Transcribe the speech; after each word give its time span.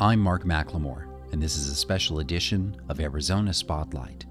I'm 0.00 0.18
Mark 0.18 0.42
McLemore, 0.42 1.06
and 1.30 1.40
this 1.40 1.56
is 1.56 1.68
a 1.68 1.74
special 1.76 2.18
edition 2.18 2.76
of 2.88 2.98
Arizona 2.98 3.54
Spotlight. 3.54 4.26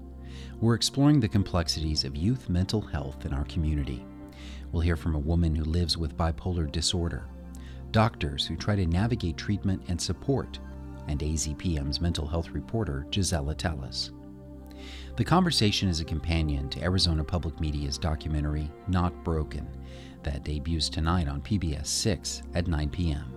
We're 0.60 0.74
exploring 0.74 1.20
the 1.20 1.28
complexities 1.28 2.04
of 2.04 2.14
youth 2.14 2.50
mental 2.50 2.82
health 2.82 3.24
in 3.24 3.32
our 3.32 3.44
community. 3.44 4.04
We'll 4.72 4.82
hear 4.82 4.98
from 4.98 5.14
a 5.14 5.18
woman 5.18 5.54
who 5.54 5.64
lives 5.64 5.96
with 5.96 6.18
bipolar 6.18 6.70
disorder, 6.70 7.24
doctors 7.92 8.46
who 8.46 8.56
try 8.56 8.76
to 8.76 8.84
navigate 8.84 9.38
treatment 9.38 9.80
and 9.88 9.98
support, 9.98 10.58
and 11.08 11.20
AZPM's 11.20 11.98
mental 11.98 12.26
health 12.26 12.50
reporter, 12.50 13.06
Gisela 13.10 13.54
Telles. 13.54 14.12
The 15.16 15.24
conversation 15.24 15.88
is 15.88 15.98
a 15.98 16.04
companion 16.04 16.68
to 16.70 16.82
Arizona 16.82 17.24
Public 17.24 17.58
Media's 17.58 17.96
documentary, 17.96 18.70
Not 18.86 19.24
Broken, 19.24 19.66
that 20.24 20.44
debuts 20.44 20.90
tonight 20.90 21.26
on 21.26 21.40
PBS 21.40 21.86
6 21.86 22.42
at 22.54 22.66
9 22.68 22.90
p.m. 22.90 23.33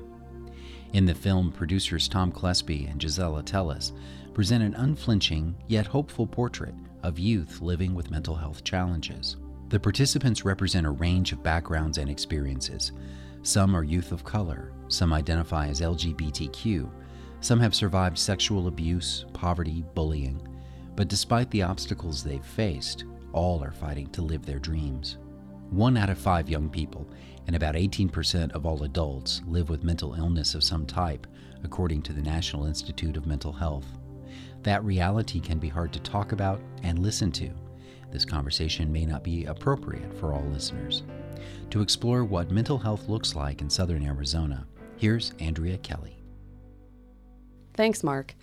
In 0.93 1.05
the 1.05 1.13
film, 1.13 1.51
producers 1.51 2.07
Tom 2.07 2.31
Kleespie 2.31 2.89
and 2.89 2.99
Gisela 2.99 3.43
Telles 3.43 3.93
present 4.33 4.63
an 4.63 4.73
unflinching 4.75 5.55
yet 5.67 5.85
hopeful 5.85 6.25
portrait 6.25 6.73
of 7.03 7.19
youth 7.19 7.61
living 7.61 7.93
with 7.93 8.11
mental 8.11 8.35
health 8.35 8.63
challenges. 8.63 9.37
The 9.69 9.79
participants 9.79 10.45
represent 10.45 10.87
a 10.87 10.91
range 10.91 11.33
of 11.33 11.43
backgrounds 11.43 11.97
and 11.97 12.09
experiences. 12.09 12.93
Some 13.43 13.75
are 13.75 13.83
youth 13.83 14.11
of 14.11 14.23
color, 14.23 14.71
some 14.87 15.11
identify 15.11 15.67
as 15.67 15.81
LGBTQ, 15.81 16.89
some 17.41 17.59
have 17.59 17.75
survived 17.75 18.17
sexual 18.17 18.67
abuse, 18.67 19.25
poverty, 19.33 19.83
bullying, 19.93 20.41
but 20.95 21.07
despite 21.07 21.51
the 21.51 21.63
obstacles 21.63 22.23
they've 22.23 22.43
faced, 22.43 23.05
all 23.33 23.63
are 23.63 23.71
fighting 23.71 24.07
to 24.07 24.21
live 24.21 24.45
their 24.45 24.59
dreams. 24.59 25.17
One 25.69 25.97
out 25.97 26.09
of 26.09 26.17
five 26.17 26.49
young 26.49 26.69
people 26.69 27.07
and 27.47 27.55
about 27.55 27.75
18% 27.75 28.51
of 28.51 28.65
all 28.65 28.83
adults 28.83 29.41
live 29.47 29.69
with 29.69 29.83
mental 29.83 30.13
illness 30.13 30.53
of 30.53 30.63
some 30.63 30.85
type, 30.85 31.25
according 31.63 32.01
to 32.03 32.13
the 32.13 32.21
National 32.21 32.65
Institute 32.65 33.17
of 33.17 33.25
Mental 33.25 33.53
Health. 33.53 33.87
That 34.63 34.83
reality 34.83 35.39
can 35.39 35.57
be 35.57 35.69
hard 35.69 35.93
to 35.93 35.99
talk 36.01 36.33
about 36.33 36.61
and 36.83 36.99
listen 36.99 37.31
to. 37.33 37.49
This 38.11 38.25
conversation 38.25 38.91
may 38.91 39.05
not 39.05 39.23
be 39.23 39.45
appropriate 39.45 40.13
for 40.13 40.33
all 40.33 40.43
listeners. 40.43 41.03
To 41.71 41.81
explore 41.81 42.23
what 42.23 42.51
mental 42.51 42.77
health 42.77 43.07
looks 43.07 43.35
like 43.35 43.61
in 43.61 43.69
southern 43.69 44.05
Arizona, 44.05 44.65
here's 44.97 45.33
Andrea 45.39 45.77
Kelly. 45.77 46.21
Thanks, 47.73 48.03
Mark. 48.03 48.35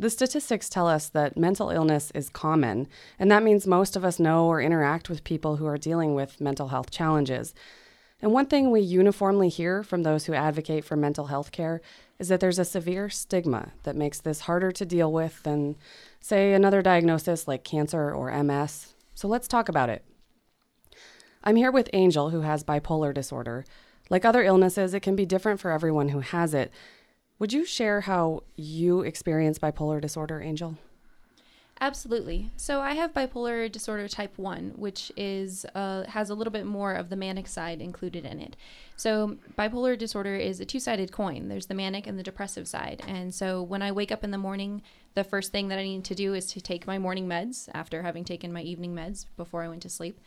The 0.00 0.10
statistics 0.10 0.68
tell 0.68 0.86
us 0.86 1.08
that 1.08 1.36
mental 1.36 1.70
illness 1.70 2.12
is 2.14 2.30
common, 2.30 2.86
and 3.18 3.30
that 3.30 3.42
means 3.42 3.66
most 3.66 3.96
of 3.96 4.04
us 4.04 4.20
know 4.20 4.46
or 4.46 4.60
interact 4.60 5.10
with 5.10 5.24
people 5.24 5.56
who 5.56 5.66
are 5.66 5.76
dealing 5.76 6.14
with 6.14 6.40
mental 6.40 6.68
health 6.68 6.90
challenges. 6.90 7.52
And 8.20 8.32
one 8.32 8.46
thing 8.46 8.70
we 8.70 8.80
uniformly 8.80 9.48
hear 9.48 9.82
from 9.82 10.02
those 10.02 10.26
who 10.26 10.34
advocate 10.34 10.84
for 10.84 10.96
mental 10.96 11.26
health 11.26 11.52
care 11.52 11.80
is 12.18 12.28
that 12.28 12.40
there's 12.40 12.58
a 12.58 12.64
severe 12.64 13.08
stigma 13.08 13.72
that 13.84 13.94
makes 13.94 14.20
this 14.20 14.40
harder 14.40 14.72
to 14.72 14.84
deal 14.84 15.12
with 15.12 15.42
than, 15.44 15.76
say, 16.20 16.52
another 16.52 16.82
diagnosis 16.82 17.46
like 17.46 17.62
cancer 17.62 18.12
or 18.12 18.30
MS. 18.42 18.94
So 19.14 19.28
let's 19.28 19.46
talk 19.46 19.68
about 19.68 19.88
it. 19.88 20.04
I'm 21.44 21.56
here 21.56 21.70
with 21.70 21.88
Angel, 21.92 22.30
who 22.30 22.40
has 22.40 22.64
bipolar 22.64 23.14
disorder. 23.14 23.64
Like 24.10 24.24
other 24.24 24.42
illnesses, 24.42 24.94
it 24.94 25.00
can 25.00 25.14
be 25.14 25.26
different 25.26 25.60
for 25.60 25.70
everyone 25.70 26.08
who 26.08 26.20
has 26.20 26.54
it, 26.54 26.72
would 27.38 27.52
you 27.52 27.64
share 27.64 28.00
how 28.00 28.42
you 28.56 29.02
experience 29.02 29.60
bipolar 29.60 30.00
disorder, 30.00 30.42
Angel? 30.42 30.76
Absolutely. 31.80 32.50
So 32.56 32.80
I 32.80 32.94
have 32.94 33.14
bipolar 33.14 33.70
disorder 33.70 34.08
type 34.08 34.36
1, 34.36 34.72
which 34.76 35.12
is 35.16 35.64
uh, 35.76 36.04
has 36.08 36.28
a 36.28 36.34
little 36.34 36.50
bit 36.50 36.66
more 36.66 36.92
of 36.92 37.08
the 37.08 37.14
manic 37.14 37.46
side 37.46 37.80
included 37.80 38.24
in 38.24 38.40
it. 38.40 38.56
So 38.96 39.36
bipolar 39.56 39.96
disorder 39.96 40.34
is 40.34 40.58
a 40.58 40.64
two-sided 40.64 41.12
coin. 41.12 41.46
There's 41.46 41.66
the 41.66 41.74
manic 41.74 42.08
and 42.08 42.18
the 42.18 42.24
depressive 42.24 42.66
side. 42.66 43.02
And 43.06 43.32
so 43.32 43.62
when 43.62 43.80
I 43.80 43.92
wake 43.92 44.10
up 44.10 44.24
in 44.24 44.32
the 44.32 44.38
morning, 44.38 44.82
the 45.14 45.22
first 45.22 45.52
thing 45.52 45.68
that 45.68 45.78
I 45.78 45.84
need 45.84 46.04
to 46.06 46.16
do 46.16 46.34
is 46.34 46.46
to 46.52 46.60
take 46.60 46.86
my 46.86 46.98
morning 46.98 47.28
meds 47.28 47.68
after 47.72 48.02
having 48.02 48.24
taken 48.24 48.52
my 48.52 48.62
evening 48.62 48.94
meds 48.94 49.26
before 49.36 49.62
I 49.62 49.68
went 49.68 49.82
to 49.82 49.88
sleep. 49.88 50.20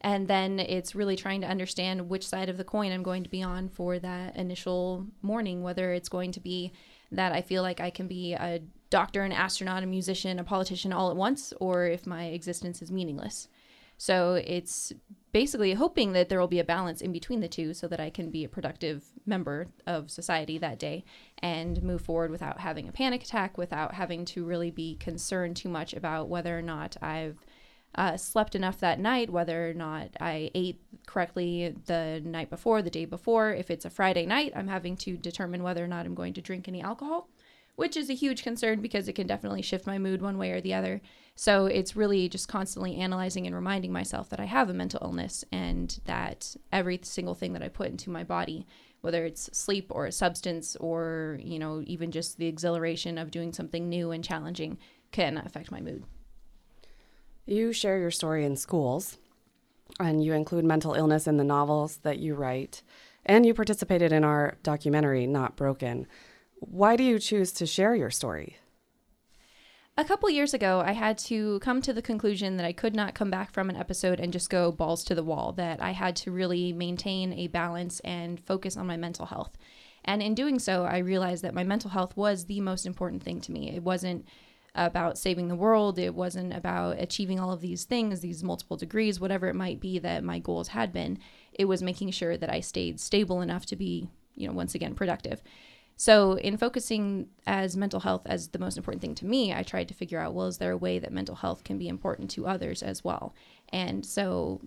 And 0.00 0.28
then 0.28 0.60
it's 0.60 0.94
really 0.94 1.16
trying 1.16 1.40
to 1.40 1.48
understand 1.48 2.08
which 2.08 2.26
side 2.26 2.48
of 2.48 2.56
the 2.56 2.64
coin 2.64 2.92
I'm 2.92 3.02
going 3.02 3.24
to 3.24 3.30
be 3.30 3.42
on 3.42 3.68
for 3.68 3.98
that 3.98 4.36
initial 4.36 5.06
morning, 5.22 5.62
whether 5.62 5.92
it's 5.92 6.10
going 6.10 6.30
to 6.32 6.40
be 6.40 6.72
that 7.10 7.32
I 7.32 7.42
feel 7.42 7.62
like 7.62 7.80
I 7.80 7.90
can 7.90 8.06
be 8.06 8.34
a 8.34 8.60
doctor, 8.94 9.22
an 9.24 9.32
astronaut, 9.32 9.82
a 9.82 9.86
musician, 9.86 10.38
a 10.38 10.44
politician 10.44 10.92
all 10.92 11.10
at 11.10 11.16
once, 11.16 11.52
or 11.58 11.86
if 11.86 12.06
my 12.06 12.26
existence 12.26 12.80
is 12.80 12.92
meaningless. 12.92 13.48
So 13.98 14.34
it's 14.46 14.92
basically 15.32 15.74
hoping 15.74 16.12
that 16.12 16.28
there 16.28 16.38
will 16.38 16.46
be 16.46 16.60
a 16.60 16.64
balance 16.64 17.00
in 17.00 17.10
between 17.10 17.40
the 17.40 17.48
two 17.48 17.74
so 17.74 17.88
that 17.88 17.98
I 17.98 18.08
can 18.08 18.30
be 18.30 18.44
a 18.44 18.48
productive 18.48 19.02
member 19.26 19.66
of 19.84 20.12
society 20.12 20.58
that 20.58 20.78
day 20.78 21.04
and 21.40 21.82
move 21.82 22.02
forward 22.02 22.30
without 22.30 22.60
having 22.60 22.88
a 22.88 22.92
panic 22.92 23.24
attack, 23.24 23.58
without 23.58 23.94
having 23.94 24.24
to 24.26 24.44
really 24.44 24.70
be 24.70 24.94
concerned 24.94 25.56
too 25.56 25.68
much 25.68 25.92
about 25.92 26.28
whether 26.28 26.56
or 26.56 26.62
not 26.62 26.96
I've 27.02 27.38
uh, 27.96 28.16
slept 28.16 28.54
enough 28.54 28.78
that 28.78 29.00
night, 29.00 29.28
whether 29.28 29.70
or 29.70 29.74
not 29.74 30.10
I 30.20 30.52
ate 30.54 30.80
correctly 31.06 31.74
the 31.86 32.22
night 32.24 32.48
before, 32.48 32.80
the 32.80 32.90
day 32.90 33.06
before. 33.06 33.52
If 33.52 33.72
it's 33.72 33.84
a 33.84 33.90
Friday 33.90 34.24
night, 34.24 34.52
I'm 34.54 34.68
having 34.68 34.96
to 34.98 35.16
determine 35.16 35.64
whether 35.64 35.82
or 35.82 35.88
not 35.88 36.06
I'm 36.06 36.14
going 36.14 36.34
to 36.34 36.40
drink 36.40 36.68
any 36.68 36.80
alcohol, 36.80 37.28
which 37.76 37.96
is 37.96 38.08
a 38.08 38.14
huge 38.14 38.42
concern 38.42 38.80
because 38.80 39.08
it 39.08 39.14
can 39.14 39.26
definitely 39.26 39.62
shift 39.62 39.86
my 39.86 39.98
mood 39.98 40.22
one 40.22 40.38
way 40.38 40.52
or 40.52 40.60
the 40.60 40.74
other. 40.74 41.00
So 41.34 41.66
it's 41.66 41.96
really 41.96 42.28
just 42.28 42.48
constantly 42.48 42.96
analyzing 42.96 43.46
and 43.46 43.54
reminding 43.54 43.92
myself 43.92 44.28
that 44.30 44.40
I 44.40 44.44
have 44.44 44.70
a 44.70 44.74
mental 44.74 45.00
illness 45.02 45.44
and 45.50 45.98
that 46.04 46.54
every 46.72 47.00
single 47.02 47.34
thing 47.34 47.52
that 47.54 47.62
I 47.62 47.68
put 47.68 47.88
into 47.88 48.10
my 48.10 48.22
body, 48.22 48.66
whether 49.00 49.24
it's 49.24 49.50
sleep 49.56 49.88
or 49.90 50.06
a 50.06 50.12
substance 50.12 50.76
or, 50.76 51.38
you 51.42 51.58
know, 51.58 51.82
even 51.86 52.12
just 52.12 52.38
the 52.38 52.46
exhilaration 52.46 53.18
of 53.18 53.32
doing 53.32 53.52
something 53.52 53.88
new 53.88 54.12
and 54.12 54.22
challenging, 54.22 54.78
can 55.10 55.38
affect 55.38 55.72
my 55.72 55.80
mood. 55.80 56.04
You 57.46 57.72
share 57.72 57.98
your 57.98 58.10
story 58.10 58.44
in 58.44 58.56
schools, 58.56 59.18
and 60.00 60.24
you 60.24 60.32
include 60.32 60.64
mental 60.64 60.94
illness 60.94 61.26
in 61.26 61.36
the 61.36 61.44
novels 61.44 61.98
that 61.98 62.18
you 62.18 62.34
write, 62.34 62.82
and 63.26 63.44
you 63.44 63.52
participated 63.52 64.12
in 64.12 64.24
our 64.24 64.56
documentary, 64.62 65.26
Not 65.26 65.56
Broken. 65.56 66.06
Why 66.60 66.96
do 66.96 67.04
you 67.04 67.18
choose 67.18 67.52
to 67.52 67.66
share 67.66 67.94
your 67.94 68.10
story? 68.10 68.56
A 69.96 70.04
couple 70.04 70.28
years 70.28 70.52
ago, 70.52 70.82
I 70.84 70.90
had 70.90 71.18
to 71.18 71.60
come 71.60 71.80
to 71.82 71.92
the 71.92 72.02
conclusion 72.02 72.56
that 72.56 72.66
I 72.66 72.72
could 72.72 72.96
not 72.96 73.14
come 73.14 73.30
back 73.30 73.52
from 73.52 73.70
an 73.70 73.76
episode 73.76 74.18
and 74.18 74.32
just 74.32 74.50
go 74.50 74.72
balls 74.72 75.04
to 75.04 75.14
the 75.14 75.22
wall, 75.22 75.52
that 75.52 75.80
I 75.80 75.92
had 75.92 76.16
to 76.16 76.32
really 76.32 76.72
maintain 76.72 77.32
a 77.32 77.46
balance 77.46 78.00
and 78.00 78.40
focus 78.40 78.76
on 78.76 78.88
my 78.88 78.96
mental 78.96 79.26
health. 79.26 79.56
And 80.04 80.20
in 80.20 80.34
doing 80.34 80.58
so, 80.58 80.84
I 80.84 80.98
realized 80.98 81.44
that 81.44 81.54
my 81.54 81.62
mental 81.62 81.90
health 81.90 82.16
was 82.16 82.46
the 82.46 82.60
most 82.60 82.86
important 82.86 83.22
thing 83.22 83.40
to 83.42 83.52
me. 83.52 83.70
It 83.70 83.84
wasn't 83.84 84.26
about 84.74 85.16
saving 85.16 85.46
the 85.46 85.54
world. 85.54 85.98
It 85.98 86.14
wasn't 86.14 86.52
about 86.52 87.00
achieving 87.00 87.38
all 87.38 87.52
of 87.52 87.60
these 87.60 87.84
things, 87.84 88.20
these 88.20 88.42
multiple 88.42 88.76
degrees, 88.76 89.20
whatever 89.20 89.46
it 89.46 89.54
might 89.54 89.78
be 89.78 90.00
that 90.00 90.24
my 90.24 90.40
goals 90.40 90.68
had 90.68 90.92
been. 90.92 91.18
It 91.52 91.66
was 91.66 91.82
making 91.82 92.10
sure 92.10 92.36
that 92.36 92.50
I 92.50 92.58
stayed 92.58 92.98
stable 92.98 93.40
enough 93.40 93.64
to 93.66 93.76
be, 93.76 94.08
you 94.34 94.48
know, 94.48 94.52
once 94.52 94.74
again, 94.74 94.96
productive. 94.96 95.40
So, 95.96 96.32
in 96.38 96.56
focusing 96.56 97.28
as 97.46 97.76
mental 97.76 98.00
health 98.00 98.22
as 98.26 98.48
the 98.48 98.58
most 98.58 98.76
important 98.76 99.00
thing 99.00 99.14
to 99.16 99.26
me, 99.26 99.54
I 99.54 99.62
tried 99.62 99.88
to 99.88 99.94
figure 99.94 100.18
out 100.18 100.34
well, 100.34 100.46
is 100.46 100.58
there 100.58 100.72
a 100.72 100.76
way 100.76 100.98
that 100.98 101.12
mental 101.12 101.36
health 101.36 101.62
can 101.62 101.78
be 101.78 101.88
important 101.88 102.30
to 102.32 102.46
others 102.46 102.82
as 102.82 103.04
well? 103.04 103.34
And 103.68 104.04
so, 104.04 104.60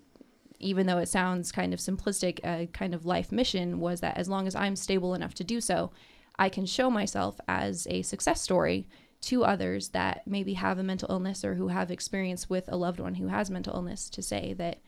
even 0.58 0.86
though 0.86 0.98
it 0.98 1.08
sounds 1.08 1.52
kind 1.52 1.74
of 1.74 1.80
simplistic, 1.80 2.40
a 2.44 2.66
kind 2.72 2.94
of 2.94 3.04
life 3.04 3.30
mission 3.30 3.78
was 3.78 4.00
that 4.00 4.16
as 4.16 4.28
long 4.28 4.46
as 4.46 4.54
I'm 4.54 4.74
stable 4.74 5.14
enough 5.14 5.34
to 5.34 5.44
do 5.44 5.60
so, 5.60 5.92
I 6.38 6.48
can 6.48 6.66
show 6.66 6.90
myself 6.90 7.38
as 7.46 7.86
a 7.90 8.02
success 8.02 8.40
story 8.40 8.88
to 9.20 9.44
others 9.44 9.90
that 9.90 10.22
maybe 10.26 10.54
have 10.54 10.78
a 10.78 10.82
mental 10.82 11.10
illness 11.10 11.44
or 11.44 11.54
who 11.54 11.68
have 11.68 11.90
experience 11.90 12.48
with 12.48 12.64
a 12.68 12.76
loved 12.76 13.00
one 13.00 13.14
who 13.14 13.26
has 13.26 13.50
mental 13.50 13.74
illness 13.74 14.08
to 14.10 14.22
say 14.22 14.54
that 14.54 14.78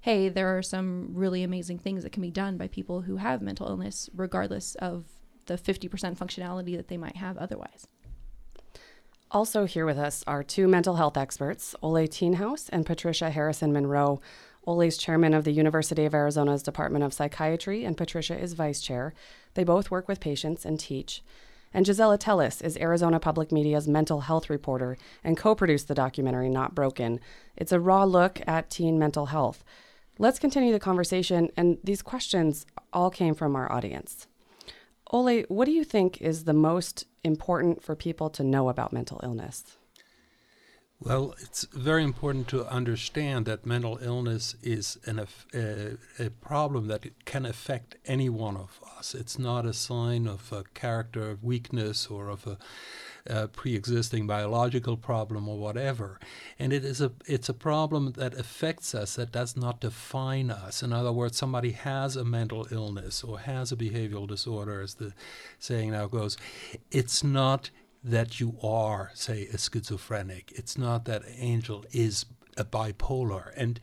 hey 0.00 0.28
there 0.28 0.56
are 0.56 0.62
some 0.62 1.08
really 1.14 1.42
amazing 1.42 1.78
things 1.78 2.02
that 2.02 2.12
can 2.12 2.20
be 2.20 2.30
done 2.30 2.58
by 2.58 2.68
people 2.68 3.02
who 3.02 3.16
have 3.16 3.40
mental 3.40 3.66
illness 3.66 4.10
regardless 4.14 4.74
of 4.76 5.06
the 5.50 5.72
50% 5.72 6.16
functionality 6.16 6.76
that 6.76 6.88
they 6.88 6.96
might 6.96 7.16
have 7.16 7.36
otherwise 7.36 7.86
also 9.30 9.64
here 9.64 9.86
with 9.86 9.98
us 9.98 10.24
are 10.26 10.42
two 10.42 10.68
mental 10.68 10.96
health 10.96 11.16
experts 11.16 11.74
ole 11.82 12.06
Thienhaus 12.06 12.68
and 12.72 12.86
patricia 12.86 13.30
harrison 13.30 13.72
monroe 13.72 14.20
Ole's 14.66 14.98
chairman 14.98 15.32
of 15.32 15.44
the 15.44 15.52
University 15.52 16.04
of 16.04 16.14
Arizona's 16.14 16.62
Department 16.62 17.02
of 17.02 17.14
Psychiatry, 17.14 17.84
and 17.84 17.96
Patricia 17.96 18.38
is 18.38 18.52
vice 18.52 18.80
chair. 18.80 19.14
They 19.54 19.64
both 19.64 19.90
work 19.90 20.06
with 20.06 20.20
patients 20.20 20.66
and 20.66 20.78
teach. 20.78 21.22
And 21.72 21.86
Gisela 21.86 22.18
Telles 22.18 22.60
is 22.60 22.76
Arizona 22.76 23.20
Public 23.20 23.52
Media's 23.52 23.88
mental 23.88 24.20
health 24.20 24.50
reporter 24.50 24.98
and 25.22 25.36
co 25.36 25.54
produced 25.54 25.88
the 25.88 25.94
documentary 25.94 26.48
Not 26.48 26.74
Broken. 26.74 27.20
It's 27.56 27.72
a 27.72 27.80
raw 27.80 28.04
look 28.04 28.40
at 28.46 28.70
teen 28.70 28.98
mental 28.98 29.26
health. 29.26 29.64
Let's 30.18 30.38
continue 30.38 30.72
the 30.72 30.80
conversation, 30.80 31.50
and 31.56 31.78
these 31.82 32.02
questions 32.02 32.66
all 32.92 33.08
came 33.08 33.34
from 33.34 33.56
our 33.56 33.70
audience. 33.72 34.26
Ole, 35.12 35.42
what 35.48 35.64
do 35.64 35.72
you 35.72 35.84
think 35.84 36.22
is 36.22 36.44
the 36.44 36.52
most 36.52 37.06
important 37.24 37.82
for 37.82 37.96
people 37.96 38.30
to 38.30 38.44
know 38.44 38.68
about 38.68 38.92
mental 38.92 39.20
illness? 39.22 39.76
Well, 41.02 41.34
it's 41.40 41.64
very 41.72 42.04
important 42.04 42.46
to 42.48 42.66
understand 42.66 43.46
that 43.46 43.64
mental 43.64 43.98
illness 44.02 44.54
is 44.62 44.98
an, 45.06 45.26
a, 45.54 45.96
a 46.18 46.28
problem 46.28 46.88
that 46.88 47.24
can 47.24 47.46
affect 47.46 47.96
any 48.04 48.28
one 48.28 48.56
of 48.56 48.78
us. 48.98 49.14
It's 49.14 49.38
not 49.38 49.64
a 49.64 49.72
sign 49.72 50.26
of 50.26 50.52
a 50.52 50.64
character 50.74 51.38
weakness 51.40 52.06
or 52.08 52.28
of 52.28 52.46
a, 52.46 52.58
a 53.26 53.48
pre-existing 53.48 54.26
biological 54.26 54.96
problem 54.96 55.48
or 55.48 55.58
whatever. 55.58 56.18
And 56.58 56.72
it 56.72 56.84
is 56.84 57.00
a 57.00 57.12
it's 57.26 57.48
a 57.48 57.54
problem 57.54 58.12
that 58.12 58.34
affects 58.34 58.94
us 58.94 59.16
that 59.16 59.32
does 59.32 59.56
not 59.56 59.80
define 59.80 60.50
us. 60.50 60.82
In 60.82 60.92
other 60.92 61.12
words, 61.12 61.36
somebody 61.36 61.72
has 61.72 62.16
a 62.16 62.24
mental 62.24 62.66
illness 62.70 63.22
or 63.22 63.40
has 63.40 63.72
a 63.72 63.76
behavioral 63.76 64.26
disorder, 64.26 64.80
as 64.80 64.94
the 64.94 65.12
saying 65.58 65.90
now 65.90 66.06
goes. 66.06 66.36
It's 66.90 67.22
not 67.22 67.70
that 68.02 68.40
you 68.40 68.56
are, 68.62 69.10
say, 69.14 69.46
a 69.52 69.58
schizophrenic. 69.58 70.52
It's 70.54 70.78
not 70.78 71.04
that 71.04 71.22
Angel 71.36 71.84
is 71.92 72.24
a 72.56 72.64
bipolar. 72.64 73.52
And 73.56 73.78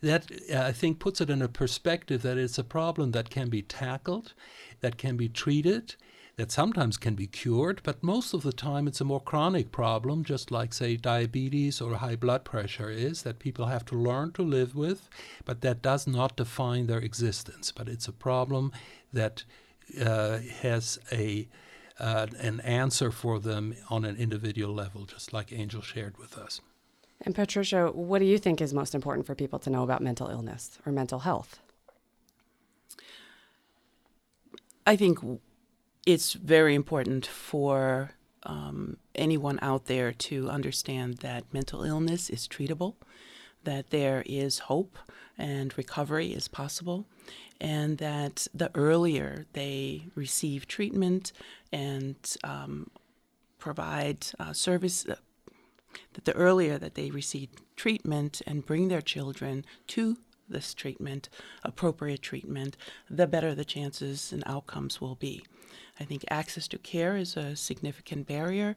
that, 0.00 0.30
uh, 0.52 0.62
I 0.62 0.72
think, 0.72 0.98
puts 0.98 1.20
it 1.20 1.30
in 1.30 1.42
a 1.42 1.48
perspective 1.48 2.22
that 2.22 2.38
it's 2.38 2.58
a 2.58 2.64
problem 2.64 3.12
that 3.12 3.30
can 3.30 3.48
be 3.48 3.62
tackled, 3.62 4.34
that 4.80 4.96
can 4.98 5.16
be 5.16 5.28
treated, 5.28 5.96
that 6.38 6.52
sometimes 6.52 6.96
can 6.96 7.16
be 7.16 7.26
cured, 7.26 7.80
but 7.82 8.00
most 8.00 8.32
of 8.32 8.44
the 8.44 8.52
time 8.52 8.86
it's 8.86 9.00
a 9.00 9.04
more 9.04 9.20
chronic 9.20 9.72
problem, 9.72 10.22
just 10.22 10.52
like, 10.52 10.72
say, 10.72 10.96
diabetes 10.96 11.80
or 11.80 11.96
high 11.96 12.14
blood 12.14 12.44
pressure 12.44 12.90
is, 12.90 13.22
that 13.22 13.40
people 13.40 13.66
have 13.66 13.84
to 13.84 13.96
learn 13.96 14.30
to 14.30 14.42
live 14.42 14.76
with, 14.76 15.08
but 15.44 15.62
that 15.62 15.82
does 15.82 16.06
not 16.06 16.36
define 16.36 16.86
their 16.86 17.00
existence. 17.00 17.72
But 17.72 17.88
it's 17.88 18.06
a 18.06 18.12
problem 18.12 18.70
that 19.12 19.42
uh, 20.00 20.38
has 20.62 21.00
a 21.10 21.48
uh, 21.98 22.28
an 22.38 22.60
answer 22.60 23.10
for 23.10 23.40
them 23.40 23.74
on 23.90 24.04
an 24.04 24.14
individual 24.14 24.72
level, 24.72 25.06
just 25.06 25.32
like 25.32 25.52
Angel 25.52 25.82
shared 25.82 26.16
with 26.18 26.38
us. 26.38 26.60
And 27.22 27.34
Patricia, 27.34 27.88
what 27.88 28.20
do 28.20 28.26
you 28.26 28.38
think 28.38 28.60
is 28.60 28.72
most 28.72 28.94
important 28.94 29.26
for 29.26 29.34
people 29.34 29.58
to 29.58 29.70
know 29.70 29.82
about 29.82 30.00
mental 30.00 30.28
illness 30.28 30.78
or 30.86 30.92
mental 30.92 31.18
health? 31.18 31.58
I 34.86 34.94
think 34.94 35.18
it's 36.08 36.32
very 36.32 36.74
important 36.74 37.26
for 37.26 38.12
um, 38.44 38.96
anyone 39.14 39.58
out 39.60 39.84
there 39.84 40.10
to 40.10 40.48
understand 40.48 41.18
that 41.18 41.52
mental 41.52 41.82
illness 41.82 42.30
is 42.30 42.48
treatable, 42.48 42.94
that 43.64 43.90
there 43.90 44.22
is 44.24 44.60
hope 44.60 44.96
and 45.36 45.76
recovery 45.76 46.28
is 46.28 46.48
possible, 46.48 47.04
and 47.60 47.98
that 47.98 48.46
the 48.54 48.70
earlier 48.74 49.44
they 49.52 50.06
receive 50.14 50.66
treatment 50.66 51.30
and 51.72 52.16
um, 52.42 52.90
provide 53.58 54.28
uh, 54.40 54.54
service, 54.54 55.06
uh, 55.06 55.16
that 56.14 56.24
the 56.24 56.32
earlier 56.32 56.78
that 56.78 56.94
they 56.94 57.10
receive 57.10 57.50
treatment 57.76 58.40
and 58.46 58.64
bring 58.64 58.88
their 58.88 59.02
children 59.02 59.62
to 59.88 60.16
this 60.48 60.72
treatment, 60.72 61.28
appropriate 61.62 62.22
treatment, 62.22 62.78
the 63.10 63.26
better 63.26 63.54
the 63.54 63.62
chances 63.62 64.32
and 64.32 64.42
outcomes 64.46 65.02
will 65.02 65.16
be. 65.16 65.44
I 65.98 66.04
think 66.04 66.24
access 66.30 66.68
to 66.68 66.78
care 66.78 67.16
is 67.16 67.36
a 67.36 67.56
significant 67.56 68.26
barrier 68.26 68.76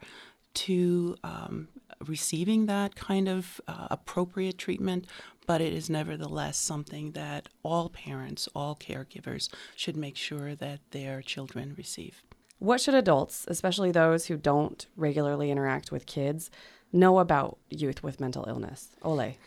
to 0.54 1.16
um, 1.24 1.70
receiving 2.06 2.66
that 2.66 2.96
kind 2.96 3.28
of 3.28 3.62
uh, 3.68 3.88
appropriate 3.90 4.58
treatment, 4.58 5.06
but 5.48 5.62
it 5.62 5.74
is 5.74 5.90
nevertheless 5.90 6.58
something 6.58 7.12
that 7.12 7.50
all 7.64 7.90
parents, 7.90 8.50
all 8.54 8.76
caregivers 8.76 9.50
should 9.76 9.96
make 9.96 10.18
sure 10.18 10.56
that 10.56 10.80
their 10.92 11.22
children 11.22 11.74
receive. 11.78 12.24
What 12.60 12.82
should 12.82 12.94
adults, 12.94 13.46
especially 13.48 13.92
those 13.92 14.28
who 14.28 14.38
don't 14.38 14.86
regularly 14.96 15.50
interact 15.50 15.92
with 15.92 16.06
kids, 16.06 16.52
know 16.94 17.20
about 17.20 17.58
youth 17.70 18.04
with 18.04 18.20
mental 18.20 18.46
illness? 18.48 18.90
Ole. 19.04 19.38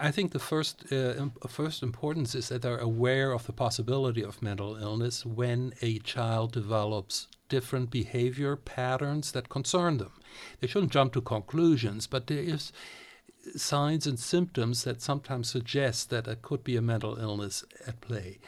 I 0.00 0.10
think 0.10 0.32
the 0.32 0.38
first 0.38 0.90
uh, 0.90 1.26
first 1.48 1.82
importance 1.82 2.34
is 2.34 2.48
that 2.48 2.62
they're 2.62 2.78
aware 2.78 3.32
of 3.32 3.46
the 3.46 3.52
possibility 3.52 4.22
of 4.22 4.40
mental 4.40 4.76
illness 4.76 5.26
when 5.26 5.74
a 5.82 5.98
child 5.98 6.52
develops 6.52 7.26
different 7.50 7.90
behavior 7.90 8.56
patterns 8.56 9.32
that 9.32 9.50
concern 9.50 9.98
them. 9.98 10.12
They 10.60 10.66
shouldn't 10.66 10.92
jump 10.92 11.12
to 11.12 11.20
conclusions, 11.20 12.06
but 12.06 12.26
there 12.26 12.38
is 12.38 12.72
signs 13.54 14.06
and 14.06 14.18
symptoms 14.18 14.84
that 14.84 15.02
sometimes 15.02 15.48
suggest 15.48 16.10
that 16.10 16.24
there 16.24 16.36
could 16.36 16.64
be 16.64 16.76
a 16.76 16.82
mental 16.82 17.16
illness 17.16 17.62
at 17.86 18.00
play. 18.00 18.38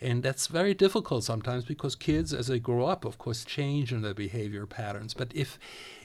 And 0.00 0.22
that's 0.22 0.46
very 0.46 0.74
difficult 0.74 1.24
sometimes 1.24 1.64
because 1.64 1.96
kids, 1.96 2.32
as 2.32 2.46
they 2.46 2.60
grow 2.60 2.86
up, 2.86 3.04
of 3.04 3.18
course, 3.18 3.44
change 3.44 3.92
in 3.92 4.02
their 4.02 4.14
behavior 4.14 4.64
patterns. 4.64 5.12
But 5.12 5.32
if 5.34 5.58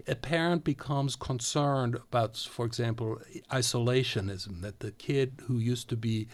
a 0.07 0.15
parent 0.15 0.63
becomes 0.63 1.15
concerned 1.15 1.95
about, 1.95 2.37
for 2.37 2.65
example, 2.65 3.19
isolationism, 3.51 4.61
that 4.61 4.79
the 4.79 4.91
kid 4.91 5.41
who 5.45 5.59
used 5.59 5.89
to 5.89 5.95
be 5.95 6.27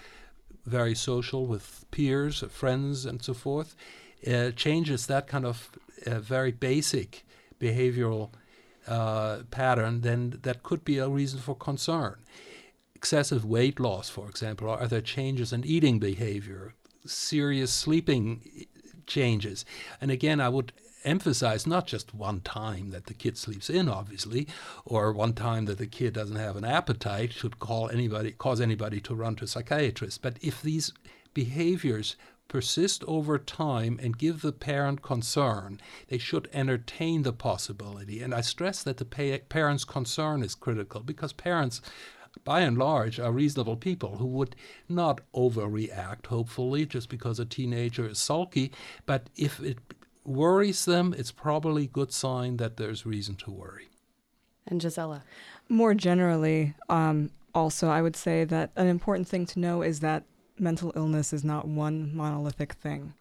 very 0.66 0.96
social 0.96 1.46
with 1.48 1.86
peers, 1.92 2.44
friends, 2.50 3.06
and 3.06 3.22
so 3.22 3.34
forth, 3.34 3.76
uh, 4.26 4.52
changes 4.52 5.08
that 5.08 5.28
kind 5.28 5.46
of 5.46 5.72
uh, 6.06 6.20
very 6.20 6.52
basic 6.52 7.26
behavioral 7.60 8.30
uh, 8.88 9.40
pattern, 9.52 10.02
then 10.02 10.40
that 10.44 10.64
could 10.64 10.86
be 10.86 10.98
a 10.98 11.10
reason 11.10 11.40
for 11.40 11.56
concern. 11.56 12.16
Excessive 12.96 13.46
weight 13.46 13.80
loss, 13.80 14.10
for 14.10 14.30
example, 14.30 14.70
or 14.70 14.82
other 14.82 15.02
changes 15.02 15.54
in 15.54 15.66
eating 15.66 16.00
behavior, 16.00 16.74
serious 17.06 17.72
sleeping 17.72 18.66
changes. 19.08 19.66
And 20.00 20.12
again, 20.12 20.40
I 20.40 20.50
would 20.50 20.72
emphasize 21.04 21.66
not 21.66 21.88
just 21.88 22.14
one 22.14 22.42
time 22.42 22.92
that 22.92 23.06
the 23.06 23.14
kid 23.14 23.38
sleeps 23.38 23.70
in, 23.70 23.88
obviously, 23.88 24.48
or 24.86 25.12
one 25.12 25.34
time 25.34 25.66
that 25.66 25.78
the 25.78 25.88
kid 25.88 26.14
doesn't 26.14 26.36
have 26.36 26.56
an 26.56 26.66
appetite 26.66 27.34
should 27.34 27.60
call 27.60 27.90
anybody 27.90 28.32
cause 28.32 28.62
anybody 28.62 29.00
to 29.02 29.16
run 29.16 29.36
to 29.36 29.46
a 29.46 29.48
psychiatrist. 29.48 30.22
But 30.22 30.38
if 30.42 30.62
these 30.62 30.94
behaviors 31.34 32.16
persist 32.48 33.04
over 33.08 33.38
time 33.38 34.00
and 34.02 34.18
give 34.18 34.42
the 34.42 34.52
parent 34.52 35.02
concern, 35.02 35.80
they 36.08 36.18
should 36.18 36.50
entertain 36.52 37.22
the 37.22 37.32
possibility. 37.32 38.22
And 38.22 38.34
I 38.34 38.42
stress 38.42 38.84
that 38.84 38.98
the 38.98 39.06
pa- 39.06 39.46
parent's 39.50 39.86
concern 39.86 40.42
is 40.42 40.56
critical 40.56 41.02
because 41.02 41.32
parents 41.32 41.80
by 42.44 42.62
and 42.62 42.78
large, 42.78 43.20
are 43.20 43.32
reasonable 43.32 43.76
people 43.76 44.18
who 44.18 44.26
would 44.26 44.56
not 44.88 45.22
overreact, 45.34 46.28
hopefully, 46.28 46.86
just 46.86 47.10
because 47.10 47.40
a 47.40 47.46
teenager 47.46 48.08
is 48.08 48.20
sulky. 48.20 48.72
But 49.06 49.30
if 49.36 49.60
it 49.60 49.78
worries 50.26 50.86
them, 50.86 51.14
it's 51.18 51.32
probably 51.32 51.86
a 51.86 51.88
good 51.88 52.12
sign 52.12 52.58
that 52.58 52.78
there's 52.78 53.06
reason 53.06 53.36
to 53.36 53.52
worry. 53.52 53.90
And 54.68 54.80
Gisela? 54.80 55.24
More 55.68 55.94
generally, 55.94 56.76
um, 56.90 57.32
also, 57.56 57.90
I 57.90 58.02
would 58.02 58.16
say 58.16 58.44
that 58.46 58.72
an 58.76 58.88
important 58.88 59.28
thing 59.28 59.46
to 59.48 59.60
know 59.60 59.82
is 59.82 60.00
that 60.02 60.24
mental 60.58 60.92
illness 60.96 61.34
is 61.34 61.44
not 61.44 61.68
one 61.68 62.16
monolithic 62.16 62.74
thing. 62.74 63.14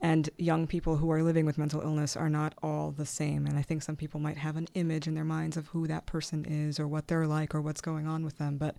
And 0.00 0.28
young 0.36 0.66
people 0.66 0.96
who 0.96 1.10
are 1.10 1.22
living 1.22 1.46
with 1.46 1.58
mental 1.58 1.80
illness 1.80 2.16
are 2.16 2.28
not 2.28 2.54
all 2.62 2.90
the 2.90 3.06
same. 3.06 3.46
And 3.46 3.58
I 3.58 3.62
think 3.62 3.82
some 3.82 3.96
people 3.96 4.20
might 4.20 4.36
have 4.36 4.56
an 4.56 4.68
image 4.74 5.06
in 5.06 5.14
their 5.14 5.24
minds 5.24 5.56
of 5.56 5.68
who 5.68 5.86
that 5.86 6.06
person 6.06 6.44
is 6.44 6.78
or 6.78 6.86
what 6.86 7.08
they're 7.08 7.26
like 7.26 7.54
or 7.54 7.62
what's 7.62 7.80
going 7.80 8.06
on 8.06 8.24
with 8.24 8.38
them. 8.38 8.58
But 8.58 8.76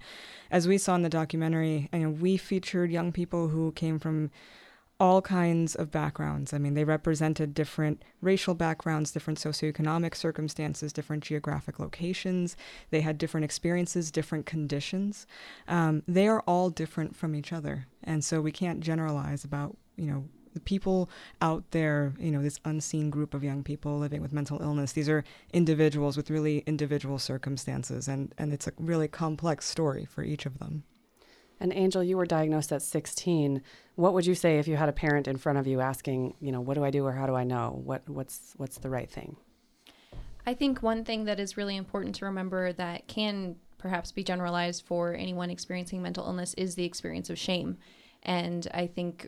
as 0.52 0.68
we 0.68 0.78
saw 0.78 0.96
in 0.96 1.02
the 1.02 1.10
documentary, 1.10 1.90
you 1.92 2.00
know, 2.00 2.10
we 2.10 2.38
featured 2.38 2.92
young 2.92 3.12
people 3.12 3.48
who 3.48 3.72
came 3.72 3.98
from 3.98 4.30
all 5.00 5.22
kinds 5.22 5.76
of 5.76 5.92
backgrounds. 5.92 6.54
I 6.54 6.58
mean, 6.58 6.74
they 6.74 6.84
represented 6.84 7.54
different 7.54 8.04
racial 8.22 8.56
backgrounds, 8.56 9.12
different 9.12 9.40
socioeconomic 9.40 10.16
circumstances, 10.16 10.92
different 10.92 11.24
geographic 11.24 11.80
locations. 11.80 12.58
They 12.90 13.02
had 13.02 13.18
different 13.18 13.46
experiences, 13.46 14.10
different 14.10 14.46
conditions. 14.46 15.28
Um, 15.68 16.02
they 16.08 16.28
are 16.28 16.42
all 16.42 16.70
different 16.70 17.16
from 17.16 17.36
each 17.36 17.54
other. 17.54 17.88
And 18.04 18.26
so 18.26 18.42
we 18.42 18.52
can't 18.52 18.80
generalize 18.80 19.44
about, 19.44 19.78
you 19.98 20.08
know, 20.08 20.26
the 20.54 20.60
people 20.60 21.10
out 21.42 21.64
there, 21.72 22.14
you 22.20 22.32
know, 22.32 22.42
this 22.42 22.60
unseen 22.66 23.10
group 23.10 23.34
of 23.34 23.44
young 23.44 23.64
people 23.64 23.98
living 23.98 24.22
with 24.22 24.34
mental 24.34 24.62
illness, 24.62 24.94
these 24.94 25.10
are 25.10 25.24
individuals 25.54 26.18
with 26.18 26.30
really 26.30 26.60
individual 26.66 27.20
circumstances, 27.20 28.08
and, 28.08 28.34
and 28.38 28.54
it's 28.54 28.68
a 28.68 28.74
really 28.78 29.08
complex 29.08 29.66
story 29.66 30.06
for 30.06 30.24
each 30.24 30.46
of 30.46 30.60
them. 30.60 30.84
And 31.60 31.74
Angel, 31.74 32.04
you 32.04 32.18
were 32.18 32.26
diagnosed 32.26 32.72
at 32.72 32.82
16. 32.82 33.62
What 33.96 34.14
would 34.14 34.26
you 34.26 34.36
say 34.36 34.60
if 34.60 34.68
you 34.68 34.76
had 34.76 34.90
a 34.90 34.94
parent 34.94 35.28
in 35.28 35.38
front 35.38 35.58
of 35.58 35.66
you 35.66 35.82
asking, 35.82 36.36
you 36.40 36.52
know, 36.52 36.62
what 36.62 36.76
do 36.76 36.84
I 36.84 36.92
do 36.92 37.06
or 37.06 37.14
how 37.14 37.26
do 37.26 37.36
I 37.36 37.44
know? 37.44 37.82
What 37.84 38.08
what's 38.08 38.54
what's 38.58 38.78
the 38.78 38.90
right 38.90 39.10
thing? 39.10 39.38
I 40.46 40.54
think 40.54 40.84
one 40.84 41.04
thing 41.04 41.26
that 41.26 41.40
is 41.40 41.58
really 41.58 41.76
important 41.76 42.16
to 42.16 42.26
remember 42.26 42.74
that 42.74 43.08
can 43.08 43.56
perhaps 43.78 44.12
be 44.12 44.24
generalized 44.24 44.86
for 44.86 45.14
anyone 45.14 45.50
experiencing 45.50 46.02
mental 46.02 46.26
illness 46.26 46.54
is 46.56 46.76
the 46.76 46.86
experience 46.86 47.30
of 47.30 47.38
shame. 47.38 47.78
And 48.24 48.68
I 48.74 48.88
think 48.88 49.28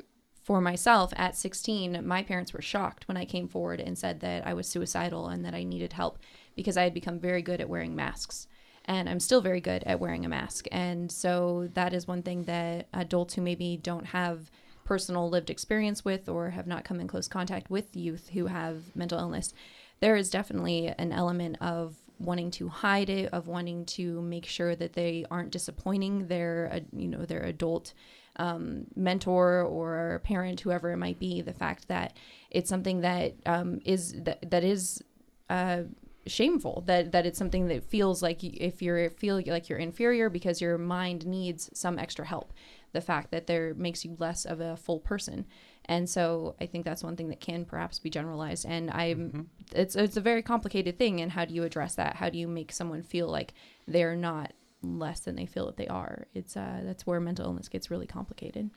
for 0.50 0.62
myself 0.62 1.14
at 1.16 1.36
16, 1.36 2.04
my 2.08 2.24
parents 2.24 2.54
were 2.54 2.62
shocked 2.64 3.08
when 3.08 3.18
I 3.18 3.24
came 3.24 3.48
forward 3.48 3.80
and 3.80 3.96
said 3.96 4.22
that 4.22 4.48
I 4.48 4.56
was 4.56 4.68
suicidal 4.68 5.28
and 5.28 5.46
that 5.46 5.54
I 5.54 5.64
needed 5.64 5.94
help 5.94 6.18
because 6.56 6.76
I 6.76 6.82
had 6.82 6.94
become 6.96 7.20
very 7.20 7.44
good 7.44 7.62
at 7.62 7.70
wearing 7.70 7.96
masks. 7.96 8.48
And 8.86 9.08
I'm 9.08 9.20
still 9.20 9.42
very 9.42 9.62
good 9.62 9.84
at 9.84 10.00
wearing 10.00 10.26
a 10.26 10.30
mask. 10.30 10.66
And 10.72 11.12
so 11.12 11.70
that 11.76 11.94
is 11.94 12.08
one 12.08 12.24
thing 12.24 12.46
that 12.46 12.88
adults 12.96 13.36
who 13.36 13.44
maybe 13.44 13.78
don't 13.78 14.08
have 14.08 14.50
personal 14.86 15.30
lived 15.30 15.52
experience 15.52 16.04
with 16.04 16.28
or 16.28 16.50
have 16.50 16.66
not 16.66 16.84
come 16.84 17.00
in 17.00 17.08
close 17.08 17.28
contact 17.28 17.70
with 17.70 17.96
youth 17.96 18.30
who 18.30 18.48
have 18.48 18.96
mental 18.96 19.20
illness, 19.20 19.54
there 20.00 20.16
is 20.16 20.32
definitely 20.32 20.88
an 20.98 21.12
element 21.12 21.58
of 21.62 21.96
wanting 22.18 22.50
to 22.52 22.70
hide 22.70 23.12
it, 23.12 23.32
of 23.32 23.46
wanting 23.46 23.86
to 23.86 24.20
make 24.24 24.48
sure 24.48 24.76
that 24.76 24.94
they 24.94 25.26
aren't 25.30 25.52
disappointing 25.52 26.26
their, 26.26 26.72
uh, 26.74 26.80
you 26.92 27.08
know, 27.08 27.24
their 27.24 27.44
adult 27.44 27.94
um, 28.40 28.86
mentor 28.96 29.62
or 29.64 30.22
parent, 30.24 30.62
whoever 30.62 30.92
it 30.92 30.98
might 30.98 31.20
be. 31.20 31.42
The 31.42 31.54
fact 31.54 31.88
that 31.90 32.18
it's 32.50 32.70
something 32.70 33.02
that 33.02 33.36
um, 33.46 33.80
is 33.86 34.14
that, 34.24 34.50
that 34.50 34.64
is 34.64 35.04
uh, 35.50 35.84
shameful 36.26 36.84
that 36.86 37.12
that 37.12 37.26
it's 37.26 37.38
something 37.38 37.68
that 37.68 37.84
feels 37.84 38.22
like 38.22 38.44
if 38.44 38.82
you're 38.82 39.10
feel 39.10 39.42
like 39.48 39.68
you're 39.70 39.80
inferior 39.80 40.30
because 40.30 40.62
your 40.62 40.78
mind 40.78 41.26
needs 41.26 41.70
some 41.74 41.98
extra 41.98 42.26
help 42.26 42.54
the 42.92 43.02
fact 43.02 43.32
that 43.32 43.48
there 43.48 43.74
makes 43.76 44.06
you 44.06 44.16
less 44.20 44.46
of 44.46 44.60
a 44.60 44.78
full 44.78 45.00
person 45.00 45.46
and 45.86 46.10
so 46.10 46.56
i 46.62 46.66
think 46.66 46.86
that's 46.86 47.04
one 47.04 47.16
thing 47.16 47.30
that 47.30 47.40
can 47.40 47.66
perhaps 47.66 48.00
be 48.00 48.10
generalized 48.10 48.66
and 48.68 48.92
i'm 48.92 49.18
mm-hmm. 49.18 49.42
it's 49.74 49.96
it's 49.96 50.18
a 50.18 50.22
very 50.22 50.42
complicated 50.44 50.98
thing 50.98 51.20
and 51.20 51.32
how 51.32 51.46
do 51.46 51.54
you 51.54 51.64
address 51.64 51.96
that 51.96 52.16
how 52.18 52.30
do 52.30 52.38
you 52.38 52.48
make 52.48 52.72
someone 52.72 53.02
feel 53.02 53.28
like 53.28 53.54
they're 53.88 54.16
not 54.16 54.54
less 54.82 55.20
than 55.22 55.36
they 55.36 55.46
feel 55.46 55.66
that 55.66 55.78
they 55.78 55.88
are. 55.88 56.28
It's 56.34 56.56
uh 56.56 56.82
that's 56.84 57.06
where 57.06 57.20
mental 57.20 57.46
illness 57.46 57.70
gets 57.70 57.92
really 57.92 58.08
complicated. 58.08 58.70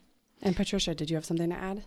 And 0.43 0.57
patricia 0.57 0.95
did 0.95 1.11
you 1.11 1.17
have 1.17 1.25
something 1.25 1.51
to 1.51 1.57
add 1.57 1.85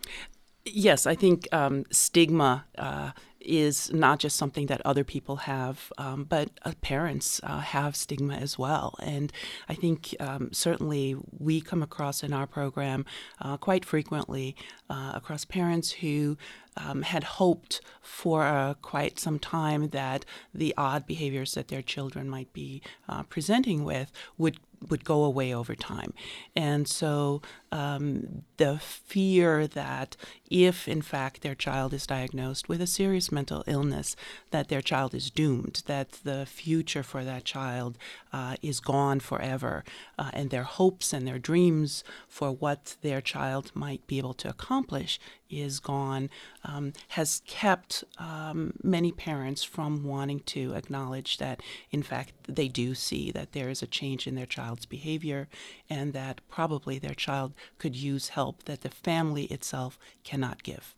Yes, 0.65 1.05
I 1.05 1.13
think 1.13 1.47
um, 1.53 1.85
stigma 1.91 2.65
uh, 2.75 3.11
is 3.39 3.93
not 3.93 4.17
just 4.17 4.35
something 4.35 4.65
that 4.65 4.81
other 4.83 5.03
people 5.03 5.35
have, 5.35 5.93
um, 5.99 6.23
but 6.23 6.49
uh, 6.63 6.71
parents 6.81 7.39
uh, 7.43 7.59
have 7.59 7.95
stigma 7.95 8.33
as 8.33 8.57
well. 8.57 8.95
And 8.99 9.31
I 9.69 9.75
think 9.75 10.15
um, 10.19 10.49
certainly 10.51 11.15
we 11.37 11.61
come 11.61 11.83
across 11.83 12.23
in 12.23 12.33
our 12.33 12.47
program 12.47 13.05
uh, 13.39 13.57
quite 13.57 13.85
frequently 13.85 14.55
uh, 14.89 15.11
across 15.13 15.45
parents 15.45 15.91
who 15.91 16.35
um, 16.77 17.03
had 17.03 17.23
hoped 17.23 17.81
for 18.01 18.43
uh, 18.43 18.73
quite 18.81 19.19
some 19.19 19.37
time 19.37 19.89
that 19.89 20.25
the 20.51 20.73
odd 20.77 21.05
behaviors 21.05 21.53
that 21.53 21.67
their 21.67 21.83
children 21.83 22.27
might 22.27 22.51
be 22.53 22.81
presenting 23.29 23.83
with 23.83 24.11
would 24.37 24.57
would 24.89 25.03
go 25.03 25.23
away 25.23 25.53
over 25.53 25.75
time. 25.75 26.13
And 26.55 26.87
so 26.87 27.41
um, 27.71 28.43
the 28.57 28.79
fear 28.79 29.67
that 29.67 30.15
if, 30.49 30.87
in 30.87 31.01
fact, 31.01 31.41
their 31.41 31.55
child 31.55 31.93
is 31.93 32.07
diagnosed 32.07 32.69
with 32.69 32.81
a 32.81 32.87
serious 32.87 33.31
mental 33.31 33.63
illness, 33.67 34.15
that 34.51 34.69
their 34.69 34.81
child 34.81 35.13
is 35.13 35.29
doomed, 35.29 35.83
that 35.85 36.11
the 36.23 36.45
future 36.45 37.03
for 37.03 37.23
that 37.23 37.43
child 37.43 37.97
uh, 38.31 38.55
is 38.61 38.79
gone 38.79 39.19
forever, 39.19 39.83
uh, 40.17 40.29
and 40.33 40.49
their 40.49 40.63
hopes 40.63 41.13
and 41.13 41.27
their 41.27 41.39
dreams 41.39 42.03
for 42.27 42.51
what 42.51 42.95
their 43.01 43.21
child 43.21 43.71
might 43.73 44.05
be 44.07 44.17
able 44.17 44.33
to 44.33 44.49
accomplish 44.49 45.19
is 45.49 45.79
gone 45.79 46.29
um, 46.63 46.91
has 47.09 47.41
kept 47.45 48.03
um, 48.17 48.73
many 48.83 49.11
parents 49.11 49.63
from 49.63 50.03
wanting 50.03 50.39
to 50.41 50.73
acknowledge 50.73 51.37
that, 51.37 51.61
in 51.91 52.01
fact, 52.01 52.33
they 52.47 52.67
do 52.67 52.95
see 52.95 53.31
that 53.31 53.51
there 53.51 53.69
is 53.69 53.81
a 53.81 53.87
change 53.87 54.27
in 54.27 54.35
their 54.35 54.45
child's 54.45 54.74
behavior 54.83 55.47
and 55.89 56.11
that 56.13 56.41
probably 56.49 56.99
their 56.99 57.13
child 57.13 57.53
could 57.77 57.95
use 57.95 58.29
help 58.29 58.63
that 58.63 58.81
the 58.81 58.89
family 58.89 59.45
itself 59.45 59.97
cannot 60.23 60.63
give. 60.63 60.95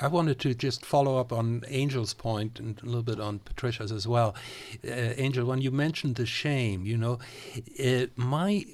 I 0.00 0.08
wanted 0.08 0.40
to 0.40 0.54
just 0.54 0.84
follow 0.84 1.18
up 1.18 1.32
on 1.32 1.62
Angel's 1.68 2.14
point 2.14 2.58
and 2.58 2.80
a 2.82 2.86
little 2.86 3.02
bit 3.02 3.20
on 3.20 3.40
Patricia's 3.40 3.92
as 3.92 4.08
well. 4.08 4.34
Uh, 4.82 5.12
Angel, 5.16 5.44
when 5.44 5.60
you 5.60 5.70
mentioned 5.70 6.16
the 6.16 6.26
shame, 6.26 6.86
you 6.86 6.96
know, 6.96 7.18
it, 7.54 8.16
my 8.16 8.64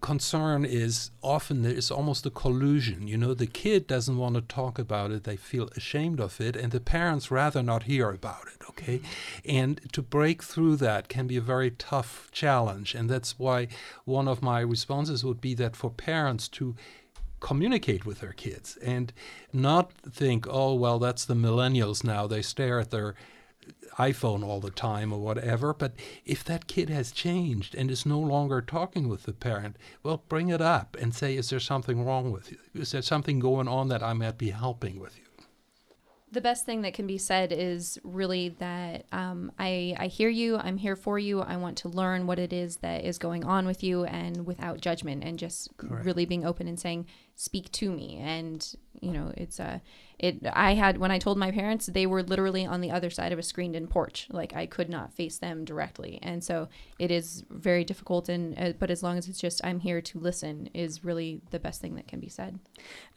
concern 0.00 0.64
is 0.64 1.10
often 1.22 1.62
there 1.62 1.72
is 1.72 1.90
almost 1.90 2.26
a 2.26 2.30
collusion. 2.30 3.06
You 3.06 3.16
know, 3.16 3.34
the 3.34 3.46
kid 3.46 3.86
doesn't 3.86 4.16
want 4.16 4.34
to 4.34 4.40
talk 4.40 4.78
about 4.78 5.10
it, 5.10 5.24
they 5.24 5.36
feel 5.36 5.68
ashamed 5.76 6.20
of 6.20 6.40
it, 6.40 6.56
and 6.56 6.72
the 6.72 6.80
parents 6.80 7.30
rather 7.30 7.62
not 7.62 7.84
hear 7.84 8.10
about 8.10 8.46
it, 8.54 8.62
okay? 8.68 8.98
Mm-hmm. 8.98 9.50
And 9.50 9.92
to 9.92 10.02
break 10.02 10.42
through 10.42 10.76
that 10.76 11.08
can 11.08 11.26
be 11.26 11.36
a 11.36 11.42
very 11.42 11.70
tough 11.72 12.28
challenge. 12.32 12.94
And 12.94 13.08
that's 13.08 13.38
why 13.38 13.68
one 14.04 14.28
of 14.28 14.42
my 14.42 14.60
responses 14.60 15.24
would 15.24 15.40
be 15.40 15.54
that 15.54 15.76
for 15.76 15.90
parents 15.90 16.48
to 16.48 16.74
communicate 17.40 18.04
with 18.04 18.20
their 18.20 18.32
kids 18.32 18.76
and 18.82 19.12
not 19.52 19.92
think, 19.92 20.46
oh, 20.48 20.74
well, 20.74 20.98
that's 20.98 21.24
the 21.24 21.34
millennials 21.34 22.02
now. 22.02 22.26
They 22.26 22.42
stare 22.42 22.80
at 22.80 22.90
their 22.90 23.14
iPhone 23.98 24.44
all 24.44 24.60
the 24.60 24.70
time 24.70 25.12
or 25.12 25.18
whatever. 25.18 25.74
But 25.74 25.92
if 26.24 26.44
that 26.44 26.66
kid 26.66 26.88
has 26.88 27.12
changed 27.12 27.74
and 27.74 27.90
is 27.90 28.06
no 28.06 28.18
longer 28.18 28.62
talking 28.62 29.08
with 29.08 29.24
the 29.24 29.32
parent, 29.32 29.76
well, 30.02 30.22
bring 30.28 30.48
it 30.48 30.60
up 30.60 30.96
and 31.00 31.14
say, 31.14 31.36
is 31.36 31.50
there 31.50 31.60
something 31.60 32.04
wrong 32.04 32.32
with 32.32 32.50
you? 32.50 32.58
Is 32.74 32.92
there 32.92 33.02
something 33.02 33.38
going 33.38 33.68
on 33.68 33.88
that 33.88 34.02
I 34.02 34.12
might 34.12 34.38
be 34.38 34.50
helping 34.50 34.98
with 34.98 35.18
you? 35.18 35.27
The 36.30 36.40
best 36.40 36.66
thing 36.66 36.82
that 36.82 36.94
can 36.94 37.06
be 37.06 37.18
said 37.18 37.52
is 37.52 37.98
really 38.04 38.50
that 38.50 39.06
um, 39.12 39.50
I, 39.58 39.94
I 39.98 40.06
hear 40.08 40.28
you 40.28 40.56
i'm 40.56 40.76
here 40.76 40.96
for 40.96 41.18
you 41.18 41.40
i 41.40 41.56
want 41.56 41.78
to 41.78 41.88
learn 41.88 42.26
what 42.26 42.38
it 42.38 42.52
is 42.52 42.76
that 42.78 43.04
is 43.04 43.18
going 43.18 43.44
on 43.44 43.66
with 43.66 43.82
you 43.82 44.04
and 44.04 44.46
without 44.46 44.80
judgment 44.80 45.24
and 45.24 45.38
just 45.38 45.76
Correct. 45.76 46.04
really 46.04 46.26
being 46.26 46.44
open 46.44 46.68
and 46.68 46.78
saying 46.78 47.06
speak 47.38 47.70
to 47.70 47.90
me. 47.90 48.16
And 48.16 48.68
you 49.00 49.12
know 49.12 49.32
it's 49.36 49.60
a 49.60 49.64
uh, 49.64 49.78
it 50.18 50.44
i 50.54 50.74
had 50.74 50.98
when 50.98 51.12
i 51.12 51.20
told 51.20 51.38
my 51.38 51.52
parents 51.52 51.86
they 51.86 52.04
were 52.04 52.20
literally 52.20 52.66
on 52.66 52.80
the 52.80 52.90
other 52.90 53.10
side 53.10 53.32
of 53.32 53.38
a 53.38 53.44
screened 53.44 53.76
in 53.76 53.86
porch. 53.86 54.26
Like 54.30 54.56
i 54.56 54.66
could 54.66 54.90
not 54.90 55.14
face 55.14 55.38
them 55.38 55.64
directly. 55.64 56.18
And 56.20 56.42
so 56.42 56.68
it 56.98 57.12
is 57.12 57.44
very 57.48 57.84
difficult 57.84 58.28
and 58.28 58.58
uh, 58.58 58.72
but 58.76 58.90
as 58.90 59.04
long 59.04 59.16
as 59.16 59.28
it's 59.28 59.40
just 59.40 59.64
i'm 59.64 59.78
here 59.78 60.00
to 60.00 60.18
listen 60.18 60.68
is 60.74 61.04
really 61.04 61.40
the 61.50 61.60
best 61.60 61.80
thing 61.80 61.94
that 61.94 62.08
can 62.08 62.18
be 62.18 62.28
said. 62.28 62.58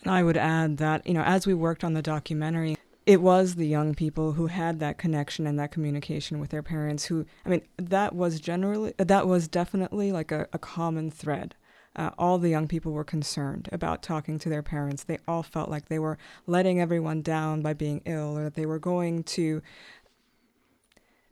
And 0.03 0.13
i 0.13 0.21
would 0.21 0.37
add 0.37 0.77
that 0.77 1.07
you 1.07 1.15
know 1.15 1.23
as 1.23 1.47
we 1.47 1.55
worked 1.55 1.83
on 1.83 1.93
the 1.93 2.03
documentary 2.03 2.77
it 3.05 3.21
was 3.21 3.55
the 3.55 3.67
young 3.67 3.95
people 3.95 4.33
who 4.33 4.47
had 4.47 4.79
that 4.79 4.97
connection 4.97 5.47
and 5.47 5.59
that 5.59 5.71
communication 5.71 6.39
with 6.39 6.51
their 6.51 6.63
parents 6.63 7.05
who 7.05 7.25
i 7.45 7.49
mean 7.49 7.61
that 7.77 8.13
was 8.13 8.39
generally 8.39 8.93
that 8.97 9.27
was 9.27 9.47
definitely 9.47 10.11
like 10.11 10.31
a, 10.31 10.47
a 10.53 10.59
common 10.59 11.11
thread. 11.11 11.55
Uh, 11.93 12.09
all 12.17 12.37
the 12.37 12.49
young 12.49 12.69
people 12.69 12.93
were 12.93 13.03
concerned 13.03 13.67
about 13.73 14.01
talking 14.01 14.39
to 14.39 14.47
their 14.47 14.63
parents. 14.63 15.03
They 15.03 15.19
all 15.27 15.43
felt 15.43 15.69
like 15.69 15.89
they 15.89 15.99
were 15.99 16.17
letting 16.47 16.79
everyone 16.79 17.21
down 17.21 17.61
by 17.61 17.73
being 17.73 18.01
ill 18.05 18.37
or 18.37 18.45
that 18.45 18.55
they 18.55 18.65
were 18.65 18.79
going 18.79 19.23
to 19.23 19.61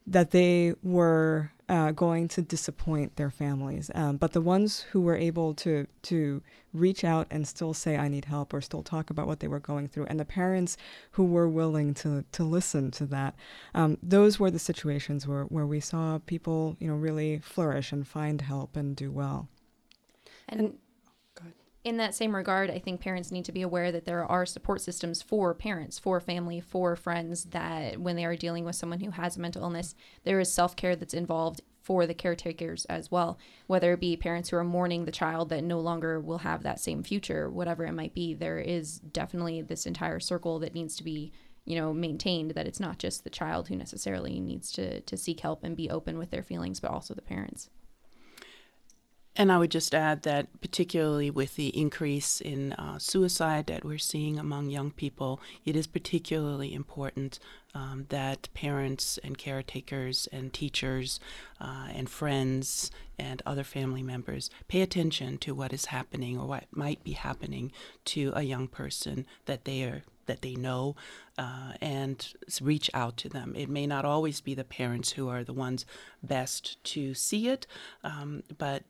that 0.05 0.31
they 0.31 0.73
were 0.83 1.53
uh, 1.69 1.91
going 1.91 2.27
to 2.27 2.41
disappoint 2.41 3.15
their 3.15 3.29
families. 3.29 3.91
Um, 3.93 4.17
but 4.17 4.33
the 4.33 4.41
ones 4.41 4.81
who 4.91 5.01
were 5.01 5.15
able 5.15 5.53
to 5.55 5.87
to 6.03 6.41
reach 6.73 7.03
out 7.03 7.27
and 7.29 7.47
still 7.47 7.73
say 7.73 7.97
I 7.97 8.07
need 8.07 8.25
help 8.25 8.53
or 8.53 8.61
still 8.61 8.83
talk 8.83 9.09
about 9.09 9.27
what 9.27 9.39
they 9.39 9.47
were 9.47 9.59
going 9.59 9.87
through, 9.87 10.07
and 10.07 10.19
the 10.19 10.25
parents 10.25 10.77
who 11.11 11.25
were 11.25 11.47
willing 11.47 11.93
to 11.95 12.25
to 12.31 12.43
listen 12.43 12.91
to 12.91 13.05
that, 13.07 13.35
um, 13.75 13.97
those 14.01 14.39
were 14.39 14.51
the 14.51 14.59
situations 14.59 15.27
where 15.27 15.43
where 15.43 15.67
we 15.67 15.79
saw 15.79 16.19
people 16.25 16.75
you 16.79 16.87
know 16.87 16.95
really 16.95 17.39
flourish 17.39 17.91
and 17.91 18.07
find 18.07 18.41
help 18.41 18.75
and 18.75 18.95
do 18.95 19.11
well. 19.11 19.47
And 20.47 20.79
in 21.89 21.97
that 21.97 22.13
same 22.13 22.35
regard, 22.35 22.69
I 22.69 22.77
think 22.77 23.01
parents 23.01 23.31
need 23.31 23.45
to 23.45 23.51
be 23.51 23.63
aware 23.63 23.91
that 23.91 24.05
there 24.05 24.23
are 24.23 24.45
support 24.45 24.79
systems 24.81 25.23
for 25.23 25.55
parents, 25.55 25.97
for 25.97 26.19
family, 26.19 26.61
for 26.61 26.95
friends 26.95 27.45
that 27.45 27.99
when 27.99 28.15
they 28.15 28.25
are 28.25 28.35
dealing 28.35 28.63
with 28.63 28.75
someone 28.75 28.99
who 28.99 29.09
has 29.09 29.35
a 29.35 29.41
mental 29.41 29.63
illness, 29.63 29.95
there 30.23 30.39
is 30.39 30.53
self 30.53 30.75
care 30.75 30.95
that's 30.95 31.15
involved 31.15 31.61
for 31.81 32.05
the 32.05 32.13
caretakers 32.13 32.85
as 32.85 33.09
well, 33.09 33.39
whether 33.65 33.93
it 33.93 33.99
be 33.99 34.15
parents 34.15 34.49
who 34.49 34.57
are 34.57 34.63
mourning 34.63 35.05
the 35.05 35.11
child 35.11 35.49
that 35.49 35.63
no 35.63 35.79
longer 35.79 36.19
will 36.19 36.37
have 36.37 36.61
that 36.61 36.79
same 36.79 37.01
future, 37.01 37.49
whatever 37.49 37.83
it 37.85 37.93
might 37.93 38.13
be. 38.13 38.35
There 38.35 38.59
is 38.59 38.99
definitely 38.99 39.63
this 39.63 39.87
entire 39.87 40.19
circle 40.19 40.59
that 40.59 40.75
needs 40.75 40.95
to 40.97 41.03
be 41.03 41.31
you 41.65 41.75
know 41.75 41.91
maintained 41.91 42.51
that 42.51 42.67
it's 42.67 42.79
not 42.79 42.99
just 42.99 43.23
the 43.23 43.31
child 43.31 43.67
who 43.67 43.75
necessarily 43.75 44.39
needs 44.39 44.71
to 44.71 45.01
to 45.01 45.17
seek 45.17 45.39
help 45.39 45.63
and 45.63 45.75
be 45.75 45.89
open 45.89 46.17
with 46.17 46.31
their 46.31 46.41
feelings 46.41 46.79
but 46.79 46.89
also 46.89 47.13
the 47.13 47.21
parents 47.21 47.69
and 49.35 49.51
I 49.51 49.57
would 49.57 49.71
just 49.71 49.95
add 49.95 50.23
that, 50.23 50.47
particularly 50.59 51.29
with 51.29 51.55
the 51.55 51.69
increase 51.69 52.41
in 52.41 52.73
uh, 52.73 52.99
suicide 52.99 53.67
that 53.67 53.85
we're 53.85 53.97
seeing 53.97 54.37
among 54.37 54.69
young 54.69 54.91
people, 54.91 55.39
it 55.65 55.75
is 55.75 55.87
particularly 55.87 56.73
important 56.73 57.39
um, 57.73 58.05
that 58.09 58.49
parents 58.53 59.19
and 59.23 59.37
caretakers 59.37 60.27
and 60.31 60.51
teachers 60.51 61.19
uh, 61.61 61.87
and 61.93 62.09
friends 62.09 62.91
and 63.17 63.41
other 63.45 63.63
family 63.63 64.03
members 64.03 64.49
pay 64.67 64.81
attention 64.81 65.37
to 65.37 65.53
what 65.53 65.71
is 65.71 65.85
happening 65.85 66.37
or 66.37 66.47
what 66.47 66.65
might 66.71 67.03
be 67.03 67.11
happening 67.11 67.71
to 68.05 68.33
a 68.35 68.41
young 68.41 68.67
person 68.67 69.25
that 69.45 69.65
they 69.65 69.83
are 69.83 70.03
that 70.25 70.43
they 70.43 70.53
know 70.53 70.95
uh, 71.39 71.73
and 71.81 72.35
reach 72.61 72.91
out 72.93 73.17
to 73.17 73.27
them. 73.27 73.55
It 73.57 73.67
may 73.67 73.87
not 73.87 74.05
always 74.05 74.41
be 74.41 74.53
the 74.53 74.63
parents 74.63 75.13
who 75.13 75.27
are 75.27 75.43
the 75.43 75.53
ones 75.53 75.87
best 76.21 76.81
to 76.83 77.15
see 77.15 77.47
it, 77.47 77.65
um, 78.03 78.43
but 78.59 78.83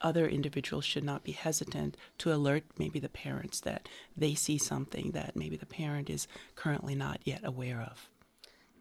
other 0.00 0.26
individuals 0.26 0.84
should 0.84 1.04
not 1.04 1.24
be 1.24 1.32
hesitant 1.32 1.96
to 2.18 2.32
alert 2.32 2.64
maybe 2.78 2.98
the 2.98 3.08
parents 3.08 3.60
that 3.60 3.88
they 4.16 4.34
see 4.34 4.58
something 4.58 5.12
that 5.12 5.36
maybe 5.36 5.56
the 5.56 5.66
parent 5.66 6.10
is 6.10 6.28
currently 6.54 6.94
not 6.94 7.20
yet 7.24 7.40
aware 7.44 7.80
of. 7.80 8.08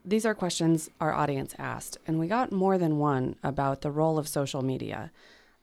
These 0.03 0.25
are 0.25 0.33
questions 0.33 0.89
our 0.99 1.13
audience 1.13 1.53
asked, 1.59 1.97
and 2.07 2.19
we 2.19 2.27
got 2.27 2.51
more 2.51 2.77
than 2.77 2.97
one 2.97 3.35
about 3.43 3.81
the 3.81 3.91
role 3.91 4.17
of 4.17 4.27
social 4.27 4.63
media. 4.63 5.11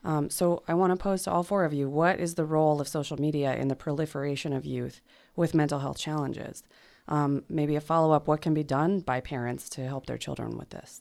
Um, 0.05 0.31
so 0.31 0.63
I 0.69 0.75
want 0.75 0.93
to 0.93 1.03
pose 1.03 1.25
to 1.25 1.33
all 1.33 1.43
four 1.43 1.65
of 1.65 1.75
you 1.75 1.89
what 1.89 2.21
is 2.21 2.35
the 2.35 2.45
role 2.45 2.81
of 2.81 2.87
social 2.87 3.21
media 3.21 3.55
in 3.57 3.67
the 3.67 3.75
proliferation 3.75 4.53
of 4.53 4.65
youth 4.65 5.01
with 5.35 5.55
mental 5.55 5.81
health 5.81 5.99
challenges? 5.99 6.63
Um, 7.09 7.43
maybe 7.49 7.75
a 7.75 7.81
follow 7.81 8.13
up 8.13 8.29
what 8.29 8.41
can 8.41 8.55
be 8.55 8.63
done 8.63 9.01
by 9.01 9.21
parents 9.21 9.69
to 9.71 9.87
help 9.87 10.07
their 10.07 10.19
children 10.19 10.57
with 10.57 10.71
this? 10.71 11.01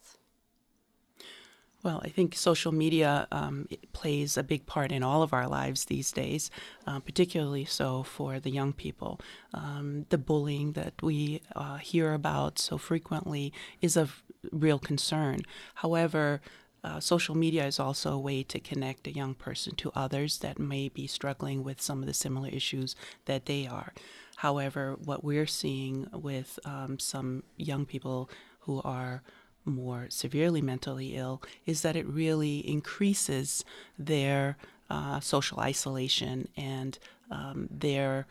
Well, 1.84 2.02
I 2.04 2.10
think 2.10 2.36
social 2.36 2.72
media 2.72 3.28
um, 3.32 3.68
plays 3.94 4.36
a 4.36 4.44
big 4.44 4.66
part 4.66 4.92
in 4.92 5.04
all 5.04 5.22
of 5.22 5.32
our 5.32 5.48
lives 5.48 5.86
these 5.86 6.12
days, 6.12 6.50
uh, 6.88 7.00
particularly 7.00 7.66
so 7.66 8.02
for 8.04 8.40
the 8.40 8.50
young 8.50 8.74
people. 8.74 9.22
Um, 9.54 10.06
the 10.10 10.18
bullying 10.18 10.72
that 10.74 10.94
we 11.04 11.42
uh, 11.56 11.78
hear 11.78 12.14
about 12.14 12.58
so 12.58 12.78
frequently 12.78 13.54
is 13.80 13.96
of 13.96 14.24
real 14.52 14.80
concern. 14.80 15.42
However, 15.76 16.42
uh, 16.84 17.00
social 17.00 17.36
media 17.36 17.66
is 17.66 17.80
also 17.80 18.12
a 18.12 18.20
way 18.20 18.44
to 18.44 18.60
connect 18.60 19.08
a 19.08 19.12
young 19.12 19.36
person 19.36 19.76
to 19.76 19.92
others 19.96 20.40
that 20.40 20.58
may 20.58 20.90
be 20.90 21.06
struggling 21.06 21.64
with 21.64 21.82
some 21.82 22.00
of 22.00 22.08
the 22.08 22.14
similar 22.14 22.50
issues 22.50 22.96
that 23.26 23.46
they 23.46 23.68
are. 23.68 23.94
However, 24.38 24.98
what 25.04 25.24
we're 25.24 25.48
seeing 25.48 26.08
with 26.12 26.60
um, 26.66 26.98
some 27.00 27.44
young 27.56 27.86
people 27.86 28.30
who 28.62 28.82
are 28.84 29.22
more 29.68 30.08
severely 30.10 30.62
mentally 30.62 31.16
ill 31.16 31.42
is 31.66 31.82
that 31.82 31.96
it 31.96 32.08
really 32.08 32.60
increases 32.68 33.64
their 34.00 34.58
uh, 34.90 35.20
social 35.20 35.60
isolation 35.60 36.48
and 36.56 36.98
um, 37.30 37.68
their 37.70 38.26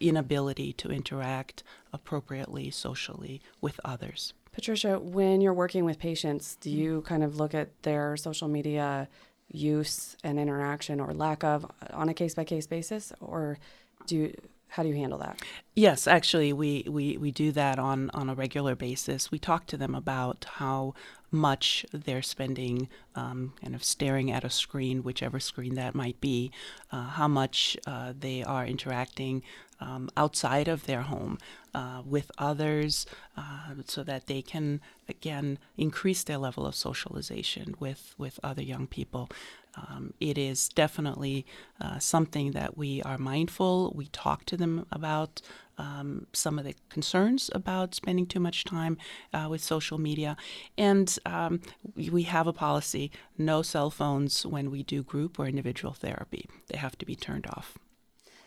inability 0.00 0.72
to 0.72 0.90
interact 0.90 1.62
appropriately 1.92 2.70
socially 2.70 3.40
with 3.60 3.78
others. 3.84 4.32
Patricia, 4.52 4.98
when 4.98 5.40
you're 5.40 5.54
working 5.54 5.84
with 5.84 5.98
patients, 5.98 6.56
do 6.56 6.70
you 6.70 7.02
kind 7.02 7.22
of 7.22 7.36
look 7.36 7.54
at 7.54 7.82
their 7.82 8.16
social 8.16 8.48
media 8.48 9.08
use 9.48 10.16
and 10.24 10.38
interaction 10.38 11.00
or 11.00 11.14
lack 11.14 11.44
of 11.44 11.64
on 11.92 12.08
a 12.08 12.14
case 12.14 12.34
by 12.34 12.44
case 12.44 12.66
basis, 12.66 13.12
or 13.20 13.58
do 14.06 14.16
you, 14.16 14.34
how 14.72 14.82
do 14.82 14.88
you 14.88 14.94
handle 14.94 15.18
that? 15.18 15.38
Yes, 15.74 16.06
actually, 16.06 16.50
we, 16.54 16.86
we, 16.88 17.18
we 17.18 17.30
do 17.30 17.52
that 17.52 17.78
on, 17.78 18.08
on 18.14 18.30
a 18.30 18.34
regular 18.34 18.74
basis. 18.74 19.30
We 19.30 19.38
talk 19.38 19.66
to 19.66 19.76
them 19.76 19.94
about 19.94 20.46
how 20.54 20.94
much 21.30 21.84
they're 21.92 22.22
spending 22.22 22.88
um, 23.14 23.52
kind 23.60 23.74
of 23.74 23.84
staring 23.84 24.30
at 24.30 24.44
a 24.44 24.50
screen, 24.50 25.02
whichever 25.02 25.38
screen 25.40 25.74
that 25.74 25.94
might 25.94 26.18
be, 26.22 26.50
uh, 26.90 27.04
how 27.04 27.28
much 27.28 27.76
uh, 27.86 28.14
they 28.18 28.42
are 28.42 28.64
interacting 28.64 29.42
um, 29.78 30.08
outside 30.16 30.68
of 30.68 30.86
their 30.86 31.02
home 31.02 31.38
uh, 31.74 32.00
with 32.06 32.30
others 32.38 33.04
uh, 33.36 33.74
so 33.84 34.02
that 34.02 34.26
they 34.26 34.40
can, 34.40 34.80
again, 35.06 35.58
increase 35.76 36.24
their 36.24 36.38
level 36.38 36.64
of 36.64 36.74
socialization 36.74 37.74
with, 37.78 38.14
with 38.16 38.40
other 38.42 38.62
young 38.62 38.86
people. 38.86 39.28
Um, 39.74 40.12
it 40.20 40.36
is 40.36 40.68
definitely 40.68 41.46
uh, 41.80 41.98
something 41.98 42.52
that 42.52 42.76
we 42.76 43.02
are 43.02 43.18
mindful. 43.18 43.92
We 43.94 44.06
talk 44.06 44.44
to 44.46 44.56
them 44.56 44.86
about 44.92 45.40
um, 45.78 46.26
some 46.32 46.58
of 46.58 46.64
the 46.64 46.74
concerns 46.90 47.50
about 47.54 47.94
spending 47.94 48.26
too 48.26 48.40
much 48.40 48.64
time 48.64 48.98
uh, 49.32 49.46
with 49.48 49.62
social 49.62 49.98
media. 49.98 50.36
And 50.76 51.16
um, 51.24 51.60
we, 51.96 52.22
have 52.24 52.46
a 52.46 52.52
policy 52.52 53.10
no 53.36 53.62
cell 53.62 53.90
phones 53.90 54.46
when 54.46 54.70
we 54.70 54.82
do 54.82 55.02
group 55.02 55.38
or 55.38 55.46
individual 55.46 55.92
therapy, 55.92 56.48
they 56.68 56.78
have 56.78 56.96
to 56.98 57.06
be 57.06 57.16
turned 57.16 57.46
off. 57.46 57.78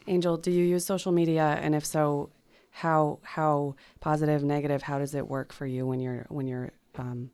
Angel, 0.08 0.38
do 0.38 0.52
you 0.52 0.64
use 0.64 0.86
social 0.86 1.12
media? 1.12 1.60
And 1.62 1.76
if 1.76 1.86
so, 1.86 2.30
how 2.70 3.20
how 3.24 3.76
positive, 4.02 4.44
negative? 4.44 4.84
How 4.84 5.00
does 5.00 5.16
it 5.16 5.28
work 5.28 5.52
for 5.52 5.66
you 5.66 5.86
when 5.86 6.00
you're 6.00 6.26
when 6.30 6.48
you're 6.48 6.72
um, 6.98 7.32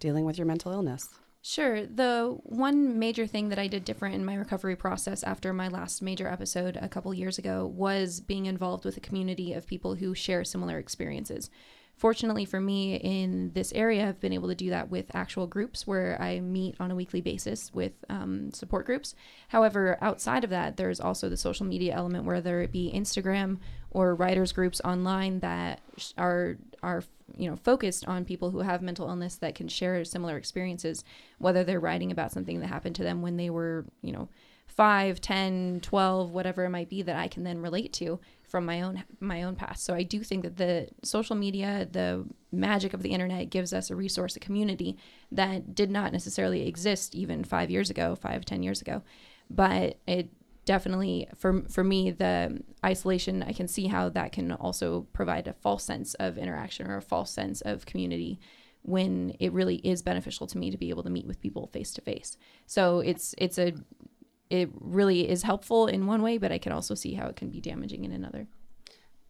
dealing 0.00 0.24
with 0.24 0.38
your 0.38 0.46
mental 0.46 0.72
illness? 0.72 1.08
Sure. 1.44 1.84
The 1.86 2.38
one 2.44 3.00
major 3.00 3.26
thing 3.26 3.48
that 3.48 3.58
I 3.58 3.66
did 3.66 3.84
different 3.84 4.14
in 4.14 4.24
my 4.24 4.36
recovery 4.36 4.76
process 4.76 5.24
after 5.24 5.52
my 5.52 5.66
last 5.66 6.00
major 6.00 6.28
episode 6.28 6.78
a 6.80 6.88
couple 6.88 7.12
years 7.12 7.36
ago 7.36 7.66
was 7.66 8.20
being 8.20 8.46
involved 8.46 8.84
with 8.84 8.96
a 8.96 9.00
community 9.00 9.52
of 9.52 9.66
people 9.66 9.96
who 9.96 10.14
share 10.14 10.44
similar 10.44 10.78
experiences. 10.78 11.50
Fortunately 12.02 12.44
for 12.44 12.60
me 12.60 12.96
in 12.96 13.52
this 13.54 13.72
area, 13.76 14.08
I've 14.08 14.18
been 14.18 14.32
able 14.32 14.48
to 14.48 14.56
do 14.56 14.70
that 14.70 14.90
with 14.90 15.14
actual 15.14 15.46
groups 15.46 15.86
where 15.86 16.20
I 16.20 16.40
meet 16.40 16.74
on 16.80 16.90
a 16.90 16.96
weekly 16.96 17.20
basis 17.20 17.72
with 17.72 17.92
um, 18.08 18.50
support 18.50 18.86
groups. 18.86 19.14
However, 19.46 19.98
outside 20.00 20.42
of 20.42 20.50
that, 20.50 20.76
there's 20.76 20.98
also 20.98 21.28
the 21.28 21.36
social 21.36 21.64
media 21.64 21.94
element, 21.94 22.24
whether 22.24 22.60
it 22.60 22.72
be 22.72 22.90
Instagram 22.92 23.58
or 23.92 24.16
writers 24.16 24.50
groups 24.50 24.80
online 24.84 25.38
that 25.40 25.78
are 26.18 26.56
are 26.82 27.04
you 27.36 27.48
know 27.48 27.54
focused 27.54 28.08
on 28.08 28.24
people 28.24 28.50
who 28.50 28.62
have 28.62 28.82
mental 28.82 29.08
illness 29.08 29.36
that 29.36 29.54
can 29.54 29.68
share 29.68 30.04
similar 30.04 30.36
experiences 30.36 31.04
whether 31.38 31.62
they're 31.62 31.78
writing 31.78 32.10
about 32.10 32.32
something 32.32 32.58
that 32.58 32.66
happened 32.66 32.96
to 32.96 33.04
them 33.04 33.22
when 33.22 33.36
they 33.36 33.48
were 33.48 33.84
you 34.02 34.10
know 34.10 34.28
5 34.66 35.20
10 35.20 35.80
12 35.82 36.30
whatever 36.32 36.64
it 36.64 36.70
might 36.70 36.88
be 36.88 37.02
that 37.02 37.16
i 37.16 37.28
can 37.28 37.44
then 37.44 37.60
relate 37.60 37.92
to 37.92 38.18
from 38.52 38.66
my 38.66 38.82
own 38.82 39.02
my 39.18 39.42
own 39.44 39.56
past. 39.56 39.82
So 39.82 39.94
I 39.94 40.02
do 40.02 40.22
think 40.22 40.44
that 40.44 40.58
the 40.58 40.88
social 41.02 41.34
media, 41.34 41.88
the 41.90 42.26
magic 42.52 42.92
of 42.92 43.02
the 43.02 43.08
internet 43.08 43.48
gives 43.48 43.72
us 43.72 43.90
a 43.90 43.96
resource, 43.96 44.36
a 44.36 44.40
community 44.40 44.98
that 45.32 45.74
did 45.74 45.90
not 45.90 46.12
necessarily 46.12 46.68
exist 46.68 47.14
even 47.14 47.44
five 47.44 47.70
years 47.70 47.88
ago, 47.88 48.14
five, 48.14 48.44
ten 48.44 48.62
years 48.62 48.82
ago. 48.82 49.02
But 49.48 49.96
it 50.06 50.28
definitely 50.66 51.28
for 51.34 51.62
for 51.62 51.82
me 51.82 52.10
the 52.10 52.62
isolation 52.84 53.42
I 53.42 53.54
can 53.54 53.68
see 53.68 53.86
how 53.86 54.10
that 54.10 54.32
can 54.32 54.52
also 54.52 55.06
provide 55.14 55.48
a 55.48 55.54
false 55.54 55.82
sense 55.82 56.12
of 56.14 56.36
interaction 56.36 56.86
or 56.88 56.98
a 56.98 57.02
false 57.02 57.30
sense 57.30 57.62
of 57.62 57.86
community 57.86 58.38
when 58.82 59.34
it 59.40 59.52
really 59.52 59.76
is 59.76 60.02
beneficial 60.02 60.46
to 60.48 60.58
me 60.58 60.70
to 60.70 60.76
be 60.76 60.90
able 60.90 61.04
to 61.04 61.10
meet 61.10 61.26
with 61.26 61.40
people 61.40 61.68
face 61.68 61.92
to 61.94 62.02
face. 62.02 62.36
So 62.66 63.00
it's 63.00 63.34
it's 63.38 63.58
a 63.58 63.72
it 64.52 64.68
really 64.80 65.28
is 65.28 65.42
helpful 65.42 65.86
in 65.86 66.06
one 66.06 66.20
way, 66.20 66.36
but 66.36 66.52
I 66.52 66.58
can 66.58 66.72
also 66.72 66.94
see 66.94 67.14
how 67.14 67.26
it 67.26 67.36
can 67.36 67.48
be 67.48 67.58
damaging 67.58 68.04
in 68.04 68.12
another. 68.12 68.46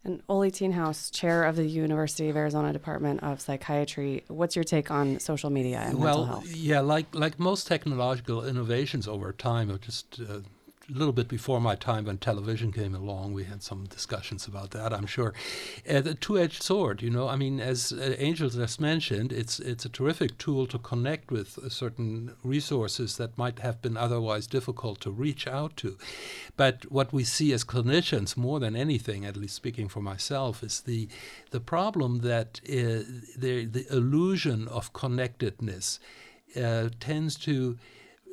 And 0.04 0.20
Oli 0.28 0.50
Thienhaus, 0.50 1.12
chair 1.12 1.44
of 1.44 1.54
the 1.54 1.64
University 1.64 2.28
of 2.28 2.36
Arizona 2.36 2.72
Department 2.72 3.22
of 3.22 3.40
Psychiatry, 3.40 4.24
what's 4.26 4.56
your 4.56 4.64
take 4.64 4.90
on 4.90 5.20
social 5.20 5.48
media 5.48 5.78
and 5.78 6.00
well, 6.00 6.18
mental 6.18 6.24
health? 6.24 6.56
yeah, 6.56 6.80
like 6.80 7.14
like 7.14 7.38
most 7.38 7.68
technological 7.68 8.44
innovations 8.44 9.06
over 9.06 9.32
time, 9.32 9.78
just 9.80 10.18
uh, 10.20 10.38
a 10.38 10.61
little 10.92 11.12
bit 11.12 11.28
before 11.28 11.60
my 11.60 11.74
time 11.74 12.04
when 12.04 12.18
television 12.18 12.72
came 12.72 12.94
along. 12.94 13.32
We 13.32 13.44
had 13.44 13.62
some 13.62 13.84
discussions 13.86 14.46
about 14.46 14.70
that, 14.72 14.92
I'm 14.92 15.06
sure. 15.06 15.34
Uh, 15.88 16.00
the 16.00 16.14
two-edged 16.14 16.62
sword, 16.62 17.02
you 17.02 17.10
know. 17.10 17.28
I 17.28 17.36
mean, 17.36 17.60
as 17.60 17.92
uh, 17.92 18.14
Angel 18.18 18.48
just 18.48 18.80
mentioned, 18.80 19.32
it's 19.32 19.58
it's 19.60 19.84
a 19.84 19.88
terrific 19.88 20.38
tool 20.38 20.66
to 20.66 20.78
connect 20.78 21.30
with 21.30 21.58
uh, 21.58 21.68
certain 21.68 22.34
resources 22.42 23.16
that 23.16 23.38
might 23.38 23.58
have 23.60 23.80
been 23.82 23.96
otherwise 23.96 24.46
difficult 24.46 25.00
to 25.00 25.10
reach 25.10 25.46
out 25.46 25.76
to. 25.78 25.96
But 26.56 26.90
what 26.90 27.12
we 27.12 27.24
see 27.24 27.52
as 27.52 27.64
clinicians, 27.64 28.36
more 28.36 28.60
than 28.60 28.76
anything, 28.76 29.24
at 29.24 29.36
least 29.36 29.54
speaking 29.54 29.88
for 29.88 30.00
myself, 30.00 30.62
is 30.62 30.80
the 30.80 31.08
the 31.50 31.60
problem 31.60 32.20
that 32.20 32.60
uh, 32.64 33.04
the 33.36 33.66
the 33.66 33.86
illusion 33.90 34.68
of 34.68 34.92
connectedness 34.92 36.00
uh, 36.56 36.88
tends 37.00 37.36
to 37.36 37.78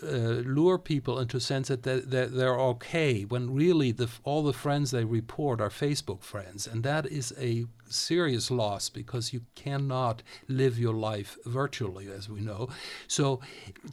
uh, 0.03 0.41
lure 0.45 0.77
people 0.77 1.19
into 1.19 1.37
a 1.37 1.41
sense 1.41 1.67
that 1.67 1.83
they're, 1.83 2.27
they're 2.27 2.59
okay 2.59 3.23
when 3.23 3.53
really 3.53 3.91
the, 3.91 4.09
all 4.23 4.43
the 4.43 4.53
friends 4.53 4.91
they 4.91 5.03
report 5.03 5.61
are 5.61 5.69
Facebook 5.69 6.23
friends. 6.23 6.67
And 6.67 6.83
that 6.83 7.05
is 7.05 7.33
a 7.39 7.65
serious 7.89 8.51
loss 8.51 8.89
because 8.89 9.33
you 9.33 9.41
cannot 9.55 10.23
live 10.47 10.79
your 10.79 10.93
life 10.93 11.37
virtually, 11.45 12.09
as 12.11 12.29
we 12.29 12.41
know. 12.41 12.69
So, 13.07 13.39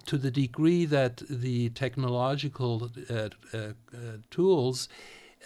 to 0.07 0.19
the 0.19 0.31
degree 0.31 0.85
that 0.87 1.23
the 1.29 1.71
technological 1.71 2.91
uh, 3.09 3.29
uh, 3.53 3.59
uh 3.59 3.73
tools 4.31 4.89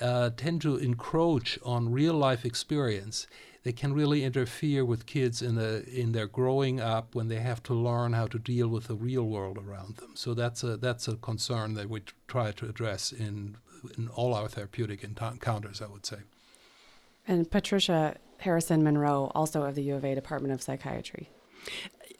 uh, 0.00 0.30
tend 0.36 0.62
to 0.62 0.76
encroach 0.76 1.58
on 1.64 1.92
real 1.92 2.14
life 2.14 2.44
experience, 2.44 3.26
they 3.62 3.72
can 3.72 3.92
really 3.92 4.24
interfere 4.24 4.84
with 4.84 5.06
kids 5.06 5.42
in 5.42 5.54
the 5.54 5.84
in 5.86 6.12
their 6.12 6.26
growing 6.26 6.80
up 6.80 7.14
when 7.14 7.28
they 7.28 7.40
have 7.40 7.62
to 7.64 7.74
learn 7.74 8.12
how 8.14 8.26
to 8.26 8.38
deal 8.38 8.68
with 8.68 8.86
the 8.86 8.94
real 8.94 9.24
world 9.24 9.58
around 9.58 9.96
them. 9.96 10.12
So 10.14 10.34
that's 10.34 10.62
a 10.62 10.76
that's 10.76 11.08
a 11.08 11.16
concern 11.16 11.74
that 11.74 11.90
we 11.90 12.02
try 12.26 12.52
to 12.52 12.68
address 12.68 13.12
in 13.12 13.56
in 13.96 14.08
all 14.08 14.34
our 14.34 14.48
therapeutic 14.48 15.04
encounters, 15.04 15.82
I 15.82 15.86
would 15.86 16.06
say. 16.06 16.18
And 17.26 17.50
Patricia 17.50 18.16
Harrison 18.38 18.82
Monroe, 18.82 19.30
also 19.34 19.62
of 19.62 19.74
the 19.74 19.82
U 19.84 19.94
of 19.94 20.04
A 20.04 20.14
Department 20.14 20.54
of 20.54 20.62
Psychiatry. 20.62 21.28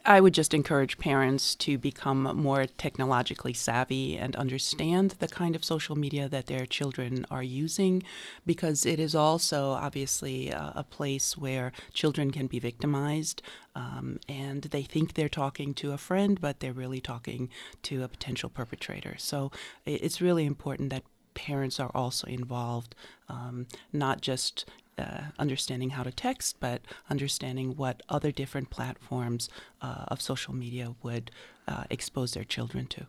I 0.04 0.20
would 0.20 0.34
just 0.34 0.54
encourage 0.54 0.98
parents 0.98 1.54
to 1.56 1.76
become 1.78 2.22
more 2.36 2.66
technologically 2.66 3.52
savvy 3.52 4.16
and 4.16 4.34
understand 4.36 5.16
the 5.18 5.28
kind 5.28 5.54
of 5.54 5.64
social 5.64 5.96
media 5.96 6.28
that 6.28 6.46
their 6.46 6.66
children 6.66 7.26
are 7.30 7.42
using 7.42 8.02
because 8.46 8.86
it 8.86 8.98
is 8.98 9.14
also 9.14 9.70
obviously 9.70 10.50
a, 10.50 10.72
a 10.76 10.84
place 10.84 11.36
where 11.36 11.72
children 11.92 12.30
can 12.30 12.46
be 12.46 12.58
victimized 12.58 13.42
um, 13.74 14.18
and 14.28 14.62
they 14.62 14.82
think 14.82 15.14
they're 15.14 15.28
talking 15.28 15.74
to 15.74 15.92
a 15.92 15.98
friend, 15.98 16.40
but 16.40 16.60
they're 16.60 16.72
really 16.72 17.00
talking 17.00 17.48
to 17.82 18.02
a 18.02 18.08
potential 18.08 18.48
perpetrator. 18.48 19.14
So 19.18 19.52
it's 19.84 20.20
really 20.20 20.46
important 20.46 20.90
that 20.90 21.04
parents 21.34 21.78
are 21.78 21.90
also 21.94 22.26
involved, 22.26 22.94
um, 23.28 23.66
not 23.92 24.20
just 24.20 24.68
uh, 25.00 25.22
understanding 25.38 25.90
how 25.90 26.02
to 26.02 26.12
text, 26.12 26.56
but 26.60 26.82
understanding 27.08 27.76
what 27.76 28.02
other 28.08 28.30
different 28.30 28.70
platforms 28.70 29.48
uh, 29.80 30.04
of 30.08 30.20
social 30.20 30.54
media 30.54 30.94
would 31.02 31.30
uh, 31.66 31.84
expose 31.90 32.32
their 32.32 32.44
children 32.44 32.86
to. 32.86 33.06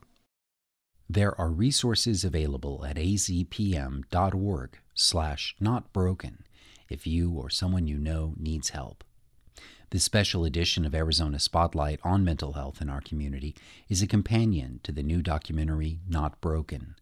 There 1.09 1.39
are 1.39 1.49
resources 1.49 2.23
available 2.23 2.85
at 2.85 2.95
azpm.org 2.95 4.77
slash 4.93 5.55
notbroken 5.59 6.45
if 6.89 7.07
you 7.07 7.31
or 7.31 7.49
someone 7.49 7.87
you 7.87 7.97
know 7.97 8.33
needs 8.37 8.69
help. 8.69 9.03
This 9.89 10.05
special 10.05 10.45
edition 10.45 10.85
of 10.85 10.95
Arizona 10.95 11.37
Spotlight 11.37 11.99
on 12.03 12.23
mental 12.23 12.53
health 12.53 12.81
in 12.81 12.89
our 12.89 13.01
community 13.01 13.55
is 13.89 14.01
a 14.01 14.07
companion 14.07 14.79
to 14.83 14.93
the 14.93 15.03
new 15.03 15.21
documentary 15.21 15.99
Not 16.07 16.39
Broken. 16.39 16.95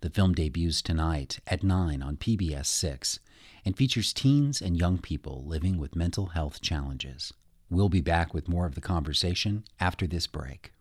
The 0.00 0.10
film 0.10 0.34
debuts 0.34 0.80
tonight 0.80 1.40
at 1.46 1.62
9 1.62 2.02
on 2.02 2.16
PBS 2.16 2.66
6 2.66 3.20
and 3.64 3.76
features 3.76 4.12
teens 4.12 4.60
and 4.60 4.76
young 4.76 4.98
people 4.98 5.44
living 5.46 5.78
with 5.78 5.96
mental 5.96 6.26
health 6.26 6.60
challenges. 6.60 7.32
We'll 7.70 7.88
be 7.88 8.00
back 8.00 8.34
with 8.34 8.48
more 8.48 8.66
of 8.66 8.74
the 8.74 8.80
conversation 8.80 9.64
after 9.80 10.06
this 10.06 10.26
break. 10.26 10.72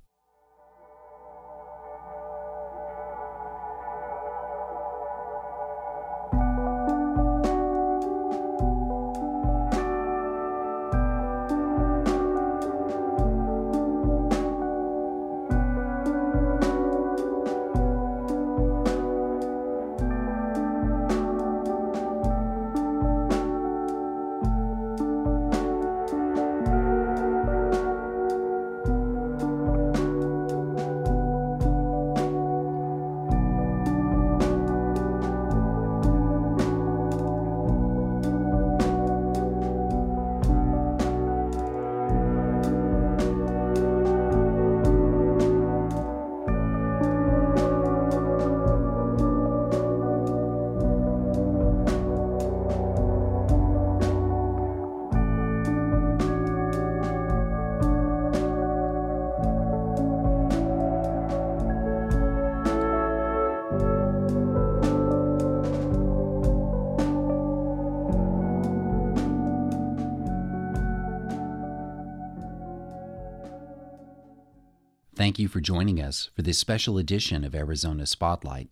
Thank 75.32 75.39
you 75.39 75.48
for 75.48 75.62
joining 75.62 76.02
us 76.02 76.30
for 76.36 76.41
this 76.41 76.58
special 76.58 76.98
edition 76.98 77.46
of 77.46 77.56
Arizona 77.56 78.06
Spotlight. 78.06 78.67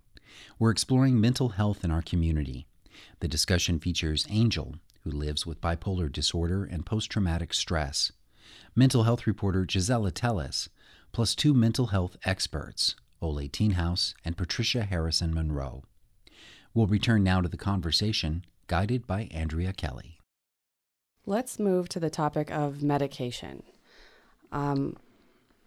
We're 0.60 0.72
exploring 0.72 1.22
mental 1.22 1.48
health 1.56 1.86
in 1.86 1.90
our 1.90 2.02
community. 2.02 2.68
The 3.22 3.30
discussion 3.30 3.80
features 3.80 4.28
Angel, 4.30 4.76
who 5.06 5.10
lives 5.10 5.46
with 5.46 5.62
bipolar 5.62 6.12
disorder 6.12 6.66
and 6.66 6.86
post 6.86 7.10
traumatic 7.10 7.54
stress, 7.54 8.12
mental 8.76 9.04
health 9.04 9.26
reporter 9.26 9.64
Gisela 9.64 10.12
Telles, 10.12 10.68
plus 11.14 11.34
two 11.34 11.54
mental 11.54 11.86
health 11.86 12.18
experts, 12.26 12.94
Ole 13.22 13.48
Thienhaus 13.48 14.14
and 14.26 14.36
Patricia 14.36 14.84
Harrison 14.84 15.34
Monroe. 15.34 15.84
We'll 16.74 16.88
return 16.88 17.24
now 17.24 17.40
to 17.40 17.48
the 17.48 17.56
conversation, 17.56 18.44
guided 18.68 19.08
by 19.08 19.30
Andrea 19.32 19.72
Kelly. 19.72 20.20
Let's 21.26 21.58
move 21.58 21.88
to 21.88 22.02
the 22.02 22.10
topic 22.10 22.52
of 22.52 22.84
medication. 22.84 23.64
Um, 24.52 24.98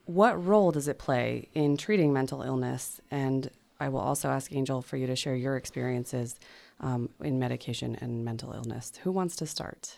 what 0.07 0.45
role 0.45 0.73
does 0.73 0.89
it 0.89 0.99
play 0.99 1.49
in 1.55 1.77
treating 1.77 2.13
mental 2.13 2.43
illness? 2.43 3.01
And 3.11 3.51
I 3.81 3.89
will 3.89 4.01
also 4.01 4.29
ask 4.29 4.53
Angel 4.53 4.83
for 4.83 4.97
you 4.97 5.07
to 5.07 5.17
share 5.17 5.35
your 5.35 5.57
experiences 5.57 6.39
um, 6.81 7.09
in 7.21 7.39
medication 7.39 7.97
and 8.01 8.25
mental 8.25 8.53
illness. 8.53 8.93
Who 9.03 9.13
wants 9.13 9.37
to 9.37 9.47
start? 9.47 9.97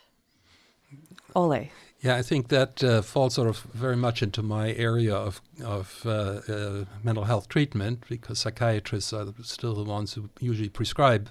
Ole. 1.34 1.70
Yeah, 2.00 2.16
I 2.16 2.22
think 2.22 2.48
that 2.48 2.84
uh, 2.84 3.02
falls 3.02 3.34
sort 3.34 3.48
of 3.48 3.60
very 3.72 3.96
much 3.96 4.22
into 4.22 4.42
my 4.42 4.72
area 4.74 5.14
of, 5.14 5.40
of 5.64 6.02
uh, 6.04 6.40
uh, 6.48 6.84
mental 7.02 7.24
health 7.24 7.48
treatment 7.48 8.04
because 8.08 8.38
psychiatrists 8.38 9.12
are 9.12 9.26
still 9.42 9.74
the 9.74 9.84
ones 9.84 10.12
who 10.12 10.28
usually 10.38 10.68
prescribe 10.68 11.30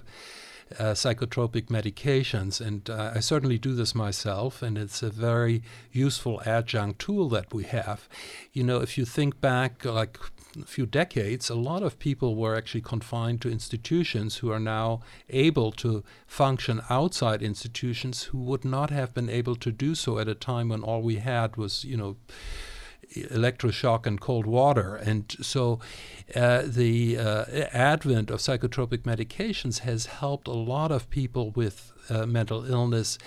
uh, 0.78 0.92
psychotropic 0.92 1.66
medications. 1.66 2.60
And 2.60 2.88
uh, 2.88 3.12
I 3.14 3.20
certainly 3.20 3.58
do 3.58 3.74
this 3.74 3.94
myself, 3.94 4.62
and 4.62 4.76
it's 4.78 5.02
a 5.02 5.10
very 5.10 5.62
useful 5.92 6.42
adjunct 6.44 7.00
tool 7.00 7.28
that 7.30 7.52
we 7.52 7.64
have. 7.64 8.08
You 8.52 8.64
know, 8.64 8.80
if 8.80 8.98
you 8.98 9.04
think 9.04 9.40
back 9.40 9.84
like 9.84 10.18
a 10.56 10.64
few 10.64 10.86
decades, 10.86 11.50
a 11.50 11.54
lot 11.54 11.82
of 11.82 11.98
people 11.98 12.36
were 12.36 12.56
actually 12.56 12.80
confined 12.80 13.40
to 13.42 13.50
institutions 13.50 14.36
who 14.36 14.50
are 14.50 14.60
now 14.60 15.00
able 15.28 15.72
to 15.72 16.04
function 16.26 16.80
outside 16.88 17.42
institutions 17.42 18.24
who 18.24 18.38
would 18.38 18.64
not 18.64 18.90
have 18.90 19.12
been 19.14 19.28
able 19.28 19.56
to 19.56 19.72
do 19.72 19.94
so 19.94 20.18
at 20.18 20.28
a 20.28 20.34
time 20.34 20.68
when 20.68 20.82
all 20.82 21.02
we 21.02 21.16
had 21.16 21.56
was, 21.56 21.84
you 21.84 21.96
know, 21.96 22.16
electroshock 23.14 24.06
and 24.06 24.20
cold 24.20 24.46
water. 24.46 24.96
And 24.96 25.34
so 25.40 25.80
uh, 26.34 26.62
the 26.66 27.18
uh, 27.18 27.44
advent 27.72 28.30
of 28.30 28.40
psychotropic 28.40 29.02
medications 29.02 29.80
has 29.80 30.06
helped 30.06 30.48
a 30.48 30.52
lot 30.52 30.90
of 30.90 31.10
people 31.10 31.50
with 31.50 31.92
uh, 32.08 32.26
mental 32.26 32.64
illness 32.64 33.18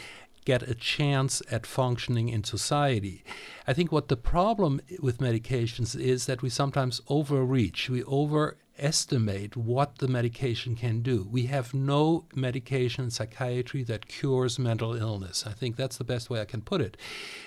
get 0.45 0.63
a 0.63 0.73
chance 0.73 1.41
at 1.51 1.65
functioning 1.65 2.29
in 2.29 2.41
society. 2.41 3.21
I 3.67 3.73
think 3.73 3.91
what 3.91 4.07
the 4.07 4.15
problem 4.15 4.79
with 5.01 5.17
medications 5.17 5.99
is 5.99 6.25
that 6.25 6.41
we 6.41 6.49
sometimes 6.49 7.01
overreach, 7.09 7.89
we 7.89 8.01
over 8.03 8.57
estimate 8.77 9.55
what 9.55 9.97
the 9.97 10.07
medication 10.07 10.75
can 10.75 11.01
do. 11.01 11.27
We 11.29 11.43
have 11.43 11.73
no 11.73 12.25
medication 12.35 13.05
in 13.05 13.11
psychiatry 13.11 13.83
that 13.83 14.07
cures 14.07 14.59
mental 14.59 14.95
illness. 14.95 15.45
I 15.47 15.53
think 15.53 15.75
that's 15.75 15.97
the 15.97 16.03
best 16.03 16.29
way 16.29 16.41
I 16.41 16.45
can 16.45 16.61
put 16.61 16.81
it. 16.81 16.97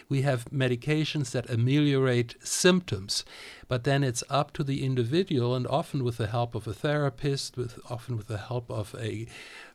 We 0.09 0.23
have 0.23 0.45
medications 0.47 1.31
that 1.33 1.49
ameliorate 1.49 2.37
symptoms, 2.43 3.25
but 3.69 3.85
then 3.85 4.03
it's 4.03 4.25
up 4.29 4.53
to 4.55 4.65
the 4.65 4.85
individual, 4.85 5.55
and 5.55 5.67
often 5.67 6.05
with 6.05 6.17
the 6.17 6.27
help 6.27 6.55
of 6.55 6.67
a 6.67 6.75
therapist, 6.75 7.57
with 7.57 7.79
often 7.89 8.17
with 8.17 8.29
the 8.29 8.39
help 8.39 8.71
of 8.71 8.95
a 8.99 9.27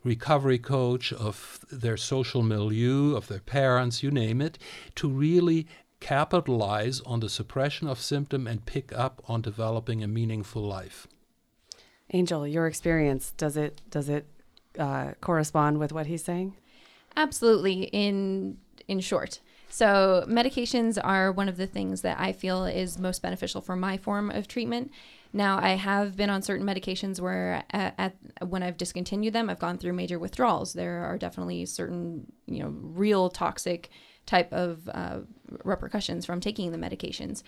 recovery 0.04 0.58
coach, 0.58 1.12
of 1.12 1.60
their 1.70 1.96
social 1.96 2.42
milieu, 2.42 3.14
of 3.16 3.28
their 3.28 3.40
parents, 3.40 4.02
you 4.02 4.10
name 4.10 4.40
it, 4.40 4.58
to 4.94 5.08
really 5.08 5.66
capitalize 5.98 7.00
on 7.00 7.20
the 7.20 7.28
suppression 7.28 7.88
of 7.88 7.98
symptom 7.98 8.46
and 8.46 8.66
pick 8.66 8.92
up 8.92 9.22
on 9.26 9.40
developing 9.40 10.02
a 10.02 10.06
meaningful 10.08 10.62
life. 10.62 11.06
Angel, 12.16 12.46
your 12.46 12.66
experience 12.66 13.32
does 13.36 13.56
it 13.56 13.82
does 13.90 14.08
it 14.08 14.26
uh, 14.78 15.12
correspond 15.20 15.78
with 15.78 15.92
what 15.92 16.06
he's 16.06 16.24
saying? 16.24 16.56
Absolutely. 17.14 17.84
In 17.92 18.56
in 18.88 19.00
short. 19.00 19.40
So, 19.68 20.24
medications 20.26 20.96
are 21.02 21.30
one 21.32 21.48
of 21.48 21.56
the 21.56 21.66
things 21.66 22.00
that 22.02 22.18
I 22.18 22.32
feel 22.32 22.64
is 22.64 22.98
most 22.98 23.20
beneficial 23.20 23.60
for 23.60 23.76
my 23.76 23.98
form 23.98 24.30
of 24.30 24.48
treatment. 24.48 24.90
Now, 25.32 25.58
I 25.58 25.70
have 25.70 26.16
been 26.16 26.30
on 26.30 26.40
certain 26.40 26.64
medications 26.64 27.20
where, 27.20 27.62
at, 27.70 27.94
at, 27.98 28.16
when 28.48 28.62
I've 28.62 28.78
discontinued 28.78 29.34
them, 29.34 29.50
I've 29.50 29.58
gone 29.58 29.76
through 29.76 29.92
major 29.92 30.18
withdrawals. 30.18 30.72
There 30.72 31.04
are 31.04 31.18
definitely 31.18 31.66
certain, 31.66 32.32
you 32.46 32.60
know, 32.62 32.68
real 32.68 33.28
toxic 33.28 33.90
type 34.24 34.50
of 34.52 34.88
uh, 34.88 35.18
repercussions 35.64 36.24
from 36.24 36.40
taking 36.40 36.72
the 36.72 36.78
medications. 36.78 37.42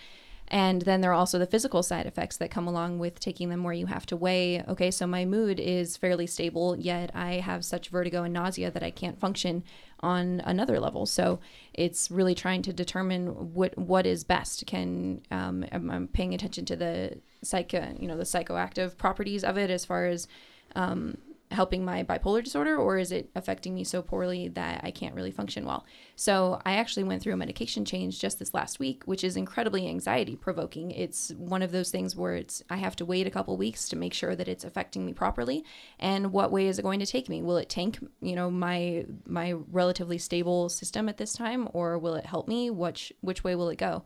And 0.51 0.83
then 0.83 1.03
there 1.03 1.11
are 1.11 1.15
also 1.15 1.39
the 1.39 1.47
physical 1.47 1.83
side 1.83 2.07
effects 2.07 2.39
that 2.39 2.51
come 2.51 2.67
along 2.67 2.99
with 2.99 3.21
taking 3.21 3.51
them, 3.51 3.65
where 3.65 3.75
you 3.75 3.87
have 3.87 4.07
to 4.07 4.17
weigh, 4.17 4.63
okay, 4.63 4.91
so 4.91 5.07
my 5.07 5.25
mood 5.25 5.61
is 5.61 5.97
fairly 5.97 6.27
stable, 6.27 6.77
yet 6.77 7.11
I 7.15 7.35
have 7.35 7.65
such 7.65 7.91
vertigo 7.91 8.23
and 8.23 8.33
nausea 8.33 8.71
that 8.71 8.83
I 8.83 8.91
can't 8.91 9.21
function 9.21 9.63
on 10.01 10.41
another 10.45 10.81
level. 10.81 11.05
So 11.07 11.41
it's 11.75 12.11
really 12.11 12.35
trying 12.35 12.63
to 12.63 12.73
determine 12.73 13.53
what 13.53 13.77
what 13.77 14.07
is 14.07 14.25
best. 14.25 14.65
Can 14.67 15.23
um, 15.31 15.67
I'm 15.73 16.09
paying 16.09 16.35
attention 16.35 16.65
to 16.67 16.77
the 16.77 17.19
psycho, 17.43 17.95
you 17.99 18.09
know, 18.09 18.17
the 18.17 18.25
psychoactive 18.25 18.97
properties 18.97 19.45
of 19.45 19.59
it 19.59 19.71
as 19.71 19.85
far 19.85 20.07
as 20.07 20.29
um, 20.77 21.19
helping 21.51 21.85
my 21.85 22.03
bipolar 22.03 22.43
disorder 22.43 22.77
or 22.77 22.99
is 22.99 23.11
it 23.11 23.31
affecting 23.35 23.75
me 23.75 23.85
so 23.85 24.03
poorly 24.03 24.49
that 24.49 24.81
I 24.85 24.91
can't 24.91 25.15
really 25.15 25.31
function 25.31 25.65
well? 25.65 25.87
So, 26.17 26.61
I 26.65 26.75
actually 26.75 27.05
went 27.05 27.23
through 27.23 27.33
a 27.33 27.37
medication 27.37 27.85
change 27.85 28.21
just 28.21 28.39
this 28.39 28.55
last 28.55 28.79
week, 28.79 29.05
which 29.05 29.25
is 29.25 29.37
incredibly 29.37 29.89
anxiety 29.89 30.37
provoking. 30.37 30.91
It's 30.91 31.31
one 31.35 31.63
of 31.63 31.73
those 31.73 31.91
things 31.91 32.15
where 32.17 32.35
it's 32.35 32.63
I 32.69 32.77
have 32.77 32.97
to 32.97 33.05
wait 33.05 33.27
a 33.27 33.31
couple 33.31 33.57
weeks 33.57 33.89
to 33.91 33.97
make 33.97 34.15
sure 34.15 34.37
that 34.37 34.49
it's 34.49 34.65
affecting 34.65 35.07
me 35.07 35.13
properly 35.13 35.65
and 35.99 36.33
what 36.33 36.53
way 36.53 36.67
is 36.67 36.79
it 36.79 36.83
going 36.83 37.01
to 37.01 37.07
take 37.07 37.29
me? 37.29 37.43
Will 37.43 37.57
it 37.57 37.69
tank, 37.69 37.99
you 38.21 38.35
know, 38.35 38.51
my 38.51 39.07
my 39.27 39.53
relatively 39.71 40.19
stable 40.19 40.69
system 40.69 41.09
at 41.09 41.19
this 41.19 41.33
time 41.33 41.69
or 41.73 41.99
will 41.99 42.15
it 42.15 42.27
help 42.27 42.49
me? 42.49 42.71
Which 42.71 43.13
which 43.21 43.45
way 43.45 43.55
will 43.55 43.69
it 43.71 43.79
go? 43.79 44.05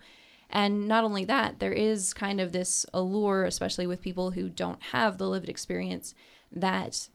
And 0.52 0.86
not 0.86 1.02
only 1.02 1.24
that, 1.24 1.60
there 1.60 1.72
is 1.72 2.12
kind 2.12 2.38
of 2.38 2.52
this 2.52 2.84
allure, 2.92 3.44
especially 3.44 3.86
with 3.86 4.02
people 4.02 4.32
who 4.32 4.50
don't 4.50 4.82
have 4.82 5.16
the 5.16 5.28
lived 5.28 5.48
experience, 5.48 6.14
that 6.52 7.08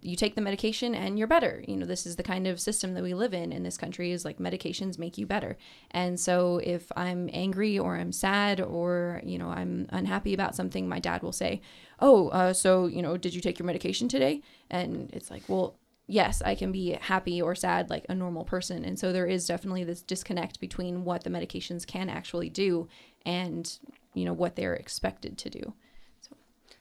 you 0.00 0.16
take 0.16 0.34
the 0.34 0.40
medication 0.40 0.94
and 0.94 1.18
you're 1.18 1.28
better. 1.28 1.62
You 1.68 1.76
know, 1.76 1.86
this 1.86 2.06
is 2.06 2.16
the 2.16 2.22
kind 2.22 2.46
of 2.46 2.60
system 2.60 2.94
that 2.94 3.02
we 3.02 3.14
live 3.14 3.34
in 3.34 3.52
in 3.52 3.62
this 3.62 3.76
country 3.76 4.12
is 4.12 4.24
like 4.24 4.38
medications 4.38 4.98
make 4.98 5.18
you 5.18 5.26
better. 5.26 5.56
And 5.90 6.18
so 6.18 6.60
if 6.64 6.90
I'm 6.96 7.28
angry 7.32 7.78
or 7.78 7.96
I'm 7.96 8.12
sad 8.12 8.60
or, 8.60 9.20
you 9.24 9.38
know, 9.38 9.48
I'm 9.48 9.86
unhappy 9.90 10.34
about 10.34 10.54
something, 10.54 10.88
my 10.88 11.00
dad 11.00 11.22
will 11.22 11.32
say, 11.32 11.60
"Oh, 12.00 12.28
uh, 12.28 12.52
so, 12.52 12.86
you 12.86 13.02
know, 13.02 13.16
did 13.16 13.34
you 13.34 13.40
take 13.40 13.58
your 13.58 13.66
medication 13.66 14.08
today?" 14.08 14.42
And 14.70 15.10
it's 15.12 15.30
like, 15.30 15.42
"Well, 15.48 15.76
yes, 16.06 16.42
I 16.42 16.54
can 16.54 16.72
be 16.72 16.92
happy 17.00 17.40
or 17.40 17.54
sad 17.54 17.90
like 17.90 18.06
a 18.08 18.14
normal 18.14 18.44
person. 18.44 18.84
And 18.84 18.98
so 18.98 19.12
there 19.12 19.26
is 19.26 19.46
definitely 19.46 19.84
this 19.84 20.02
disconnect 20.02 20.60
between 20.60 21.04
what 21.04 21.24
the 21.24 21.30
medications 21.30 21.86
can 21.86 22.08
actually 22.08 22.50
do 22.50 22.88
and, 23.24 23.78
you 24.12 24.24
know, 24.24 24.32
what 24.32 24.56
they're 24.56 24.74
expected 24.74 25.38
to 25.38 25.50
do. 25.50 25.74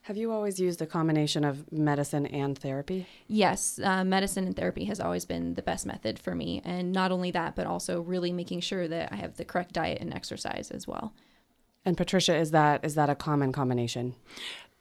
Have 0.03 0.17
you 0.17 0.33
always 0.33 0.59
used 0.59 0.81
a 0.81 0.85
combination 0.85 1.45
of 1.45 1.71
medicine 1.71 2.25
and 2.25 2.57
therapy? 2.57 3.07
Yes, 3.27 3.79
uh, 3.81 4.03
medicine 4.03 4.45
and 4.45 4.55
therapy 4.55 4.83
has 4.85 4.99
always 4.99 5.23
been 5.23 5.53
the 5.53 5.61
best 5.61 5.85
method 5.85 6.19
for 6.19 6.35
me. 6.35 6.61
And 6.65 6.91
not 6.91 7.13
only 7.13 7.31
that, 7.31 7.55
but 7.55 7.65
also 7.65 8.01
really 8.01 8.33
making 8.33 8.59
sure 8.59 8.85
that 8.89 9.13
I 9.13 9.15
have 9.15 9.37
the 9.37 9.45
correct 9.45 9.71
diet 9.71 10.01
and 10.01 10.13
exercise 10.13 10.71
as 10.71 10.85
well. 10.85 11.13
And 11.85 11.95
Patricia, 11.95 12.35
is 12.35 12.51
that 12.51 12.83
is 12.83 12.95
that 12.95 13.09
a 13.09 13.15
common 13.15 13.53
combination? 13.53 14.15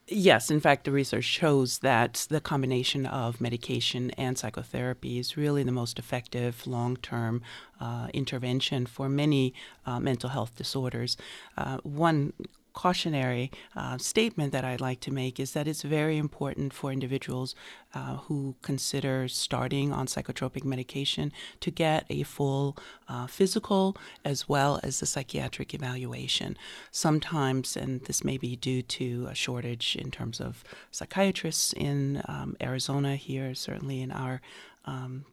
Yes, 0.08 0.50
in 0.50 0.58
fact, 0.58 0.84
the 0.84 0.90
research 0.90 1.24
shows 1.24 1.78
that 1.78 2.26
the 2.28 2.40
combination 2.40 3.06
of 3.06 3.40
medication 3.40 4.10
and 4.12 4.36
psychotherapy 4.36 5.20
is 5.20 5.36
really 5.36 5.62
the 5.62 5.70
most 5.70 6.00
effective 6.00 6.66
long 6.66 6.96
term 6.96 7.42
uh, 7.80 8.08
intervention 8.12 8.86
for 8.86 9.08
many 9.08 9.54
uh, 9.86 10.00
mental 10.00 10.30
health 10.30 10.56
disorders. 10.56 11.16
Uh, 11.56 11.78
one 11.84 12.32
cautionary 12.72 13.50
uh, 13.76 13.98
statement 13.98 14.52
that 14.52 14.64
I'd 14.64 14.80
like 14.80 15.00
to 15.00 15.12
make 15.12 15.38
is 15.38 15.52
that 15.52 15.68
it's 15.68 15.82
very 15.82 16.16
important 16.18 16.72
for 16.72 16.92
individuals 16.92 17.54
uh, 17.94 18.16
who 18.16 18.56
consider 18.62 19.28
starting 19.28 19.92
on 19.92 20.06
psychotropic 20.06 20.64
medication 20.64 21.32
to 21.60 21.70
get 21.70 22.04
a 22.08 22.22
full 22.22 22.76
uh, 23.08 23.26
physical 23.26 23.96
as 24.24 24.48
well 24.48 24.80
as 24.82 25.02
a 25.02 25.06
psychiatric 25.06 25.74
evaluation. 25.74 26.56
Sometimes, 26.90 27.76
and 27.76 28.02
this 28.04 28.24
may 28.24 28.38
be 28.38 28.56
due 28.56 28.82
to 28.82 29.26
a 29.30 29.34
shortage 29.34 29.96
in 29.96 30.10
terms 30.10 30.40
of 30.40 30.64
psychiatrists 30.90 31.72
in 31.72 32.22
um, 32.26 32.56
Arizona 32.60 33.16
here, 33.16 33.54
certainly 33.54 34.00
in 34.00 34.10
our 34.10 34.40
um, 34.84 35.24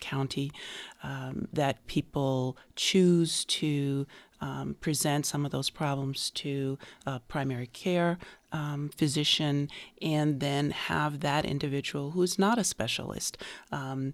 county, 0.00 0.50
um, 1.02 1.48
that 1.52 1.86
people 1.86 2.56
choose 2.76 3.44
to 3.46 4.06
um, 4.42 4.76
present 4.80 5.24
some 5.24 5.46
of 5.46 5.52
those 5.52 5.70
problems 5.70 6.30
to 6.30 6.76
a 7.06 7.20
primary 7.20 7.68
care 7.68 8.18
um, 8.50 8.90
physician 8.96 9.70
and 10.02 10.40
then 10.40 10.72
have 10.72 11.20
that 11.20 11.44
individual 11.46 12.10
who's 12.10 12.38
not 12.38 12.58
a 12.58 12.64
specialist 12.64 13.38
um, 13.70 14.12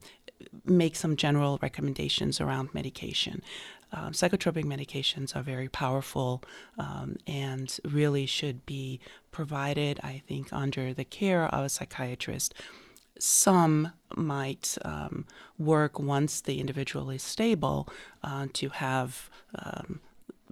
make 0.64 0.94
some 0.94 1.16
general 1.16 1.58
recommendations 1.60 2.40
around 2.40 2.68
medication. 2.72 3.42
Um, 3.90 4.12
psychotropic 4.12 4.64
medications 4.64 5.34
are 5.34 5.42
very 5.42 5.68
powerful 5.68 6.44
um, 6.78 7.16
and 7.26 7.74
really 7.84 8.26
should 8.26 8.66
be 8.66 9.00
provided, 9.32 9.98
I 10.04 10.22
think, 10.28 10.52
under 10.52 10.92
the 10.92 11.04
care 11.04 11.46
of 11.46 11.64
a 11.64 11.68
psychiatrist 11.70 12.54
some 13.20 13.92
might 14.14 14.78
um, 14.84 15.26
work 15.58 15.98
once 15.98 16.40
the 16.40 16.60
individual 16.60 17.10
is 17.10 17.20
stable 17.22 17.88
uh, 18.22 18.46
to 18.52 18.68
have 18.68 19.28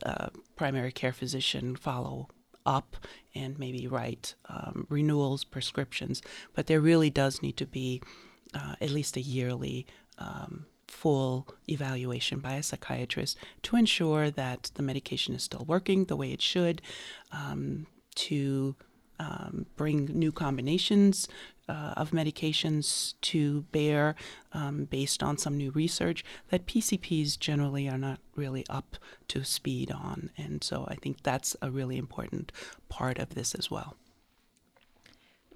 a 0.03 0.31
primary 0.57 0.93
care 0.93 1.13
physician 1.13 1.77
follow 1.77 2.29
up 2.65 2.97
and 3.35 3.59
maybe 3.59 3.87
write 3.87 4.35
um, 4.49 4.87
renewals, 4.91 5.45
prescriptions. 5.45 6.23
But 6.55 6.67
there 6.67 6.81
really 6.81 7.11
does 7.11 7.43
need 7.43 7.57
to 7.59 7.67
be 7.67 8.03
uh, 8.55 8.75
at 8.81 8.91
least 8.91 9.17
a 9.17 9.21
yearly 9.21 9.87
um, 10.19 10.67
full 10.89 11.47
evaluation 11.69 12.41
by 12.41 12.55
a 12.55 12.63
psychiatrist 12.63 13.37
to 13.63 13.77
ensure 13.77 14.31
that 14.31 14.71
the 14.75 14.83
medication 14.83 15.35
is 15.35 15.43
still 15.43 15.65
working 15.67 16.05
the 16.05 16.17
way 16.17 16.33
it 16.33 16.43
should, 16.43 16.81
um, 17.33 17.87
to 18.15 18.75
um, 19.19 19.67
bring 19.77 20.07
new 20.07 20.33
combinations 20.33 21.29
uh, 21.69 21.95
of 21.97 22.11
medications 22.11 23.15
to 23.21 23.63
bear 23.73 24.15
um, 24.53 24.85
based 24.85 25.23
on 25.23 25.37
some 25.39 25.57
new 25.57 25.71
research 25.71 26.25
that 26.51 26.67
PCPs 26.67 27.39
generally 27.39 27.89
are 27.89 27.99
not 27.99 28.21
really 28.35 28.65
up 28.71 28.97
to 29.29 29.45
speed 29.45 29.91
on. 29.91 30.31
And 30.37 30.63
so 30.63 30.87
I 30.89 30.95
think 30.95 31.23
that's 31.23 31.57
a 31.61 31.71
really 31.71 31.97
important 31.97 32.53
part 32.89 33.19
of 33.19 33.35
this 33.35 33.55
as 33.55 33.71
well. 33.71 33.97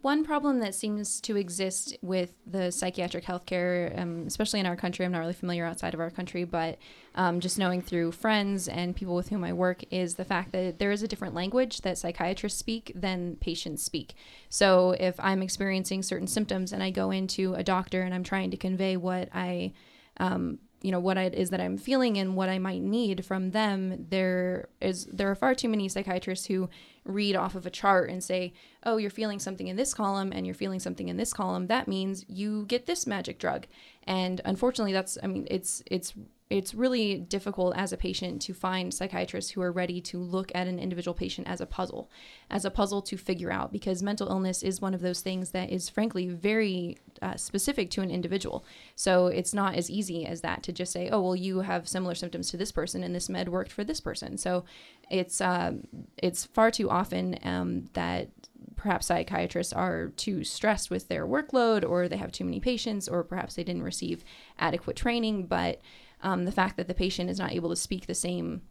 One 0.02 0.24
problem 0.24 0.60
that 0.60 0.74
seems 0.74 1.20
to 1.22 1.36
exist 1.36 1.94
with 2.00 2.32
the 2.46 2.70
psychiatric 2.70 3.22
healthcare, 3.24 3.98
um, 4.00 4.24
especially 4.26 4.58
in 4.58 4.64
our 4.64 4.76
country, 4.76 5.04
I'm 5.04 5.12
not 5.12 5.18
really 5.18 5.34
familiar 5.34 5.66
outside 5.66 5.92
of 5.92 6.00
our 6.00 6.10
country, 6.10 6.44
but 6.44 6.78
um, 7.14 7.38
just 7.40 7.58
knowing 7.58 7.82
through 7.82 8.12
friends 8.12 8.66
and 8.66 8.96
people 8.96 9.14
with 9.14 9.28
whom 9.28 9.44
I 9.44 9.52
work, 9.52 9.84
is 9.90 10.14
the 10.14 10.24
fact 10.24 10.52
that 10.52 10.78
there 10.78 10.90
is 10.90 11.02
a 11.02 11.08
different 11.08 11.34
language 11.34 11.82
that 11.82 11.98
psychiatrists 11.98 12.58
speak 12.58 12.92
than 12.94 13.36
patients 13.40 13.82
speak. 13.82 14.14
So 14.48 14.92
if 14.92 15.16
I'm 15.20 15.42
experiencing 15.42 16.02
certain 16.02 16.28
symptoms 16.28 16.72
and 16.72 16.82
I 16.82 16.90
go 16.90 17.10
into 17.10 17.52
a 17.52 17.62
doctor 17.62 18.00
and 18.00 18.14
I'm 18.14 18.24
trying 18.24 18.50
to 18.52 18.56
convey 18.56 18.96
what 18.96 19.28
I 19.34 19.74
um, 20.16 20.60
you 20.82 20.90
know 20.90 21.00
what 21.00 21.16
it 21.16 21.34
is 21.34 21.50
that 21.50 21.60
I'm 21.60 21.76
feeling 21.76 22.16
and 22.18 22.36
what 22.36 22.48
I 22.48 22.58
might 22.58 22.82
need 22.82 23.24
from 23.24 23.50
them. 23.50 24.06
There 24.08 24.68
is 24.80 25.06
there 25.06 25.30
are 25.30 25.34
far 25.34 25.54
too 25.54 25.68
many 25.68 25.88
psychiatrists 25.88 26.46
who 26.46 26.68
read 27.04 27.36
off 27.36 27.54
of 27.54 27.66
a 27.66 27.70
chart 27.70 28.10
and 28.10 28.22
say, 28.22 28.52
"Oh, 28.84 28.96
you're 28.96 29.10
feeling 29.10 29.38
something 29.38 29.66
in 29.66 29.76
this 29.76 29.94
column 29.94 30.32
and 30.32 30.46
you're 30.46 30.54
feeling 30.54 30.80
something 30.80 31.08
in 31.08 31.16
this 31.16 31.32
column. 31.32 31.66
That 31.66 31.88
means 31.88 32.24
you 32.28 32.64
get 32.66 32.86
this 32.86 33.06
magic 33.06 33.38
drug." 33.38 33.66
And 34.04 34.40
unfortunately, 34.44 34.92
that's 34.92 35.18
I 35.22 35.26
mean, 35.26 35.46
it's 35.50 35.82
it's 35.86 36.14
it's 36.50 36.74
really 36.74 37.16
difficult 37.16 37.76
as 37.76 37.92
a 37.92 37.96
patient 37.96 38.42
to 38.42 38.52
find 38.52 38.92
psychiatrists 38.92 39.52
who 39.52 39.62
are 39.62 39.70
ready 39.70 40.00
to 40.00 40.18
look 40.18 40.50
at 40.52 40.66
an 40.66 40.80
individual 40.80 41.14
patient 41.14 41.46
as 41.46 41.60
a 41.60 41.66
puzzle, 41.66 42.10
as 42.50 42.64
a 42.64 42.70
puzzle 42.72 43.00
to 43.02 43.16
figure 43.16 43.52
out, 43.52 43.70
because 43.70 44.02
mental 44.02 44.28
illness 44.28 44.64
is 44.64 44.80
one 44.80 44.92
of 44.92 45.00
those 45.00 45.20
things 45.20 45.52
that 45.52 45.70
is 45.70 45.88
frankly 45.88 46.26
very 46.26 46.98
uh, 47.22 47.36
specific 47.36 47.88
to 47.90 48.00
an 48.00 48.10
individual. 48.10 48.64
So 48.96 49.28
it's 49.28 49.54
not 49.54 49.76
as 49.76 49.88
easy 49.88 50.26
as 50.26 50.40
that 50.40 50.64
to 50.64 50.72
just 50.72 50.92
say, 50.92 51.08
oh, 51.08 51.22
well, 51.22 51.36
you 51.36 51.60
have 51.60 51.88
similar 51.88 52.16
symptoms 52.16 52.50
to 52.50 52.56
this 52.56 52.72
person 52.72 53.04
and 53.04 53.14
this 53.14 53.28
med 53.28 53.48
worked 53.48 53.70
for 53.70 53.84
this 53.84 54.00
person. 54.00 54.36
So 54.36 54.64
it's, 55.08 55.40
um, 55.40 55.84
it's 56.16 56.46
far 56.46 56.72
too 56.72 56.90
often 56.90 57.38
um, 57.44 57.84
that 57.92 58.28
perhaps 58.74 59.06
psychiatrists 59.06 59.72
are 59.72 60.08
too 60.16 60.42
stressed 60.42 60.90
with 60.90 61.06
their 61.06 61.28
workload 61.28 61.88
or 61.88 62.08
they 62.08 62.16
have 62.16 62.32
too 62.32 62.44
many 62.44 62.58
patients 62.58 63.06
or 63.06 63.22
perhaps 63.22 63.54
they 63.54 63.62
didn't 63.62 63.84
receive 63.84 64.24
adequate 64.58 64.96
training. 64.96 65.46
But 65.46 65.80
um, 66.22 66.44
the 66.44 66.52
fact 66.52 66.76
that 66.76 66.88
the 66.88 66.94
patient 66.94 67.30
is 67.30 67.38
not 67.38 67.52
able 67.52 67.70
to 67.70 67.76
speak 67.76 68.06
the 68.06 68.14
same 68.14 68.62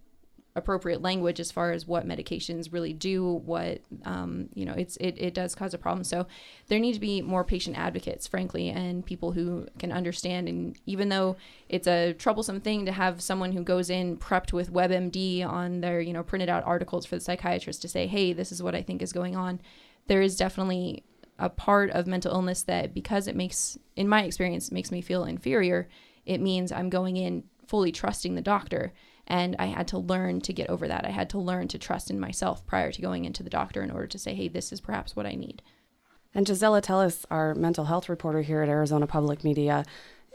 appropriate 0.56 1.02
language 1.02 1.40
as 1.40 1.52
far 1.52 1.72
as 1.72 1.88
what 1.88 2.08
medications 2.08 2.74
really 2.74 2.92
do 2.92 3.34
what 3.46 3.82
um, 4.04 4.50
you 4.56 4.66
know 4.66 4.74
it's 4.74 4.98
it, 4.98 5.16
it 5.18 5.34
does 5.34 5.56
cause 5.56 5.74
a 5.74 5.78
problem. 5.78 6.04
So 6.04 6.28
there 6.68 6.80
need 6.80 6.94
to 6.94 7.00
be 7.00 7.22
more 7.22 7.44
patient 7.44 7.78
advocates 7.78 8.28
frankly 8.28 8.70
and 8.70 9.06
people 9.06 9.32
who 9.32 9.68
can 9.78 9.92
understand. 9.92 10.48
And 10.48 10.78
even 10.86 11.10
though 11.10 11.38
it's 11.70 11.88
a 11.88 12.14
troublesome 12.14 12.62
thing 12.62 12.86
to 12.86 12.92
have 12.92 13.22
someone 13.22 13.52
who 13.52 13.64
goes 13.64 13.90
in 13.90 14.18
prepped 14.18 14.54
with 14.54 14.74
webmd 14.74 15.48
on 15.48 15.82
their 15.82 16.02
you 16.02 16.14
know 16.14 16.24
printed 16.24 16.50
out 16.50 16.64
articles 16.66 17.06
for 17.06 17.16
the 17.16 17.22
psychiatrist 17.22 17.82
to 17.84 17.88
say 17.88 18.08
hey 18.08 18.34
this 18.34 18.52
is 18.52 18.62
what 18.62 18.76
i 18.76 18.82
think 18.82 19.02
is 19.02 19.14
going 19.14 19.36
on 19.36 19.60
there 20.08 20.22
is 20.22 20.36
definitely 20.36 21.04
a 21.38 21.50
part 21.50 21.90
of 21.92 22.06
mental 22.06 22.34
illness 22.34 22.64
that 22.64 22.94
because 22.94 23.28
it 23.28 23.36
makes 23.36 23.78
in 23.96 24.08
my 24.08 24.24
experience 24.24 24.72
makes 24.72 24.92
me 24.92 25.02
feel 25.02 25.24
inferior 25.24 25.88
it 26.30 26.40
means 26.40 26.72
I'm 26.72 26.90
going 26.90 27.18
in 27.18 27.44
fully 27.66 27.92
trusting 27.92 28.36
the 28.36 28.42
doctor. 28.42 28.94
And 29.26 29.56
I 29.60 29.66
had 29.66 29.88
to 29.90 29.98
learn 29.98 30.42
to 30.42 30.54
get 30.54 30.70
over 30.70 30.88
that. 30.88 31.06
I 31.06 31.10
had 31.10 31.30
to 31.32 31.40
learn 31.40 31.68
to 31.70 31.78
trust 31.78 32.10
in 32.10 32.20
myself 32.20 32.66
prior 32.66 32.92
to 32.92 33.02
going 33.02 33.26
into 33.26 33.44
the 33.44 33.50
doctor 33.50 33.84
in 33.84 33.92
order 33.92 34.08
to 34.08 34.18
say, 34.20 34.34
hey, 34.34 34.48
this 34.48 34.72
is 34.72 34.82
perhaps 34.82 35.16
what 35.16 35.26
I 35.26 35.34
need. 35.36 35.62
And 36.34 36.46
Gisela 36.46 36.82
Telles, 36.82 37.26
our 37.30 37.54
mental 37.56 37.86
health 37.86 38.10
reporter 38.10 38.42
here 38.42 38.62
at 38.62 38.70
Arizona 38.70 39.08
Public 39.08 39.44
Media, 39.44 39.86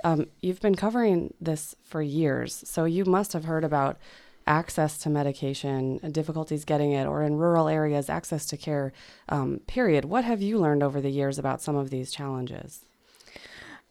um, 0.04 0.26
you've 0.42 0.60
been 0.60 0.74
covering 0.74 1.34
this 1.40 1.74
for 1.82 2.02
years. 2.02 2.62
So 2.66 2.84
you 2.84 3.04
must 3.04 3.32
have 3.32 3.44
heard 3.44 3.64
about 3.64 3.98
access 4.46 4.98
to 4.98 5.10
medication, 5.10 5.98
difficulties 6.12 6.64
getting 6.64 6.92
it, 6.92 7.06
or 7.06 7.22
in 7.22 7.36
rural 7.36 7.68
areas, 7.68 8.10
access 8.10 8.46
to 8.46 8.56
care, 8.56 8.92
um, 9.28 9.60
period. 9.66 10.04
What 10.04 10.24
have 10.24 10.42
you 10.42 10.58
learned 10.58 10.82
over 10.82 11.00
the 11.00 11.10
years 11.10 11.38
about 11.38 11.62
some 11.62 11.76
of 11.76 11.90
these 11.90 12.12
challenges? 12.12 12.84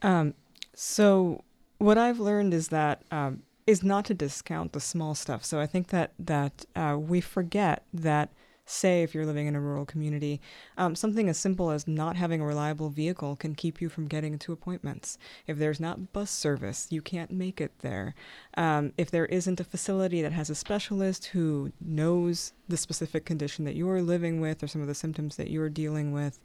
Um, 0.02 0.34
so, 0.76 1.44
what 1.84 1.98
I've 1.98 2.20
learned 2.20 2.54
is 2.54 2.70
that 2.70 3.04
um, 3.12 3.44
is 3.68 3.84
not 3.84 4.06
to 4.06 4.14
discount 4.14 4.72
the 4.72 4.80
small 4.80 5.16
stuff. 5.16 5.44
So 5.44 5.60
I 5.60 5.68
think 5.68 5.88
that 5.90 6.14
that 6.18 6.66
uh, 6.76 6.98
we 6.98 7.22
forget 7.22 7.84
that. 7.94 8.30
Say, 8.66 9.04
if 9.04 9.14
you're 9.14 9.26
living 9.26 9.48
in 9.48 9.58
a 9.58 9.60
rural 9.60 9.86
community, 9.86 10.40
um, 10.78 10.96
something 10.96 11.28
as 11.28 11.38
simple 11.38 11.70
as 11.70 11.86
not 11.86 12.16
having 12.16 12.40
a 12.40 12.46
reliable 12.46 12.90
vehicle 12.90 13.36
can 13.36 13.56
keep 13.56 13.82
you 13.82 13.90
from 13.90 14.08
getting 14.08 14.40
to 14.40 14.54
appointments. 14.54 15.18
If 15.48 15.58
there's 15.58 15.82
not 15.82 16.14
bus 16.14 16.32
service, 16.32 16.88
you 16.90 17.02
can't 17.02 17.30
make 17.30 17.60
it 17.60 17.74
there. 17.80 18.16
Um, 18.56 18.94
if 18.98 19.12
there 19.12 19.26
isn't 19.26 19.60
a 19.60 19.66
facility 19.66 20.22
that 20.22 20.32
has 20.32 20.50
a 20.50 20.56
specialist 20.56 21.26
who 21.26 21.74
knows 21.82 22.54
the 22.70 22.78
specific 22.78 23.26
condition 23.26 23.66
that 23.66 23.76
you're 23.76 24.02
living 24.02 24.40
with 24.40 24.64
or 24.64 24.68
some 24.68 24.82
of 24.82 24.88
the 24.88 24.96
symptoms 24.96 25.36
that 25.36 25.52
you're 25.52 25.68
dealing 25.68 26.14
with 26.14 26.40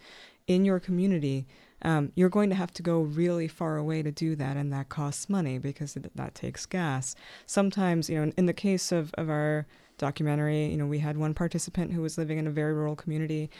in 0.49 0.65
your 0.65 0.81
community, 0.81 1.47
um, 1.83 2.13
you're 2.15 2.29
going 2.29 2.51
to 2.51 2.57
have 2.57 2.73
to 2.75 2.83
go 2.83 3.01
really 3.01 3.49
far 3.49 3.77
away 3.77 4.03
to 4.03 4.11
do 4.11 4.35
that, 4.37 4.57
and 4.57 4.73
that 4.73 4.89
costs 4.89 5.29
money 5.29 5.59
because 5.59 5.97
it, 5.97 6.11
that 6.15 6.35
takes 6.35 6.67
gas. 6.67 7.15
Sometimes, 7.47 8.11
you 8.11 8.17
know, 8.17 8.23
in, 8.25 8.35
in 8.37 8.47
the 8.47 8.53
case 8.53 8.93
of, 8.93 9.13
of 9.15 9.29
our 9.31 9.67
documentary, 9.99 10.67
you 10.67 10.77
know, 10.77 10.87
we 10.87 10.99
had 11.01 11.17
one 11.17 11.35
participant 11.35 11.93
who 11.93 12.03
was 12.03 12.19
living 12.19 12.39
in 12.39 12.47
a 12.47 12.51
very 12.51 12.73
rural 12.73 12.97
community, 12.97 13.51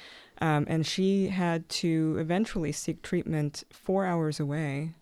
um, 0.41 0.65
and 0.69 0.87
she 0.87 1.29
had 1.29 1.69
to 1.69 2.17
eventually 2.19 2.73
seek 2.73 3.03
treatment 3.03 3.65
four 3.71 4.05
hours 4.05 4.41
away 4.41 4.95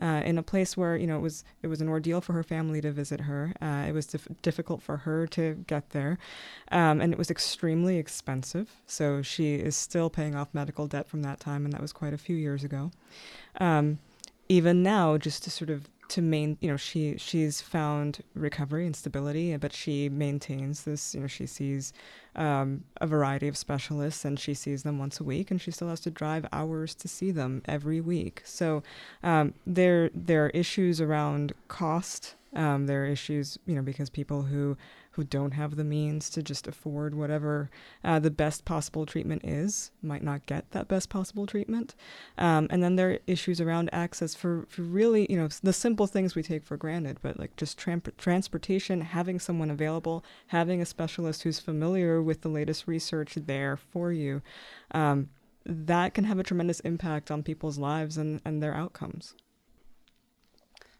uh, 0.00 0.22
in 0.24 0.38
a 0.38 0.42
place 0.42 0.76
where 0.76 0.96
you 0.96 1.06
know 1.06 1.16
it 1.16 1.22
was 1.22 1.44
it 1.62 1.68
was 1.68 1.80
an 1.80 1.88
ordeal 1.88 2.20
for 2.20 2.32
her 2.32 2.42
family 2.42 2.80
to 2.80 2.90
visit 2.90 3.22
her. 3.22 3.52
Uh, 3.60 3.84
it 3.88 3.92
was 3.92 4.06
dif- 4.06 4.28
difficult 4.42 4.82
for 4.82 4.98
her 4.98 5.26
to 5.28 5.64
get 5.66 5.90
there, 5.90 6.18
um, 6.70 7.00
and 7.00 7.12
it 7.12 7.18
was 7.18 7.30
extremely 7.30 7.98
expensive. 7.98 8.70
So 8.86 9.22
she 9.22 9.56
is 9.56 9.76
still 9.76 10.10
paying 10.10 10.34
off 10.34 10.48
medical 10.52 10.86
debt 10.86 11.08
from 11.08 11.22
that 11.22 11.40
time, 11.40 11.64
and 11.64 11.72
that 11.72 11.80
was 11.80 11.92
quite 11.92 12.12
a 12.12 12.18
few 12.18 12.36
years 12.36 12.64
ago. 12.64 12.90
Um, 13.60 13.98
even 14.48 14.82
now, 14.82 15.18
just 15.18 15.44
to 15.44 15.50
sort 15.50 15.70
of 15.70 15.88
to 16.08 16.22
main 16.22 16.56
you 16.60 16.70
know 16.70 16.76
she 16.76 17.16
she's 17.18 17.60
found 17.60 18.22
recovery 18.34 18.86
and 18.86 18.96
stability 18.96 19.56
but 19.56 19.72
she 19.72 20.08
maintains 20.08 20.84
this 20.84 21.14
you 21.14 21.20
know 21.20 21.26
she 21.26 21.46
sees 21.46 21.92
um, 22.36 22.84
a 23.00 23.06
variety 23.06 23.48
of 23.48 23.56
specialists 23.56 24.24
and 24.24 24.38
she 24.38 24.54
sees 24.54 24.84
them 24.84 24.98
once 24.98 25.20
a 25.20 25.24
week 25.24 25.50
and 25.50 25.60
she 25.60 25.70
still 25.70 25.88
has 25.88 26.00
to 26.00 26.10
drive 26.10 26.46
hours 26.52 26.94
to 26.94 27.08
see 27.08 27.32
them 27.32 27.62
every 27.66 28.00
week. 28.00 28.42
So 28.44 28.82
um, 29.24 29.54
there 29.66 30.10
there 30.14 30.46
are 30.46 30.50
issues 30.50 31.00
around 31.00 31.52
cost 31.66 32.36
um, 32.54 32.86
there 32.86 33.02
are 33.02 33.06
issues 33.06 33.58
you 33.66 33.74
know 33.74 33.82
because 33.82 34.08
people 34.08 34.42
who 34.42 34.76
who 35.18 35.24
don't 35.24 35.50
have 35.50 35.74
the 35.74 35.82
means 35.82 36.30
to 36.30 36.40
just 36.44 36.68
afford 36.68 37.12
whatever 37.12 37.68
uh, 38.04 38.20
the 38.20 38.30
best 38.30 38.64
possible 38.64 39.04
treatment 39.04 39.44
is 39.44 39.90
might 40.00 40.22
not 40.22 40.46
get 40.46 40.70
that 40.70 40.86
best 40.86 41.08
possible 41.08 41.44
treatment. 41.44 41.96
Um, 42.38 42.68
and 42.70 42.84
then 42.84 42.94
there 42.94 43.10
are 43.10 43.18
issues 43.26 43.60
around 43.60 43.90
access 43.92 44.36
for, 44.36 44.64
for 44.68 44.82
really, 44.82 45.26
you 45.28 45.36
know, 45.36 45.48
the 45.60 45.72
simple 45.72 46.06
things 46.06 46.36
we 46.36 46.44
take 46.44 46.62
for 46.62 46.76
granted, 46.76 47.18
but 47.20 47.36
like 47.36 47.56
just 47.56 47.76
tramp- 47.76 48.16
transportation, 48.16 49.00
having 49.00 49.40
someone 49.40 49.70
available, 49.70 50.24
having 50.46 50.80
a 50.80 50.86
specialist 50.86 51.42
who's 51.42 51.58
familiar 51.58 52.22
with 52.22 52.42
the 52.42 52.48
latest 52.48 52.86
research 52.86 53.34
there 53.34 53.76
for 53.76 54.12
you. 54.12 54.40
Um, 54.92 55.30
that 55.66 56.14
can 56.14 56.24
have 56.24 56.38
a 56.38 56.44
tremendous 56.44 56.78
impact 56.80 57.28
on 57.32 57.42
people's 57.42 57.76
lives 57.76 58.16
and, 58.16 58.40
and 58.44 58.62
their 58.62 58.74
outcomes. 58.74 59.34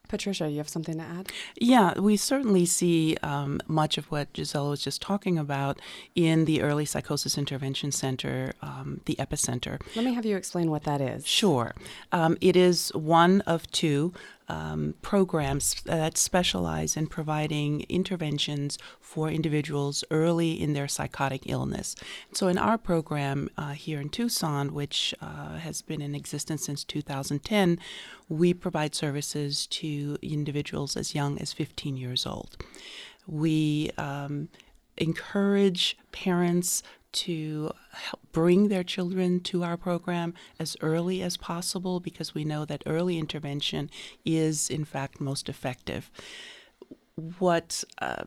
Patricia, 0.09 0.49
you 0.49 0.57
have 0.57 0.67
something 0.67 0.97
to 0.97 1.03
add? 1.03 1.31
Yeah, 1.55 1.97
we 1.97 2.17
certainly 2.17 2.65
see 2.65 3.15
um, 3.23 3.61
much 3.67 3.97
of 3.97 4.11
what 4.11 4.33
Gisela 4.33 4.71
was 4.71 4.83
just 4.83 5.01
talking 5.01 5.37
about 5.37 5.79
in 6.15 6.43
the 6.45 6.61
Early 6.61 6.83
Psychosis 6.83 7.37
Intervention 7.37 7.91
Center, 7.91 8.51
um, 8.61 8.99
the 9.05 9.15
Epicenter. 9.15 9.79
Let 9.95 10.03
me 10.03 10.13
have 10.13 10.25
you 10.25 10.35
explain 10.35 10.69
what 10.69 10.83
that 10.83 10.99
is. 10.99 11.25
Sure. 11.25 11.73
Um, 12.11 12.37
it 12.41 12.57
is 12.57 12.89
one 12.93 13.41
of 13.41 13.69
two 13.71 14.13
um, 14.49 14.95
programs 15.01 15.81
that 15.83 16.17
specialize 16.17 16.97
in 16.97 17.07
providing 17.07 17.85
interventions 17.87 18.77
for 18.99 19.29
individuals 19.29 20.03
early 20.11 20.59
in 20.59 20.73
their 20.73 20.87
psychotic 20.87 21.43
illness. 21.45 21.95
So, 22.33 22.47
in 22.47 22.57
our 22.57 22.77
program 22.77 23.49
uh, 23.57 23.71
here 23.71 24.01
in 24.01 24.09
Tucson, 24.09 24.73
which 24.73 25.13
uh, 25.21 25.57
has 25.57 25.81
been 25.81 26.01
in 26.01 26.15
existence 26.15 26.65
since 26.65 26.83
2010, 26.83 27.79
we 28.27 28.53
provide 28.53 28.95
services 28.95 29.67
to 29.67 30.17
individuals 30.21 30.97
as 30.97 31.15
young 31.15 31.39
as 31.39 31.53
15 31.53 31.95
years 31.95 32.25
old. 32.25 32.57
We 33.27 33.91
um, 33.97 34.49
encourage 34.99 35.97
parents 36.11 36.83
to 37.11 37.71
help 37.91 38.21
bring 38.31 38.67
their 38.67 38.83
children 38.83 39.39
to 39.39 39.63
our 39.63 39.77
program 39.77 40.33
as 40.59 40.77
early 40.81 41.21
as 41.21 41.37
possible 41.37 41.99
because 41.99 42.35
we 42.35 42.43
know 42.43 42.65
that 42.65 42.83
early 42.85 43.17
intervention 43.17 43.89
is, 44.25 44.69
in 44.69 44.85
fact, 44.85 45.19
most 45.19 45.49
effective. 45.49 46.11
What 47.39 47.83
uh, 48.01 48.23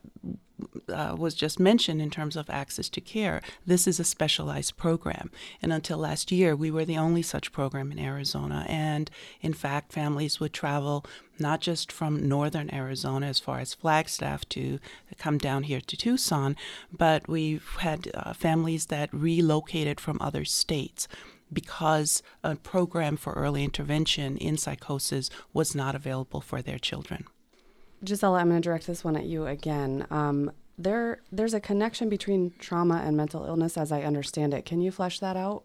uh, 0.89 1.15
was 1.19 1.35
just 1.35 1.59
mentioned 1.59 2.01
in 2.01 2.11
terms 2.11 2.37
of 2.37 2.49
access 2.51 2.89
to 2.91 3.01
care, 3.01 3.43
this 3.67 3.87
is 3.87 3.99
a 3.99 4.05
specialized 4.05 4.77
program. 4.77 5.31
And 5.61 5.73
until 5.73 5.99
last 5.99 6.31
year, 6.33 6.55
we 6.55 6.71
were 6.71 6.85
the 6.85 6.99
only 6.99 7.23
such 7.23 7.53
program 7.53 7.93
in 7.93 7.99
Arizona. 7.99 8.67
And 8.69 9.11
in 9.41 9.53
fact, 9.53 9.93
families 9.93 10.41
would 10.41 10.53
travel 10.53 11.05
not 11.39 11.61
just 11.61 11.91
from 11.91 12.29
northern 12.29 12.73
Arizona 12.73 13.27
as 13.27 13.39
far 13.39 13.59
as 13.59 13.75
Flagstaff 13.75 14.49
to 14.51 14.79
come 15.19 15.39
down 15.39 15.65
here 15.65 15.81
to 15.81 15.97
Tucson, 15.97 16.57
but 16.93 17.29
we've 17.29 17.77
had 17.79 18.11
uh, 18.15 18.33
families 18.33 18.87
that 18.87 19.13
relocated 19.13 19.99
from 20.01 20.19
other 20.21 20.45
states 20.45 21.09
because 21.53 22.23
a 22.43 22.57
program 22.57 23.17
for 23.17 23.35
early 23.35 23.63
intervention 23.63 24.39
in 24.39 24.57
psychosis 24.57 25.29
was 25.53 25.75
not 25.75 25.95
available 25.95 26.41
for 26.41 26.63
their 26.63 26.79
children. 26.79 27.27
Gisela, 28.05 28.39
I'm 28.39 28.49
going 28.49 28.61
to 28.61 28.69
direct 28.69 28.87
this 28.87 29.05
one 29.05 29.17
at 29.17 29.27
you 29.27 29.47
again. 29.47 30.07
Um, 30.11 30.51
there, 30.79 31.21
there's 31.31 31.55
a 31.55 31.61
connection 31.61 32.09
between 32.09 32.53
trauma 32.59 33.03
and 33.05 33.17
mental 33.17 33.45
illness, 33.45 33.77
as 33.77 33.93
I 33.93 34.03
understand 34.03 34.55
it. 34.55 34.65
Can 34.65 34.81
you 34.81 34.91
flesh 34.91 35.21
that 35.21 35.37
out? 35.37 35.65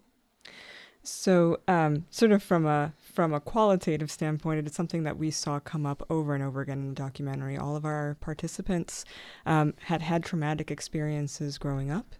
So, 1.03 1.61
um, 1.69 2.05
sort 2.09 2.33
of 2.33 2.43
from 2.43 2.65
a 2.65 2.91
from 2.99 3.33
a 3.33 3.39
qualitative 3.39 4.11
standpoint, 4.11 4.59
it 4.59 4.67
is 4.67 4.73
something 4.73 5.03
that 5.03 5.17
we 5.17 5.31
saw 5.31 5.57
come 5.57 5.85
up 5.85 6.05
over 6.09 6.35
and 6.35 6.43
over 6.43 6.59
again 6.59 6.79
in 6.79 6.89
the 6.89 6.95
documentary. 6.95 7.55
All 7.57 7.77
of 7.77 7.85
our 7.85 8.17
participants 8.19 9.05
um, 9.45 9.73
had 9.85 10.01
had 10.01 10.23
traumatic 10.23 10.69
experiences 10.69 11.57
growing 11.57 11.89
up, 11.89 12.13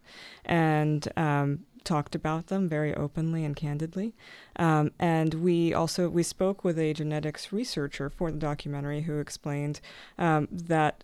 and 0.46 1.06
um, 1.18 1.66
talked 1.84 2.16
about 2.16 2.48
them 2.48 2.68
very 2.68 2.94
openly 2.96 3.44
and 3.46 3.56
candidly. 3.56 4.14
Um, 4.56 4.92
and 5.00 5.36
we 5.36 5.74
also 5.74 6.10
we 6.10 6.24
spoke 6.24 6.64
with 6.64 6.78
a 6.80 6.94
genetics 6.94 7.52
researcher 7.52 8.10
for 8.10 8.32
the 8.32 8.38
documentary 8.38 9.02
who 9.02 9.20
explained 9.20 9.80
um, 10.18 10.48
that 10.52 11.04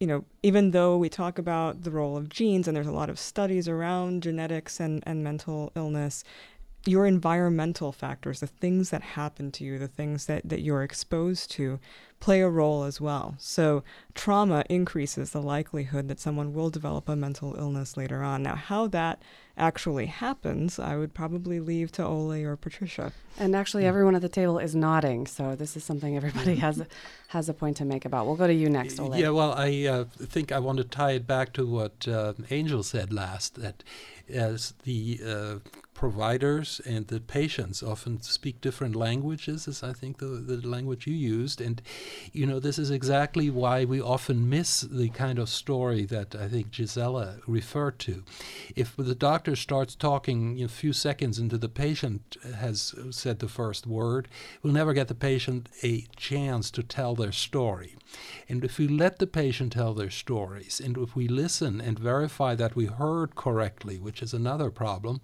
you 0.00 0.08
know, 0.08 0.24
even 0.42 0.72
though 0.72 0.96
we 0.98 1.08
talk 1.08 1.38
about 1.38 1.82
the 1.82 1.90
role 1.90 2.16
of 2.16 2.28
genes 2.28 2.66
and 2.66 2.76
there's 2.76 2.86
a 2.86 2.92
lot 2.92 3.08
of 3.08 3.18
studies 3.18 3.68
around 3.68 4.22
genetics 4.22 4.80
and, 4.80 5.02
and 5.06 5.22
mental 5.22 5.72
illness, 5.76 6.24
your 6.86 7.06
environmental 7.06 7.92
factors, 7.92 8.40
the 8.40 8.46
things 8.46 8.90
that 8.90 9.02
happen 9.02 9.50
to 9.52 9.64
you, 9.64 9.78
the 9.78 9.88
things 9.88 10.26
that, 10.26 10.46
that 10.46 10.60
you're 10.60 10.82
exposed 10.82 11.50
to, 11.52 11.80
play 12.20 12.40
a 12.40 12.48
role 12.48 12.84
as 12.84 13.00
well. 13.00 13.34
So, 13.38 13.82
trauma 14.14 14.64
increases 14.68 15.30
the 15.30 15.42
likelihood 15.42 16.08
that 16.08 16.20
someone 16.20 16.52
will 16.52 16.70
develop 16.70 17.08
a 17.08 17.16
mental 17.16 17.54
illness 17.56 17.96
later 17.96 18.22
on. 18.22 18.42
Now, 18.42 18.56
how 18.56 18.86
that 18.88 19.22
actually 19.56 20.06
happens, 20.06 20.78
I 20.78 20.96
would 20.96 21.14
probably 21.14 21.60
leave 21.60 21.92
to 21.92 22.04
Ole 22.04 22.32
or 22.32 22.56
Patricia. 22.56 23.12
And 23.38 23.54
actually, 23.54 23.84
everyone 23.84 24.14
at 24.14 24.22
the 24.22 24.28
table 24.28 24.58
is 24.58 24.74
nodding, 24.74 25.26
so 25.26 25.54
this 25.54 25.76
is 25.76 25.84
something 25.84 26.16
everybody 26.16 26.56
has 26.56 26.80
a, 26.80 26.86
has 27.28 27.48
a 27.48 27.54
point 27.54 27.76
to 27.78 27.84
make 27.84 28.04
about. 28.04 28.26
We'll 28.26 28.36
go 28.36 28.46
to 28.46 28.54
you 28.54 28.68
next, 28.68 28.98
Ole. 28.98 29.16
Yeah, 29.16 29.30
well, 29.30 29.52
I 29.52 29.84
uh, 29.86 30.04
think 30.04 30.52
I 30.52 30.58
want 30.58 30.78
to 30.78 30.84
tie 30.84 31.12
it 31.12 31.26
back 31.26 31.52
to 31.54 31.66
what 31.66 32.06
uh, 32.06 32.34
Angel 32.50 32.82
said 32.82 33.12
last 33.12 33.54
that 33.56 33.82
as 34.28 34.74
the 34.84 35.20
uh, 35.26 35.54
providers 35.94 36.80
and 36.84 37.06
the 37.06 37.20
patients 37.20 37.82
often 37.82 38.20
speak 38.20 38.60
different 38.60 38.96
languages, 38.96 39.68
is 39.68 39.82
I 39.82 39.92
think 39.92 40.18
the, 40.18 40.26
the 40.26 40.66
language 40.66 41.06
you 41.06 41.14
used. 41.14 41.60
And, 41.60 41.80
you 42.32 42.46
know, 42.46 42.58
this 42.58 42.78
is 42.78 42.90
exactly 42.90 43.48
why 43.48 43.84
we 43.84 44.00
often 44.00 44.50
miss 44.50 44.80
the 44.82 45.08
kind 45.10 45.38
of 45.38 45.48
story 45.48 46.04
that 46.06 46.34
I 46.34 46.48
think 46.48 46.72
Gisela 46.72 47.38
referred 47.46 47.98
to. 48.00 48.24
If 48.74 48.96
the 48.96 49.14
doctor 49.14 49.56
starts 49.56 49.94
talking 49.94 50.56
you 50.56 50.64
know, 50.64 50.66
a 50.66 50.68
few 50.68 50.92
seconds 50.92 51.38
into 51.38 51.56
the 51.56 51.68
patient 51.68 52.36
has 52.56 52.94
said 53.10 53.38
the 53.38 53.48
first 53.48 53.86
word, 53.86 54.28
we'll 54.62 54.72
never 54.72 54.92
get 54.92 55.08
the 55.08 55.14
patient 55.14 55.68
a 55.82 56.06
chance 56.16 56.70
to 56.72 56.82
tell 56.82 57.14
their 57.14 57.32
story. 57.32 57.96
And 58.48 58.64
if 58.64 58.78
we 58.78 58.86
let 58.86 59.18
the 59.18 59.26
patient 59.26 59.72
tell 59.72 59.94
their 59.94 60.10
stories, 60.10 60.80
and 60.80 60.96
if 60.98 61.16
we 61.16 61.28
listen 61.28 61.80
and 61.80 61.98
verify 61.98 62.54
that 62.54 62.76
we 62.76 62.86
heard 62.86 63.34
correctly, 63.34 63.98
which 64.14 64.22
is 64.22 64.32
another 64.32 64.70
problem, 64.70 65.20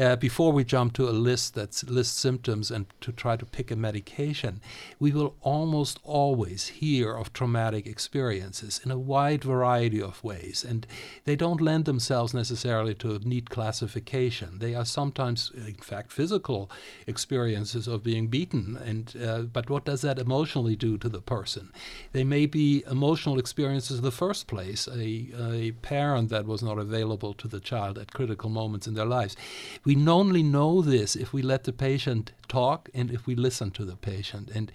uh, 0.00 0.16
before 0.16 0.50
we 0.50 0.64
jump 0.64 0.94
to 0.94 1.06
a 1.06 1.10
list 1.10 1.54
that 1.54 1.82
lists 1.86 2.18
symptoms 2.18 2.70
and 2.70 2.86
to 3.02 3.12
try 3.12 3.36
to 3.36 3.44
pick 3.44 3.70
a 3.70 3.76
medication, 3.76 4.62
we 4.98 5.12
will 5.12 5.34
almost 5.42 6.00
always 6.04 6.68
hear 6.68 7.14
of 7.14 7.34
traumatic 7.34 7.86
experiences 7.86 8.80
in 8.82 8.90
a 8.90 8.98
wide 8.98 9.44
variety 9.44 10.00
of 10.00 10.24
ways. 10.24 10.64
And 10.64 10.86
they 11.26 11.36
don't 11.36 11.60
lend 11.60 11.84
themselves 11.84 12.32
necessarily 12.32 12.94
to 12.94 13.14
a 13.14 13.18
neat 13.18 13.50
classification. 13.50 14.58
They 14.58 14.74
are 14.74 14.86
sometimes, 14.86 15.52
in 15.54 15.74
fact, 15.74 16.10
physical 16.10 16.70
experiences 17.06 17.86
of 17.86 18.02
being 18.02 18.28
beaten. 18.28 18.78
And 18.82 19.14
uh, 19.22 19.42
but 19.42 19.68
what 19.68 19.84
does 19.84 20.00
that 20.00 20.18
emotionally 20.18 20.76
do 20.76 20.96
to 20.96 21.10
the 21.10 21.20
person? 21.20 21.70
They 22.12 22.24
may 22.24 22.46
be 22.46 22.84
emotional 22.90 23.38
experiences 23.38 23.98
in 23.98 24.04
the 24.04 24.10
first 24.10 24.46
place, 24.46 24.88
a, 24.88 25.28
a 25.38 25.72
parent 25.82 26.30
that 26.30 26.46
was 26.46 26.62
not 26.62 26.78
available 26.78 27.34
to 27.34 27.48
the 27.48 27.60
child 27.60 27.98
at 27.98 28.13
critical 28.14 28.48
moments 28.48 28.86
in 28.86 28.94
their 28.94 29.04
lives. 29.04 29.36
We 29.84 29.94
only 30.08 30.42
know 30.42 30.80
this 30.80 31.14
if 31.14 31.34
we 31.34 31.42
let 31.42 31.64
the 31.64 31.72
patient 31.72 32.32
talk 32.48 32.88
and 32.94 33.10
if 33.10 33.26
we 33.26 33.34
listen 33.34 33.70
to 33.72 33.84
the 33.84 33.96
patient. 33.96 34.50
And 34.54 34.72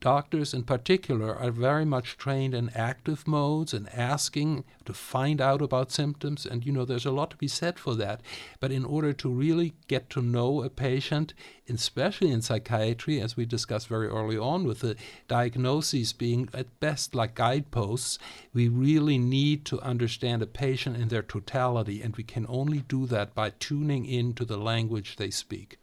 doctors 0.00 0.54
in 0.54 0.62
particular 0.62 1.34
are 1.34 1.50
very 1.50 1.84
much 1.84 2.16
trained 2.16 2.54
in 2.54 2.70
active 2.70 3.26
modes 3.26 3.74
and 3.74 3.88
asking 3.92 4.64
to 4.84 4.92
find 4.92 5.40
out 5.40 5.60
about 5.60 5.90
symptoms 5.90 6.46
and 6.46 6.64
you 6.64 6.72
know 6.72 6.84
there's 6.84 7.06
a 7.06 7.10
lot 7.10 7.30
to 7.30 7.36
be 7.36 7.48
said 7.48 7.78
for 7.78 7.94
that. 7.94 8.20
But 8.60 8.72
in 8.72 8.84
order 8.84 9.12
to 9.14 9.28
really 9.28 9.74
get 9.88 10.08
to 10.10 10.22
know 10.22 10.62
a 10.62 10.70
patient 10.70 11.34
especially 11.68 12.30
in 12.30 12.40
psychiatry 12.40 13.20
as 13.20 13.36
we 13.36 13.44
discussed 13.44 13.88
very 13.88 14.08
early 14.08 14.38
on 14.38 14.64
with 14.64 14.80
the 14.80 14.96
diagnoses 15.26 16.12
being 16.12 16.48
at 16.54 16.80
best 16.80 17.14
like 17.14 17.34
guideposts 17.34 18.18
we 18.54 18.68
really 18.68 19.18
need 19.18 19.64
to 19.66 19.80
understand 19.80 20.42
a 20.42 20.46
patient 20.46 20.96
in 20.96 21.08
their 21.08 21.22
totality 21.22 22.00
and 22.02 22.16
we 22.16 22.24
can 22.24 22.46
only 22.48 22.78
do 22.88 23.04
that 23.06 23.34
by 23.34 23.50
tuning 23.58 24.06
in 24.06 24.32
to 24.32 24.44
the 24.44 24.56
language 24.56 25.16
they 25.16 25.30
speak. 25.30 25.78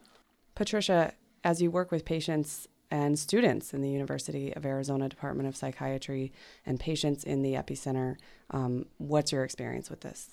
Patricia 0.55 1.13
as 1.43 1.61
you 1.61 1.70
work 1.70 1.91
with 1.91 2.05
patients 2.05 2.68
and 2.96 3.20
students 3.20 3.74
in 3.74 3.82
the 3.82 3.89
University 3.89 4.54
of 4.56 4.66
Arizona 4.66 5.10
Department 5.10 5.50
of 5.50 5.56
Psychiatry 5.58 6.32
and 6.66 6.80
patients 6.80 7.26
in 7.26 7.41
the 7.41 7.54
epicenter. 7.54 8.16
Um, 8.52 8.86
what's 9.00 9.34
your 9.34 9.43
experience 9.43 9.89
with 9.89 10.00
this? 10.00 10.30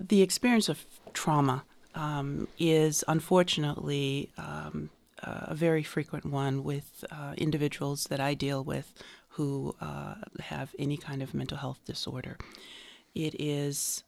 The 0.00 0.22
experience 0.22 0.70
of 0.70 0.86
trauma 1.12 1.64
um, 1.94 2.48
is 2.58 3.04
unfortunately 3.06 4.30
um, 4.38 4.88
a 5.18 5.54
very 5.54 5.82
frequent 5.82 6.24
one 6.24 6.64
with 6.64 7.04
uh, 7.12 7.34
individuals 7.36 8.04
that 8.04 8.20
I 8.20 8.32
deal 8.32 8.64
with 8.64 8.94
who 9.36 9.74
uh, 9.82 10.14
have 10.40 10.74
any 10.78 10.96
kind 10.96 11.22
of 11.22 11.34
mental 11.34 11.58
health 11.58 11.80
disorder. 11.84 12.38
It 13.14 13.34
is 13.38 14.04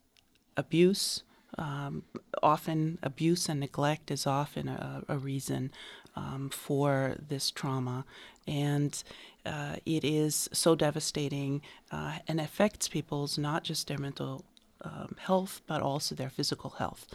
abuse. 0.57 1.24
Um, 1.59 2.05
often, 2.43 2.99
abuse 3.03 3.49
and 3.51 3.61
neglect 3.61 4.11
is 4.11 4.26
often 4.26 4.68
a, 4.68 5.03
a 5.09 5.18
reason 5.18 5.72
um, 6.16 6.50
for 6.50 7.16
this 7.28 7.50
trauma. 7.50 8.04
And 8.46 9.02
uh, 9.46 9.76
it 9.86 10.04
is 10.04 10.48
so 10.52 10.74
devastating 10.74 11.62
uh, 11.90 12.18
and 12.28 12.40
affects 12.40 12.88
people's 12.88 13.38
not 13.38 13.64
just 13.64 13.88
their 13.88 13.98
mental 13.98 14.44
um, 14.82 15.16
health, 15.18 15.61
but 15.66 15.82
also 15.82 16.14
their 16.14 16.30
physical 16.30 16.70
health. 16.70 17.06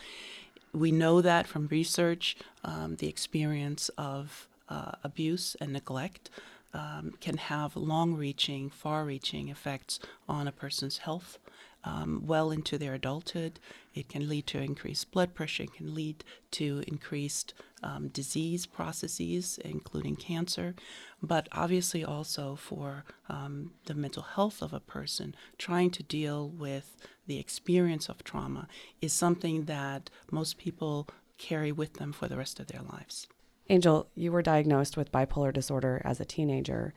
We 0.74 0.92
know 0.92 1.22
that 1.22 1.48
from 1.48 1.68
research, 1.68 2.36
um, 2.64 2.98
the 2.98 3.08
experience 3.08 3.90
of 3.98 4.48
uh, 4.70 4.94
abuse 5.04 5.56
and 5.62 5.74
neglect 5.74 6.30
um, 6.74 7.14
can 7.22 7.38
have 7.38 7.78
long 7.78 8.16
reaching, 8.16 8.70
far 8.70 9.06
reaching 9.06 9.50
effects 9.50 10.00
on 10.28 10.48
a 10.48 10.52
person's 10.52 11.00
health 11.00 11.40
um, 11.86 12.22
well 12.26 12.52
into 12.52 12.78
their 12.78 12.96
adulthood. 12.96 13.60
It 13.94 14.10
can 14.10 14.28
lead 14.28 14.48
to 14.48 14.60
increased 14.60 15.12
blood 15.12 15.34
pressure, 15.34 15.64
it 15.64 15.74
can 15.74 15.94
lead 15.94 16.24
to 16.52 16.84
increased 16.88 17.54
um, 17.84 18.10
disease 18.10 18.66
processes, 18.66 19.60
including 19.64 20.16
cancer, 20.16 20.76
but 21.22 21.48
obviously 21.52 22.04
also 22.04 22.56
for 22.56 23.06
um, 23.30 23.72
the 23.86 23.94
mental 23.94 24.24
health 24.24 24.62
of 24.62 24.74
a 24.74 24.80
person. 24.80 25.36
Trying 25.58 25.92
to 25.92 26.04
deal 26.04 26.50
with 26.50 26.98
the 27.28 27.40
experience 27.40 28.10
of 28.10 28.24
trauma 28.24 28.68
is 29.02 29.14
something 29.14 29.66
that 29.66 30.10
most 30.32 30.58
people 30.58 31.08
carry 31.38 31.72
with 31.72 31.96
them 31.96 32.12
for 32.12 32.28
the 32.28 32.38
rest 32.38 32.60
of 32.60 32.68
their 32.68 32.82
lives. 32.82 33.28
Angel, 33.70 34.08
you 34.16 34.32
were 34.32 34.42
diagnosed 34.42 34.96
with 34.96 35.12
bipolar 35.12 35.52
disorder 35.52 36.02
as 36.06 36.20
a 36.20 36.26
teenager. 36.26 36.94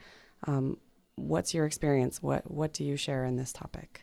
Um, 0.47 0.79
what's 1.17 1.55
your 1.55 1.67
experience? 1.67 2.23
What 2.23 2.51
what 2.51 2.73
do 2.73 2.85
you 2.85 2.97
share 2.97 3.25
in 3.25 3.37
this 3.37 3.53
topic? 3.53 4.03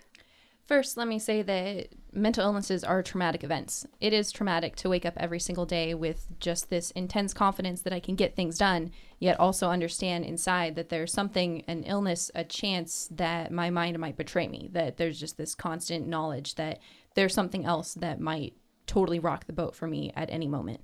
First, 0.66 0.98
let 0.98 1.08
me 1.08 1.20
say 1.20 1.44
that 1.44 1.90
mental 2.12 2.44
illnesses 2.44 2.84
are 2.84 3.04
traumatic 3.04 3.44
events. 3.44 3.86
It 4.00 4.14
is 4.14 4.32
traumatic 4.32 4.76
to 4.78 4.90
wake 4.90 5.06
up 5.06 5.14
every 5.18 5.40
single 5.40 5.68
day 5.68 5.94
with 5.94 6.26
just 6.40 6.72
this 6.72 6.90
intense 6.92 7.36
confidence 7.36 7.82
that 7.82 7.94
I 7.94 8.00
can 8.00 8.16
get 8.16 8.36
things 8.36 8.58
done, 8.58 8.90
yet 9.20 9.40
also 9.40 9.70
understand 9.70 10.26
inside 10.26 10.76
that 10.76 10.90
there's 10.90 11.14
something, 11.14 11.64
an 11.68 11.84
illness, 11.84 12.32
a 12.34 12.44
chance 12.44 13.08
that 13.12 13.52
my 13.52 13.70
mind 13.70 14.00
might 14.00 14.18
betray 14.18 14.48
me, 14.48 14.70
that 14.72 14.98
there's 14.98 15.20
just 15.20 15.38
this 15.38 15.54
constant 15.54 16.08
knowledge 16.08 16.56
that 16.56 16.80
there's 17.14 17.34
something 17.34 17.64
else 17.64 17.94
that 17.94 18.20
might 18.20 18.56
totally 18.88 19.20
rock 19.20 19.46
the 19.46 19.54
boat 19.54 19.76
for 19.76 19.86
me 19.86 20.12
at 20.16 20.32
any 20.32 20.48
moment. 20.48 20.82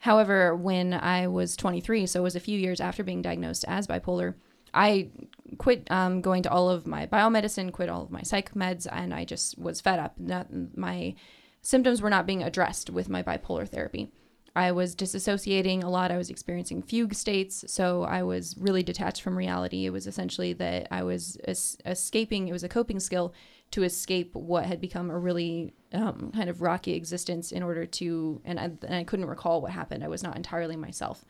However, 0.00 0.54
when 0.54 0.92
I 0.92 1.26
was 1.26 1.56
23, 1.56 2.06
so 2.06 2.20
it 2.20 2.22
was 2.22 2.36
a 2.36 2.40
few 2.40 2.58
years 2.58 2.82
after 2.82 3.02
being 3.02 3.22
diagnosed 3.22 3.64
as 3.66 3.86
bipolar, 3.86 4.34
I 4.74 5.10
quit 5.58 5.90
um, 5.90 6.20
going 6.20 6.42
to 6.42 6.50
all 6.50 6.68
of 6.68 6.86
my 6.86 7.06
biomedicine, 7.06 7.72
quit 7.72 7.88
all 7.88 8.02
of 8.02 8.10
my 8.10 8.22
psych 8.22 8.54
meds, 8.54 8.86
and 8.90 9.14
I 9.14 9.24
just 9.24 9.58
was 9.58 9.80
fed 9.80 9.98
up. 9.98 10.14
Not, 10.18 10.48
my 10.76 11.14
symptoms 11.62 12.02
were 12.02 12.10
not 12.10 12.26
being 12.26 12.42
addressed 12.42 12.90
with 12.90 13.08
my 13.08 13.22
bipolar 13.22 13.68
therapy. 13.68 14.10
I 14.56 14.72
was 14.72 14.96
disassociating 14.96 15.84
a 15.84 15.88
lot. 15.88 16.10
I 16.10 16.16
was 16.16 16.30
experiencing 16.30 16.82
fugue 16.82 17.12
states. 17.12 17.64
So 17.68 18.04
I 18.04 18.22
was 18.22 18.56
really 18.58 18.82
detached 18.82 19.20
from 19.20 19.36
reality. 19.36 19.84
It 19.84 19.90
was 19.90 20.06
essentially 20.06 20.54
that 20.54 20.88
I 20.90 21.02
was 21.02 21.36
es- 21.44 21.76
escaping, 21.84 22.48
it 22.48 22.52
was 22.52 22.64
a 22.64 22.68
coping 22.68 22.98
skill 22.98 23.34
to 23.72 23.82
escape 23.82 24.34
what 24.34 24.64
had 24.64 24.80
become 24.80 25.10
a 25.10 25.18
really 25.18 25.74
um, 25.92 26.30
kind 26.34 26.48
of 26.48 26.62
rocky 26.62 26.94
existence 26.94 27.52
in 27.52 27.62
order 27.62 27.84
to, 27.84 28.40
and 28.44 28.58
I, 28.58 28.64
and 28.64 28.94
I, 28.94 29.04
couldn't 29.04 29.26
recall 29.26 29.60
what 29.60 29.72
happened. 29.72 30.02
I 30.02 30.08
was 30.08 30.22
not 30.22 30.36
entirely 30.36 30.76
myself. 30.76 31.24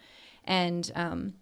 And, 0.45 0.89
um, 0.95 1.35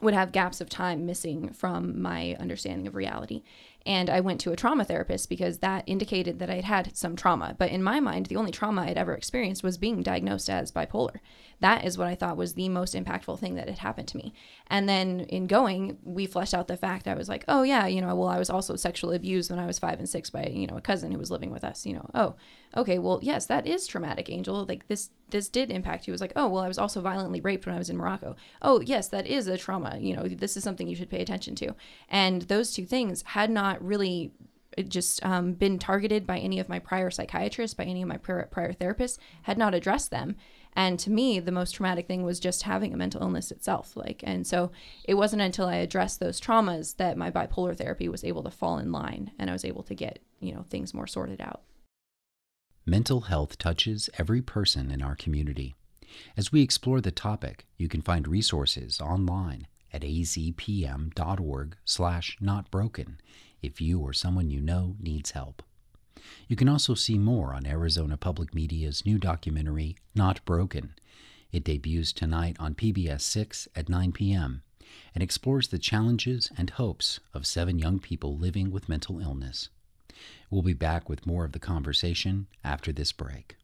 would 0.00 0.14
have 0.14 0.32
gaps 0.32 0.60
of 0.60 0.68
time 0.68 1.04
missing 1.06 1.52
from 1.52 2.00
my 2.00 2.36
understanding 2.40 2.86
of 2.86 2.94
reality. 2.94 3.42
And 3.86 4.10
I 4.10 4.20
went 4.20 4.40
to 4.42 4.52
a 4.52 4.56
trauma 4.56 4.84
therapist 4.84 5.28
because 5.28 5.58
that 5.58 5.84
indicated 5.86 6.38
that 6.38 6.50
I 6.50 6.56
had 6.56 6.80
had 6.86 6.96
some 6.96 7.16
trauma. 7.16 7.54
But 7.58 7.70
in 7.70 7.82
my 7.82 8.00
mind, 8.00 8.26
the 8.26 8.36
only 8.36 8.52
trauma 8.52 8.82
I'd 8.82 8.98
ever 8.98 9.14
experienced 9.14 9.62
was 9.62 9.78
being 9.78 10.02
diagnosed 10.02 10.50
as 10.50 10.72
bipolar. 10.72 11.20
That 11.60 11.84
is 11.84 11.98
what 11.98 12.08
I 12.08 12.14
thought 12.14 12.38
was 12.38 12.54
the 12.54 12.70
most 12.70 12.94
impactful 12.94 13.38
thing 13.38 13.54
that 13.56 13.68
had 13.68 13.78
happened 13.78 14.08
to 14.08 14.16
me. 14.16 14.32
And 14.68 14.88
then 14.88 15.20
in 15.20 15.46
going, 15.46 15.98
we 16.02 16.26
fleshed 16.26 16.54
out 16.54 16.68
the 16.68 16.76
fact 16.76 17.06
I 17.06 17.14
was 17.14 17.28
like, 17.28 17.44
oh, 17.48 17.62
yeah, 17.62 17.86
you 17.86 18.00
know, 18.00 18.14
well, 18.14 18.28
I 18.28 18.38
was 18.38 18.48
also 18.48 18.76
sexually 18.76 19.16
abused 19.16 19.50
when 19.50 19.58
I 19.58 19.66
was 19.66 19.78
five 19.78 19.98
and 19.98 20.08
six 20.08 20.30
by, 20.30 20.46
you 20.46 20.66
know, 20.66 20.78
a 20.78 20.80
cousin 20.80 21.12
who 21.12 21.18
was 21.18 21.30
living 21.30 21.50
with 21.50 21.62
us, 21.62 21.84
you 21.84 21.92
know, 21.92 22.10
oh, 22.14 22.34
okay, 22.76 22.98
well, 22.98 23.18
yes, 23.22 23.44
that 23.46 23.66
is 23.66 23.86
traumatic, 23.86 24.30
Angel. 24.30 24.64
Like 24.64 24.88
this, 24.88 25.10
this 25.28 25.48
did 25.48 25.70
impact 25.70 26.06
you. 26.06 26.12
It 26.12 26.14
was 26.14 26.20
like, 26.22 26.32
oh, 26.34 26.48
well, 26.48 26.62
I 26.62 26.68
was 26.68 26.78
also 26.78 27.02
violently 27.02 27.42
raped 27.42 27.66
when 27.66 27.74
I 27.74 27.78
was 27.78 27.90
in 27.90 27.96
Morocco. 27.96 28.36
Oh, 28.62 28.80
yes, 28.80 29.08
that 29.08 29.26
is 29.26 29.46
a 29.46 29.58
trauma. 29.58 29.98
You 30.00 30.16
know, 30.16 30.28
this 30.28 30.56
is 30.56 30.64
something 30.64 30.88
you 30.88 30.96
should 30.96 31.10
pay 31.10 31.20
attention 31.20 31.54
to. 31.56 31.74
And 32.08 32.42
those 32.42 32.72
two 32.72 32.86
things 32.86 33.22
had 33.26 33.50
not 33.50 33.69
really 33.80 34.32
uh, 34.78 34.82
just 34.82 35.24
um, 35.24 35.52
been 35.52 35.78
targeted 35.78 36.26
by 36.26 36.38
any 36.38 36.58
of 36.60 36.68
my 36.68 36.78
prior 36.78 37.10
psychiatrists, 37.10 37.74
by 37.74 37.84
any 37.84 38.02
of 38.02 38.08
my 38.08 38.16
prior, 38.16 38.46
prior 38.50 38.72
therapists, 38.72 39.18
had 39.42 39.58
not 39.58 39.74
addressed 39.74 40.10
them. 40.10 40.36
And 40.74 40.98
to 41.00 41.10
me, 41.10 41.40
the 41.40 41.52
most 41.52 41.72
traumatic 41.72 42.06
thing 42.06 42.22
was 42.22 42.38
just 42.38 42.62
having 42.62 42.94
a 42.94 42.96
mental 42.96 43.22
illness 43.22 43.50
itself. 43.50 43.96
Like, 43.96 44.22
and 44.24 44.46
so 44.46 44.70
it 45.04 45.14
wasn't 45.14 45.42
until 45.42 45.66
I 45.66 45.76
addressed 45.76 46.20
those 46.20 46.40
traumas 46.40 46.96
that 46.96 47.16
my 47.16 47.30
bipolar 47.30 47.76
therapy 47.76 48.08
was 48.08 48.24
able 48.24 48.44
to 48.44 48.50
fall 48.50 48.78
in 48.78 48.92
line 48.92 49.32
and 49.38 49.50
I 49.50 49.52
was 49.52 49.64
able 49.64 49.82
to 49.84 49.94
get, 49.94 50.20
you 50.38 50.54
know, 50.54 50.62
things 50.62 50.94
more 50.94 51.08
sorted 51.08 51.40
out. 51.40 51.62
Mental 52.86 53.22
health 53.22 53.58
touches 53.58 54.08
every 54.18 54.40
person 54.40 54.90
in 54.90 55.02
our 55.02 55.16
community. 55.16 55.74
As 56.36 56.50
we 56.50 56.62
explore 56.62 57.00
the 57.00 57.10
topic, 57.10 57.66
you 57.76 57.88
can 57.88 58.02
find 58.02 58.26
resources 58.26 59.00
online 59.00 59.66
at 59.92 60.02
azpm.org 60.02 61.76
slash 61.84 62.36
notbroken 62.40 63.20
if 63.62 63.80
you 63.80 64.00
or 64.00 64.12
someone 64.12 64.50
you 64.50 64.60
know 64.60 64.96
needs 65.00 65.32
help. 65.32 65.62
You 66.48 66.56
can 66.56 66.68
also 66.68 66.94
see 66.94 67.18
more 67.18 67.54
on 67.54 67.66
Arizona 67.66 68.16
Public 68.16 68.54
Media's 68.54 69.04
new 69.06 69.18
documentary, 69.18 69.96
Not 70.14 70.44
Broken. 70.44 70.94
It 71.52 71.64
debuts 71.64 72.12
tonight 72.12 72.56
on 72.60 72.74
PBS 72.74 73.22
6 73.22 73.68
at 73.74 73.88
9 73.88 74.12
p.m. 74.12 74.62
and 75.14 75.22
explores 75.22 75.68
the 75.68 75.78
challenges 75.78 76.50
and 76.56 76.70
hopes 76.70 77.20
of 77.34 77.46
seven 77.46 77.78
young 77.78 77.98
people 77.98 78.36
living 78.36 78.70
with 78.70 78.88
mental 78.88 79.20
illness. 79.20 79.68
We'll 80.50 80.62
be 80.62 80.74
back 80.74 81.08
with 81.08 81.26
more 81.26 81.44
of 81.44 81.52
the 81.52 81.58
conversation 81.58 82.46
after 82.62 82.92
this 82.92 83.12
break. 83.12 83.56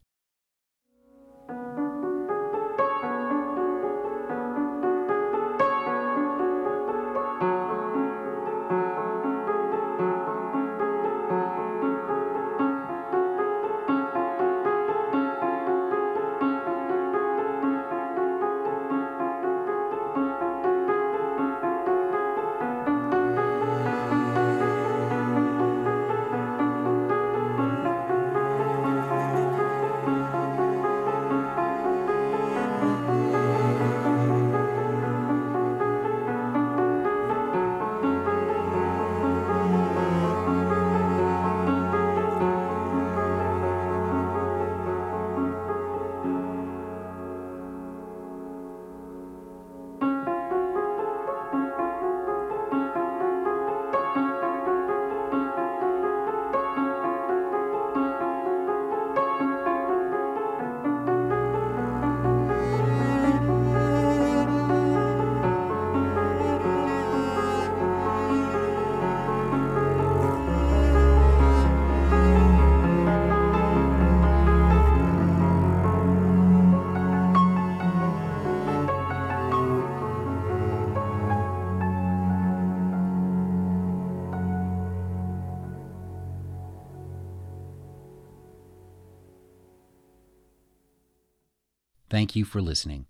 Thank 92.17 92.35
you 92.35 92.45
for 92.45 92.63
listening. 92.63 93.05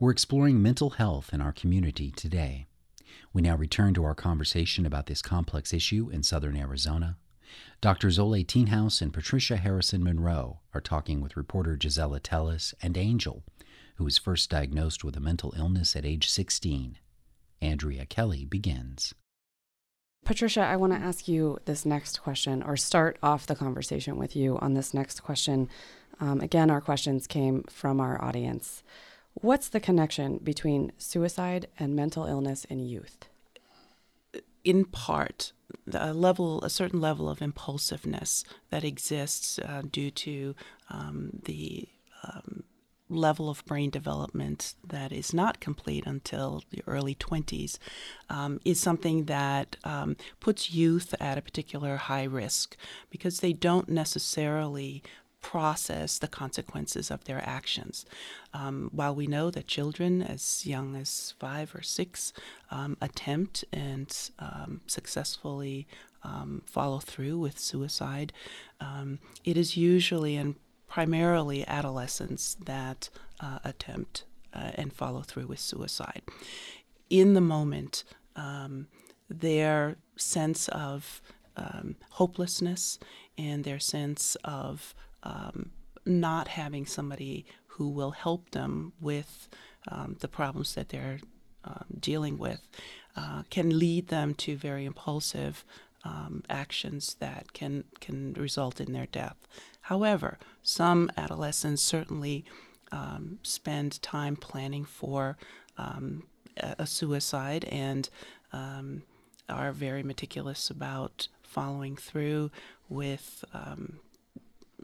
We're 0.00 0.12
exploring 0.12 0.62
mental 0.62 0.88
health 0.88 1.28
in 1.30 1.42
our 1.42 1.52
community 1.52 2.10
today. 2.10 2.68
We 3.30 3.42
now 3.42 3.54
return 3.54 3.92
to 3.92 4.04
our 4.04 4.14
conversation 4.14 4.86
about 4.86 5.04
this 5.04 5.20
complex 5.20 5.74
issue 5.74 6.08
in 6.10 6.22
southern 6.22 6.56
Arizona. 6.56 7.18
Dr. 7.82 8.08
Zole 8.08 8.46
Thienhaus 8.46 9.02
and 9.02 9.12
Patricia 9.12 9.58
Harrison 9.58 10.02
Monroe 10.02 10.60
are 10.72 10.80
talking 10.80 11.20
with 11.20 11.36
reporter 11.36 11.76
Gisela 11.76 12.18
Telles 12.18 12.72
and 12.80 12.96
Angel, 12.96 13.44
who 13.96 14.04
was 14.04 14.16
first 14.16 14.48
diagnosed 14.48 15.04
with 15.04 15.18
a 15.18 15.20
mental 15.20 15.52
illness 15.54 15.94
at 15.94 16.06
age 16.06 16.26
16. 16.30 16.96
Andrea 17.60 18.06
Kelly 18.06 18.46
begins. 18.46 19.12
Patricia, 20.26 20.62
I 20.62 20.74
want 20.74 20.92
to 20.92 20.98
ask 20.98 21.28
you 21.28 21.58
this 21.66 21.86
next 21.86 22.20
question, 22.20 22.60
or 22.60 22.76
start 22.76 23.16
off 23.22 23.46
the 23.46 23.54
conversation 23.54 24.16
with 24.16 24.34
you 24.34 24.58
on 24.58 24.74
this 24.74 24.92
next 24.92 25.22
question. 25.22 25.68
Um, 26.18 26.40
again, 26.40 26.68
our 26.68 26.80
questions 26.80 27.28
came 27.28 27.62
from 27.70 28.00
our 28.00 28.20
audience. 28.20 28.82
What's 29.34 29.68
the 29.68 29.78
connection 29.78 30.38
between 30.38 30.90
suicide 30.98 31.68
and 31.78 31.94
mental 31.94 32.26
illness 32.26 32.64
in 32.64 32.80
youth? 32.80 33.28
In 34.64 34.84
part, 34.86 35.52
a 35.92 36.12
level, 36.12 36.60
a 36.64 36.70
certain 36.70 37.00
level 37.00 37.28
of 37.28 37.40
impulsiveness 37.40 38.44
that 38.70 38.82
exists 38.82 39.60
uh, 39.60 39.82
due 39.88 40.10
to 40.10 40.56
um, 40.90 41.30
the 41.44 41.88
um, 42.24 42.64
level 43.08 43.48
of 43.48 43.64
brain 43.64 43.90
development 43.90 44.74
that 44.86 45.12
is 45.12 45.32
not 45.32 45.60
complete 45.60 46.06
until 46.06 46.62
the 46.70 46.82
early 46.86 47.14
20s 47.14 47.78
um, 48.28 48.60
is 48.64 48.80
something 48.80 49.24
that 49.24 49.76
um, 49.84 50.16
puts 50.40 50.72
youth 50.72 51.14
at 51.20 51.38
a 51.38 51.42
particular 51.42 51.96
high 51.96 52.24
risk 52.24 52.76
because 53.10 53.40
they 53.40 53.52
don't 53.52 53.88
necessarily 53.88 55.02
process 55.40 56.18
the 56.18 56.26
consequences 56.26 57.08
of 57.10 57.24
their 57.24 57.40
actions. 57.46 58.04
Um, 58.52 58.90
while 58.92 59.14
we 59.14 59.28
know 59.28 59.50
that 59.52 59.68
children 59.68 60.20
as 60.20 60.66
young 60.66 60.96
as 60.96 61.34
five 61.38 61.72
or 61.74 61.82
six 61.82 62.32
um, 62.72 62.96
attempt 63.00 63.64
and 63.72 64.12
um, 64.40 64.80
successfully 64.88 65.86
um, 66.24 66.62
follow 66.66 66.98
through 66.98 67.38
with 67.38 67.60
suicide, 67.60 68.32
it 69.44 69.56
is 69.56 69.76
usually 69.76 70.34
and 70.34 70.56
primarily 70.88 71.66
adolescents 71.66 72.56
that 72.64 73.08
uh, 73.40 73.58
attempt 73.64 74.24
uh, 74.52 74.70
and 74.74 74.92
follow 74.92 75.22
through 75.22 75.46
with 75.46 75.60
suicide. 75.60 76.22
In 77.10 77.34
the 77.34 77.40
moment, 77.40 78.04
um, 78.34 78.88
their 79.28 79.96
sense 80.16 80.68
of 80.68 81.20
hopelessness 82.10 82.98
and 83.38 83.64
their 83.64 83.78
sense 83.78 84.36
of 84.44 84.94
um, 85.22 85.70
not 86.04 86.48
having 86.48 86.86
somebody 86.86 87.44
who 87.66 87.88
will 87.88 88.12
help 88.12 88.50
them 88.50 88.92
with 89.00 89.48
um, 89.88 90.16
the 90.20 90.28
problems 90.28 90.74
that 90.74 90.88
they're 90.88 91.18
um, 91.64 91.84
dealing 91.98 92.38
with 92.38 92.66
uh, 93.16 93.42
can 93.50 93.78
lead 93.78 94.08
them 94.08 94.34
to 94.34 94.56
very 94.56 94.84
impulsive 94.84 95.64
um, 96.04 96.42
actions 96.48 97.16
that 97.18 97.52
can 97.52 97.84
can 98.00 98.32
result 98.34 98.80
in 98.80 98.92
their 98.92 99.06
death. 99.06 99.36
However, 99.86 100.38
some 100.62 101.10
adolescents 101.16 101.80
certainly 101.80 102.44
um, 102.90 103.38
spend 103.42 104.02
time 104.02 104.34
planning 104.34 104.84
for 104.84 105.36
um, 105.78 106.24
a, 106.56 106.86
suicide 106.86 107.64
and 107.66 108.08
are 109.48 109.72
very 109.72 110.02
meticulous 110.02 110.70
about 110.70 111.28
following 111.42 111.94
through 111.96 112.50
with 112.88 113.44
um, 113.54 114.00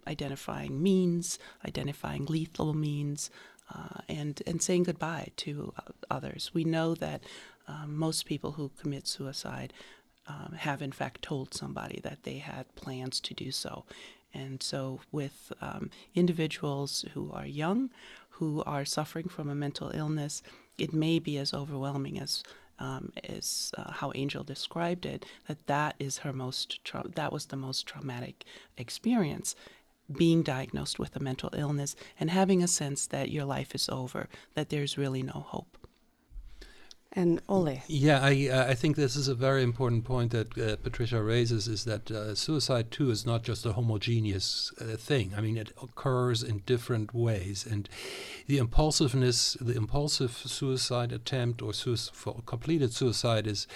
identifying 0.07 0.80
means, 0.82 1.38
identifying 1.66 2.26
lethal 2.26 2.72
means, 2.72 3.28
uh, 3.74 4.03
and 4.09 4.40
and 4.46 4.62
saying 4.62 4.84
goodbye 4.84 5.28
to 5.36 5.72
others. 6.11 6.53
We 6.55 6.62
know 6.62 6.94
that 6.94 7.22
um, 7.66 7.96
most 7.96 8.24
people 8.26 8.53
who 8.53 8.70
commit 8.80 9.09
suicide 9.09 9.72
um, 10.28 10.55
have 10.59 10.80
in 10.80 10.92
fact 10.92 11.22
told 11.22 11.55
somebody 11.55 12.00
that 12.05 12.22
they 12.22 12.38
had 12.38 12.72
plans 12.76 13.20
to 13.20 13.34
do 13.34 13.50
so. 13.50 13.84
And 14.35 14.62
so, 14.62 15.01
with 15.11 15.53
um, 15.61 15.91
individuals 16.14 17.05
who 17.14 17.30
are 17.33 17.47
young, 17.47 17.91
who 18.30 18.62
are 18.64 18.85
suffering 18.85 19.28
from 19.28 19.49
a 19.49 19.55
mental 19.55 19.91
illness, 19.95 20.43
it 20.78 20.93
may 20.93 21.18
be 21.18 21.37
as 21.39 21.53
overwhelming 21.53 22.18
as 22.18 22.43
um, 22.78 23.12
is 23.22 23.72
uh, 23.76 23.93
how 23.93 24.12
Angel 24.14 24.43
described 24.43 25.07
it. 25.07 25.24
That 25.47 25.66
that 25.66 25.95
is 25.99 26.18
her 26.18 26.33
most 26.33 26.85
tra- 26.85 27.09
that 27.14 27.33
was 27.33 27.47
the 27.47 27.57
most 27.57 27.87
traumatic 27.87 28.45
experience, 28.76 29.55
being 30.11 30.43
diagnosed 30.43 30.99
with 30.99 31.14
a 31.14 31.20
mental 31.20 31.51
illness 31.53 31.95
and 32.18 32.30
having 32.30 32.62
a 32.62 32.68
sense 32.68 33.07
that 33.07 33.30
your 33.30 33.45
life 33.45 33.74
is 33.74 33.89
over, 33.89 34.28
that 34.55 34.70
there's 34.70 34.99
really 34.99 35.22
no 35.22 35.45
hope. 35.47 35.76
And 37.14 37.42
Ole. 37.46 37.82
Yeah, 37.88 38.20
I 38.22 38.48
uh, 38.48 38.70
I 38.70 38.74
think 38.74 38.96
this 38.96 39.16
is 39.16 39.28
a 39.28 39.34
very 39.34 39.62
important 39.62 40.04
point 40.04 40.30
that 40.32 40.56
uh, 40.56 40.76
Patricia 40.76 41.22
raises 41.22 41.68
is 41.68 41.84
that 41.84 42.10
uh, 42.10 42.34
suicide 42.34 42.90
too 42.90 43.10
is 43.10 43.26
not 43.26 43.42
just 43.42 43.66
a 43.66 43.74
homogeneous 43.74 44.72
uh, 44.80 44.96
thing. 44.96 45.34
I 45.36 45.42
mean, 45.42 45.58
it 45.58 45.72
occurs 45.82 46.42
in 46.42 46.62
different 46.64 47.12
ways, 47.12 47.66
and 47.70 47.86
the 48.46 48.56
impulsiveness, 48.56 49.58
the 49.60 49.76
impulsive 49.76 50.32
suicide 50.32 51.12
attempt 51.12 51.60
or 51.60 51.72
completed 52.46 52.94
suicide 52.94 53.46
is 53.46 53.66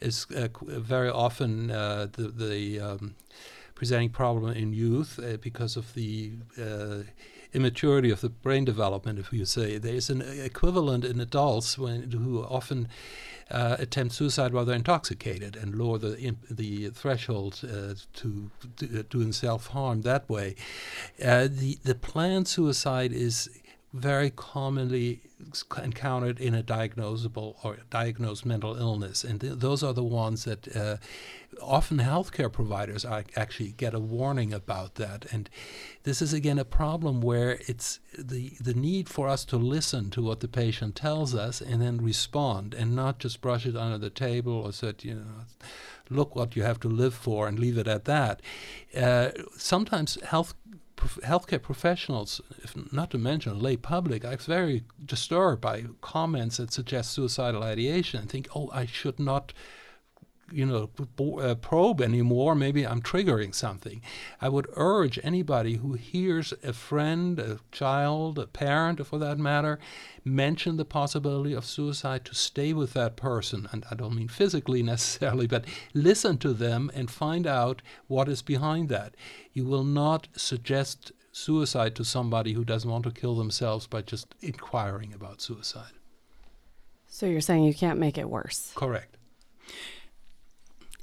is 0.00 0.26
uh, 0.34 0.48
very 0.62 1.10
often 1.10 1.70
uh, 1.70 2.06
the 2.10 2.28
the 2.28 2.80
um, 2.80 3.16
presenting 3.74 4.08
problem 4.08 4.50
in 4.56 4.72
youth 4.72 5.20
because 5.42 5.76
of 5.76 5.92
the 5.92 6.32
immaturity 7.52 8.10
of 8.10 8.20
the 8.20 8.28
brain 8.28 8.64
development, 8.64 9.18
if 9.18 9.32
you 9.32 9.44
say. 9.44 9.78
There 9.78 9.94
is 9.94 10.10
an 10.10 10.22
equivalent 10.22 11.04
in 11.04 11.20
adults 11.20 11.78
when, 11.78 12.10
who 12.10 12.42
often 12.42 12.88
uh, 13.50 13.76
attempt 13.78 14.14
suicide 14.14 14.52
while 14.52 14.64
they're 14.64 14.76
intoxicated 14.76 15.56
and 15.56 15.74
lower 15.74 15.98
the 15.98 16.34
the 16.50 16.90
threshold 16.90 17.60
uh, 17.64 17.94
to, 18.14 18.50
to 18.76 19.00
uh, 19.00 19.02
doing 19.08 19.32
self 19.32 19.68
harm 19.68 20.02
that 20.02 20.28
way. 20.28 20.54
Uh, 21.22 21.48
the 21.50 21.78
the 21.82 21.94
planned 21.94 22.46
suicide 22.48 23.12
is 23.12 23.48
very 23.92 24.30
commonly 24.30 25.20
encountered 25.82 26.38
in 26.38 26.54
a 26.54 26.62
diagnosable 26.62 27.56
or 27.64 27.78
diagnosed 27.88 28.44
mental 28.44 28.76
illness, 28.76 29.24
and 29.24 29.40
th- 29.40 29.54
those 29.54 29.82
are 29.82 29.94
the 29.94 30.04
ones 30.04 30.44
that 30.44 30.76
uh, 30.76 30.96
often 31.62 31.98
healthcare 31.98 32.52
providers 32.52 33.06
actually 33.06 33.72
get 33.72 33.94
a 33.94 33.98
warning 33.98 34.52
about 34.52 34.96
that. 34.96 35.24
And 35.32 35.48
this 36.02 36.20
is 36.20 36.34
again 36.34 36.58
a 36.58 36.64
problem 36.64 37.22
where 37.22 37.58
it's 37.66 38.00
the 38.18 38.52
the 38.60 38.74
need 38.74 39.08
for 39.08 39.26
us 39.26 39.44
to 39.46 39.56
listen 39.56 40.10
to 40.10 40.22
what 40.22 40.40
the 40.40 40.48
patient 40.48 40.94
tells 40.94 41.34
us 41.34 41.62
and 41.62 41.80
then 41.80 41.98
respond, 41.98 42.74
and 42.74 42.94
not 42.94 43.18
just 43.18 43.40
brush 43.40 43.64
it 43.64 43.76
under 43.76 43.98
the 43.98 44.10
table 44.10 44.52
or 44.52 44.72
say, 44.72 44.92
you 45.00 45.14
know, 45.14 45.44
look 46.10 46.36
what 46.36 46.56
you 46.56 46.62
have 46.62 46.80
to 46.80 46.88
live 46.88 47.14
for 47.14 47.48
and 47.48 47.58
leave 47.58 47.78
it 47.78 47.88
at 47.88 48.04
that. 48.04 48.42
Uh, 48.94 49.30
sometimes 49.56 50.18
health 50.24 50.54
prof- 50.98 51.20
healthcare 51.24 51.62
professionals, 51.62 52.40
if 52.62 52.74
not 52.92 53.10
to 53.12 53.18
mention 53.18 53.58
lay 53.58 53.76
public, 53.76 54.24
are 54.24 54.36
very 54.36 54.84
disturbed 55.04 55.62
by 55.62 55.84
comments 56.00 56.58
that 56.58 56.72
suggest 56.72 57.12
suicidal 57.12 57.62
ideation 57.62 58.20
and 58.20 58.28
think, 58.30 58.48
oh, 58.54 58.68
I 58.72 58.84
should 58.84 59.18
not 59.18 59.52
you 60.52 60.64
know 60.64 60.90
uh, 61.40 61.54
probe 61.54 62.00
anymore 62.00 62.54
maybe 62.54 62.86
i'm 62.86 63.02
triggering 63.02 63.54
something. 63.54 64.00
I 64.40 64.48
would 64.48 64.68
urge 64.74 65.18
anybody 65.22 65.74
who 65.74 65.94
hears 65.94 66.52
a 66.62 66.72
friend 66.72 67.38
a 67.38 67.58
child 67.72 68.38
a 68.38 68.46
parent 68.46 69.04
for 69.06 69.18
that 69.18 69.38
matter 69.38 69.78
mention 70.24 70.76
the 70.76 70.84
possibility 70.84 71.52
of 71.52 71.64
suicide 71.64 72.24
to 72.26 72.34
stay 72.34 72.72
with 72.72 72.92
that 72.94 73.16
person. 73.16 73.68
And 73.72 73.84
i 73.90 73.94
don't 73.94 74.14
mean 74.14 74.28
physically 74.28 74.82
necessarily 74.94 75.46
but 75.46 75.64
listen 75.94 76.38
to 76.38 76.52
them 76.52 76.90
and 76.94 77.10
find 77.10 77.46
out 77.46 77.82
what 78.06 78.28
is 78.28 78.42
behind 78.42 78.88
that. 78.88 79.14
You 79.52 79.64
will 79.64 79.84
not 79.84 80.28
suggest 80.36 81.12
suicide 81.32 81.94
to 81.96 82.04
somebody 82.04 82.52
who 82.52 82.64
doesn't 82.64 82.90
want 82.90 83.04
to 83.04 83.10
kill 83.10 83.36
themselves 83.36 83.86
by 83.86 84.02
just 84.02 84.34
inquiring 84.40 85.12
about 85.12 85.40
suicide. 85.40 85.92
So 87.06 87.26
you're 87.26 87.40
saying 87.40 87.64
you 87.64 87.74
can't 87.74 87.98
make 87.98 88.18
it 88.18 88.28
worse? 88.28 88.72
Correct 88.74 89.18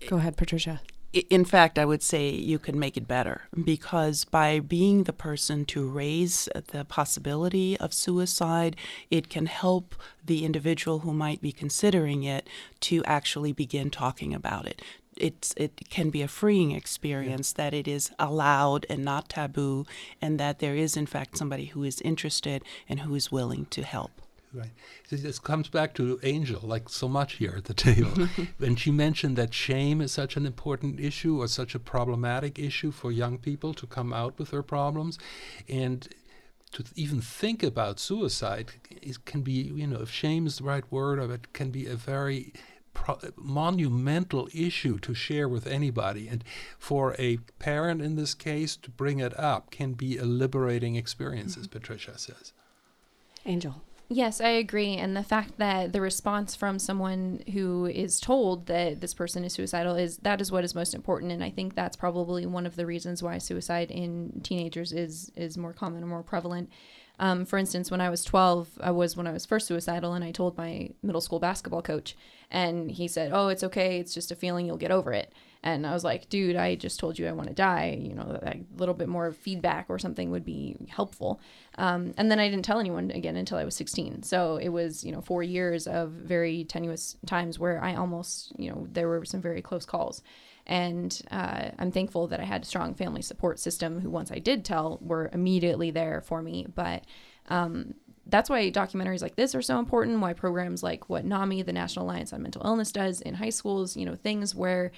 Go 0.08 0.18
ahead, 0.18 0.38
Patricia. 0.38 0.82
In 1.30 1.45
fact, 1.45 1.80
I 1.80 1.86
would 1.86 2.03
say 2.03 2.30
you 2.30 2.60
can 2.60 2.78
make 2.78 2.97
it 2.97 3.08
better 3.08 3.43
because 3.64 4.26
by 4.26 4.60
being 4.60 5.03
the 5.03 5.14
person 5.14 5.64
to 5.66 5.88
raise 5.88 6.49
the 6.72 6.84
possibility 6.84 7.78
of 7.78 7.93
suicide, 7.93 8.76
it 9.10 9.30
can 9.30 9.45
help 9.45 9.95
the 10.26 10.43
individual 10.43 10.99
who 10.99 11.14
might 11.14 11.41
be 11.41 11.53
considering 11.53 12.24
it 12.24 12.49
to 12.82 13.01
actually 13.06 13.53
begin 13.53 13.89
talking 13.89 14.34
about 14.34 14.66
it. 14.66 14.82
It's, 15.16 15.53
it 15.56 15.89
can 15.89 16.10
be 16.10 16.22
a 16.22 16.28
freeing 16.28 16.72
experience 16.72 17.53
yeah. 17.56 17.64
that 17.64 17.74
it 17.74 17.88
is 17.88 18.12
allowed 18.20 18.86
and 18.89 19.06
not 19.06 19.30
taboo, 19.30 19.86
and 20.22 20.38
that 20.38 20.60
there 20.60 20.76
is, 20.76 20.97
in 20.97 21.06
fact, 21.06 21.38
somebody 21.38 21.68
who 21.68 21.84
is 21.84 22.01
interested 22.01 22.62
and 22.89 22.99
who 22.99 23.16
is 23.16 23.32
willing 23.32 23.68
to 23.68 23.84
help. 23.84 24.12
Right. 24.56 24.72
This 25.10 25.38
comes 25.38 25.68
back 25.68 25.93
to 25.95 26.18
Angel, 26.24 26.62
like 26.64 26.88
so 26.88 27.10
much 27.10 27.34
here 27.34 27.56
at 27.58 27.66
the 27.66 27.74
table. 27.74 28.30
when 28.58 28.78
she 28.78 28.89
mentioned 28.89 29.36
that 29.36 29.53
shame 29.53 29.99
is 29.99 30.14
such 30.14 30.38
an 30.38 30.45
important 30.45 30.99
issue 30.99 31.41
or 31.41 31.47
such 31.47 31.76
a 31.76 31.80
problematic 31.80 32.58
issue 32.58 32.91
for 32.91 33.12
young 33.12 33.38
people 33.38 33.74
to 33.74 33.86
come 33.86 34.14
out 34.14 34.39
with 34.39 34.51
their 34.51 34.64
problems. 34.64 35.20
And 35.68 36.08
to 36.72 36.86
even 36.95 37.22
think 37.22 37.64
about 37.64 37.99
suicide 37.99 38.72
it 38.89 39.26
can 39.26 39.41
be, 39.41 39.51
you 39.51 39.88
know, 39.88 40.01
if 40.01 40.12
shame 40.12 40.47
is 40.47 40.58
the 40.58 40.64
right 40.64 40.89
word 40.91 41.20
of 41.20 41.32
it, 41.32 41.53
can 41.53 41.70
be 41.70 41.86
a 41.86 41.95
very 41.95 42.53
pro- 42.93 43.20
monumental 43.36 44.49
issue 44.53 44.97
to 44.99 45.14
share 45.14 45.47
with 45.47 45.68
anybody. 45.68 46.28
And 46.28 46.43
for 46.80 47.16
a 47.20 47.38
parent 47.60 48.01
in 48.01 48.16
this 48.16 48.34
case 48.34 48.76
to 48.78 48.89
bring 48.89 49.20
it 49.20 49.38
up 49.39 49.70
can 49.70 49.93
be 49.93 50.18
a 50.18 50.26
liberating 50.26 50.95
experience, 50.95 51.53
mm-hmm. 51.53 51.62
as 51.62 51.68
Patricia 51.68 52.18
says. 52.18 52.53
Angel. 53.45 53.82
Yes, 54.08 54.39
I 54.39 54.49
agree. 54.49 54.97
And 54.97 55.18
the 55.18 55.24
fact 55.24 55.58
that 55.58 55.91
the 55.91 55.99
response 55.99 56.56
from 56.56 56.78
someone 56.78 57.41
who 57.53 57.88
is 57.88 58.20
told 58.20 58.68
that 58.68 59.01
this 59.01 59.16
person 59.16 59.43
is 59.43 59.53
suicidal 59.53 59.95
is 59.95 60.18
that 60.18 60.41
is 60.41 60.51
what 60.51 60.64
is 60.64 60.76
most 60.76 60.93
important. 60.93 61.32
And 61.32 61.43
I 61.43 61.49
think 61.49 61.74
that's 61.74 61.95
probably 61.95 62.45
one 62.45 62.68
of 62.68 62.76
the 62.76 62.86
reasons 62.86 63.24
why 63.24 63.39
suicide 63.39 63.89
in 63.89 64.41
teenagers 64.43 64.93
is 64.93 65.32
is 65.36 65.58
more 65.58 65.74
common 65.74 66.03
or 66.03 66.08
more 66.08 66.22
prevalent. 66.22 66.70
Um, 67.18 67.45
for 67.45 67.58
instance, 67.58 67.89
when 67.89 68.01
I 68.01 68.10
was 68.10 68.24
12, 68.24 68.78
I 68.80 68.91
was 68.91 69.18
when 69.18 69.26
I 69.26 69.32
was 69.32 69.45
first 69.45 69.68
suicidal, 69.68 70.14
and 70.14 70.24
I 70.24 70.32
told 70.32 70.56
my 70.58 70.89
middle 71.01 71.22
school 71.22 71.39
basketball 71.39 71.82
coach, 71.82 72.16
and 72.51 72.91
he 72.91 73.08
said, 73.08 73.32
"Oh, 73.34 73.47
it's 73.47 73.64
okay. 73.64 73.99
It's 73.99 74.14
just 74.14 74.32
a 74.32 74.36
feeling. 74.36 74.68
You'll 74.68 74.78
get 74.78 74.91
over 74.91 75.14
it." 75.14 75.34
And 75.66 75.86
I 75.86 75.91
was 75.93 76.03
like, 76.03 76.30
"Dude, 76.30 76.55
I 76.55 76.76
just 76.76 76.99
told 76.99 77.20
you 77.20 77.28
I 77.28 77.34
want 77.34 77.49
to 77.49 77.55
die. 77.55 77.97
You 77.99 78.13
know, 78.13 78.39
a 78.41 78.59
little 78.78 78.93
bit 78.93 79.09
more 79.09 79.34
feedback 79.34 79.88
or 79.89 79.99
something 79.99 80.32
would 80.32 80.45
be 80.45 80.78
helpful." 80.88 81.41
Um, 81.78 82.13
and 82.18 82.32
then 82.32 82.39
I 82.39 82.47
didn't 82.47 82.63
tell 82.63 82.80
anyone 82.80 83.11
again 83.11 83.36
until 83.36 83.57
I 83.57 83.66
was 83.66 83.76
16. 83.76 84.24
So 84.24 84.57
it 84.57 84.70
was, 84.70 85.03
you 85.03 85.11
know, 85.11 85.22
four 85.22 85.43
years 85.43 85.88
of 85.88 86.11
very 86.11 86.63
tenuous 86.63 87.18
times 87.26 87.59
where 87.59 87.84
I 87.84 87.95
almost, 87.95 88.57
you 88.57 88.70
know, 88.70 88.88
there 88.89 89.09
were 89.09 89.26
some 89.26 89.41
very 89.41 89.61
close 89.61 89.86
calls. 89.86 90.22
And 90.68 91.22
uh, 91.32 91.70
I'm 91.78 91.91
thankful 91.91 92.28
that 92.28 92.39
I 92.39 92.43
had 92.43 92.63
a 92.63 92.66
strong 92.66 92.95
family 92.95 93.22
support 93.22 93.59
system 93.59 93.99
who, 93.99 94.09
once 94.09 94.32
I 94.32 94.39
did 94.39 94.66
tell, 94.66 94.99
were 95.01 95.30
immediately 95.34 95.91
there 95.91 96.22
for 96.22 96.41
me. 96.41 96.68
But 96.74 97.03
um, 97.49 97.93
that's 98.28 98.49
why 98.49 98.72
documentaries 98.72 99.22
like 99.22 99.36
this 99.36 99.53
are 99.53 99.61
so 99.61 99.78
important. 99.78 100.20
Why 100.20 100.34
programs 100.34 100.82
like 100.82 101.09
what 101.09 101.26
NAMI, 101.26 101.61
the 101.63 101.74
National 101.74 102.05
Alliance 102.05 102.34
on 102.34 102.41
Mental 102.41 102.63
Illness, 102.66 102.91
does 102.91 103.22
in 103.22 103.36
high 103.36 103.49
schools, 103.49 103.95
you 103.95 104.05
know, 104.05 104.16
things 104.16 104.55
where 104.55 104.91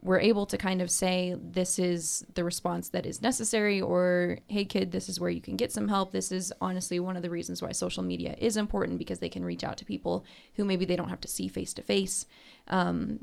we're 0.00 0.20
able 0.20 0.46
to 0.46 0.56
kind 0.56 0.80
of 0.80 0.90
say 0.90 1.34
this 1.40 1.78
is 1.78 2.24
the 2.34 2.44
response 2.44 2.90
that 2.90 3.04
is 3.04 3.20
necessary 3.20 3.80
or 3.80 4.38
hey 4.46 4.64
kid 4.64 4.92
this 4.92 5.08
is 5.08 5.18
where 5.18 5.30
you 5.30 5.40
can 5.40 5.56
get 5.56 5.72
some 5.72 5.88
help 5.88 6.12
this 6.12 6.30
is 6.30 6.52
honestly 6.60 7.00
one 7.00 7.16
of 7.16 7.22
the 7.22 7.30
reasons 7.30 7.60
why 7.60 7.72
social 7.72 8.02
media 8.02 8.34
is 8.38 8.56
important 8.56 8.98
because 8.98 9.18
they 9.18 9.28
can 9.28 9.44
reach 9.44 9.64
out 9.64 9.76
to 9.76 9.84
people 9.84 10.24
who 10.54 10.64
maybe 10.64 10.84
they 10.84 10.96
don't 10.96 11.08
have 11.08 11.20
to 11.20 11.28
see 11.28 11.48
face 11.48 11.74
to 11.74 11.82
face 11.82 12.26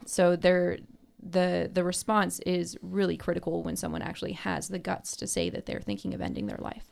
so 0.06 0.36
they're 0.36 0.78
the 1.26 1.70
the 1.74 1.84
response 1.84 2.40
is 2.42 2.78
really 2.82 3.18
critical 3.18 3.64
when 3.64 3.76
someone 3.76 4.02
actually 4.02 4.34
has 4.34 4.68
the 4.68 4.80
guts 4.80 5.16
to 5.18 5.28
say 5.28 5.50
that 5.50 5.66
they're 5.66 5.82
thinking 5.82 6.14
of 6.14 6.22
ending 6.22 6.46
their 6.46 6.60
life. 6.60 6.84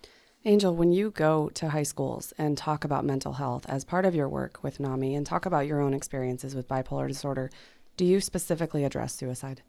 Angel, 0.45 0.75
when 0.75 0.91
you 0.91 1.11
go 1.11 1.49
to 1.53 1.69
high 1.69 1.83
schools 1.83 2.33
and 2.37 2.57
talk 2.57 2.83
about 2.83 3.05
mental 3.05 3.33
health 3.33 3.65
as 3.69 3.85
part 3.85 4.05
of 4.05 4.13
your 4.13 4.27
work 4.27 4.61
with 4.61 4.79
NAMI 4.79 5.15
and 5.15 5.25
talk 5.25 5.45
about 5.45 5.67
your 5.67 5.79
own 5.79 5.93
experiences 5.93 6.53
with 6.53 6.67
bipolar 6.67 7.07
disorder, 7.07 7.49
do 7.95 8.03
you 8.03 8.19
specifically 8.19 8.83
address 8.83 9.15
suicide? 9.15 9.61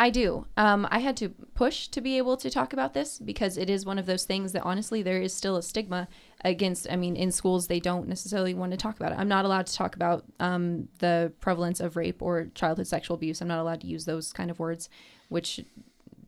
I 0.00 0.10
do. 0.10 0.46
Um, 0.56 0.86
I 0.92 1.00
had 1.00 1.16
to 1.16 1.30
push 1.54 1.88
to 1.88 2.00
be 2.00 2.18
able 2.18 2.36
to 2.36 2.48
talk 2.48 2.72
about 2.72 2.94
this 2.94 3.18
because 3.18 3.58
it 3.58 3.68
is 3.68 3.84
one 3.84 3.98
of 3.98 4.06
those 4.06 4.24
things 4.24 4.52
that 4.52 4.62
honestly 4.62 5.02
there 5.02 5.20
is 5.20 5.34
still 5.34 5.56
a 5.56 5.62
stigma 5.62 6.06
against. 6.44 6.86
I 6.88 6.94
mean, 6.94 7.16
in 7.16 7.32
schools 7.32 7.66
they 7.66 7.80
don't 7.80 8.06
necessarily 8.06 8.54
want 8.54 8.70
to 8.70 8.76
talk 8.76 8.96
about 8.96 9.10
it. 9.10 9.18
I'm 9.18 9.26
not 9.26 9.44
allowed 9.44 9.66
to 9.66 9.74
talk 9.74 9.96
about 9.96 10.24
um, 10.38 10.88
the 11.00 11.32
prevalence 11.40 11.80
of 11.80 11.96
rape 11.96 12.22
or 12.22 12.46
childhood 12.54 12.86
sexual 12.86 13.16
abuse. 13.16 13.40
I'm 13.40 13.48
not 13.48 13.58
allowed 13.58 13.80
to 13.80 13.88
use 13.88 14.04
those 14.04 14.32
kind 14.32 14.52
of 14.52 14.60
words, 14.60 14.88
which 15.30 15.64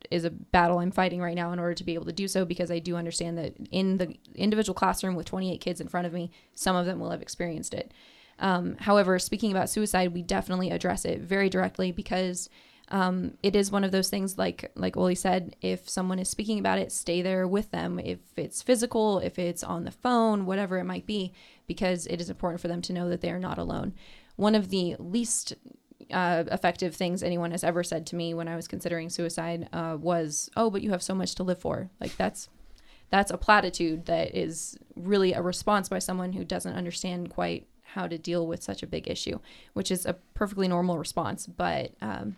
is 0.09 0.25
a 0.25 0.29
battle 0.29 0.79
I'm 0.79 0.91
fighting 0.91 1.21
right 1.21 1.35
now 1.35 1.53
in 1.53 1.59
order 1.59 1.73
to 1.73 1.83
be 1.85 1.93
able 1.93 2.05
to 2.05 2.11
do 2.11 2.27
so 2.27 2.43
because 2.43 2.71
I 2.71 2.79
do 2.79 2.97
understand 2.97 3.37
that 3.37 3.55
in 3.71 3.99
the 3.99 4.17
individual 4.35 4.73
classroom 4.73 5.15
with 5.15 5.27
28 5.27 5.61
kids 5.61 5.79
in 5.79 5.87
front 5.87 6.05
of 6.05 6.11
me, 6.11 6.29
some 6.55 6.75
of 6.75 6.85
them 6.85 6.99
will 6.99 7.11
have 7.11 7.21
experienced 7.21 7.73
it. 7.73 7.93
Um, 8.37 8.75
however, 8.79 9.17
speaking 9.17 9.51
about 9.51 9.69
suicide, 9.69 10.13
we 10.13 10.23
definitely 10.23 10.71
address 10.71 11.05
it 11.05 11.21
very 11.21 11.47
directly 11.47 11.93
because 11.93 12.49
um, 12.91 13.37
it 13.41 13.55
is 13.55 13.71
one 13.71 13.85
of 13.85 13.91
those 13.91 14.09
things 14.09 14.37
like 14.37 14.69
like 14.75 14.97
Ole 14.97 15.15
said, 15.15 15.55
if 15.61 15.89
someone 15.89 16.19
is 16.19 16.29
speaking 16.29 16.59
about 16.59 16.77
it, 16.77 16.91
stay 16.91 17.21
there 17.21 17.47
with 17.47 17.71
them. 17.71 17.99
If 17.99 18.19
it's 18.35 18.61
physical, 18.61 19.19
if 19.19 19.39
it's 19.39 19.63
on 19.63 19.85
the 19.85 19.91
phone, 19.91 20.45
whatever 20.45 20.77
it 20.77 20.83
might 20.83 21.05
be, 21.05 21.31
because 21.67 22.05
it 22.07 22.19
is 22.19 22.29
important 22.29 22.59
for 22.61 22.67
them 22.67 22.81
to 22.83 22.93
know 22.93 23.09
that 23.09 23.21
they 23.21 23.31
are 23.31 23.39
not 23.39 23.57
alone. 23.57 23.93
One 24.35 24.55
of 24.55 24.69
the 24.69 24.97
least 24.99 25.53
uh, 26.11 26.43
effective 26.51 26.93
things 26.93 27.23
anyone 27.23 27.51
has 27.51 27.63
ever 27.63 27.81
said 27.81 28.05
to 28.07 28.17
me 28.17 28.33
when 28.33 28.49
I 28.49 28.57
was 28.57 28.67
considering 28.67 29.09
suicide 29.09 29.69
uh, 29.71 29.97
was, 29.99 30.49
"Oh, 30.57 30.69
but 30.69 30.81
you 30.81 30.91
have 30.91 31.03
so 31.03 31.15
much 31.15 31.33
to 31.35 31.43
live 31.43 31.61
for." 31.61 31.89
Like 32.01 32.17
that's 32.17 32.49
that's 33.09 33.31
a 33.31 33.37
platitude 33.37 34.05
that 34.07 34.35
is 34.35 34.77
really 34.97 35.31
a 35.31 35.41
response 35.41 35.87
by 35.87 35.99
someone 35.99 36.33
who 36.33 36.43
doesn't 36.43 36.75
understand 36.75 37.29
quite 37.29 37.67
how 37.83 38.07
to 38.07 38.17
deal 38.17 38.47
with 38.47 38.63
such 38.63 38.83
a 38.83 38.87
big 38.87 39.09
issue, 39.09 39.39
which 39.73 39.91
is 39.91 40.05
a 40.05 40.13
perfectly 40.33 40.67
normal 40.67 40.97
response, 40.97 41.47
but 41.47 41.91
um, 42.01 42.35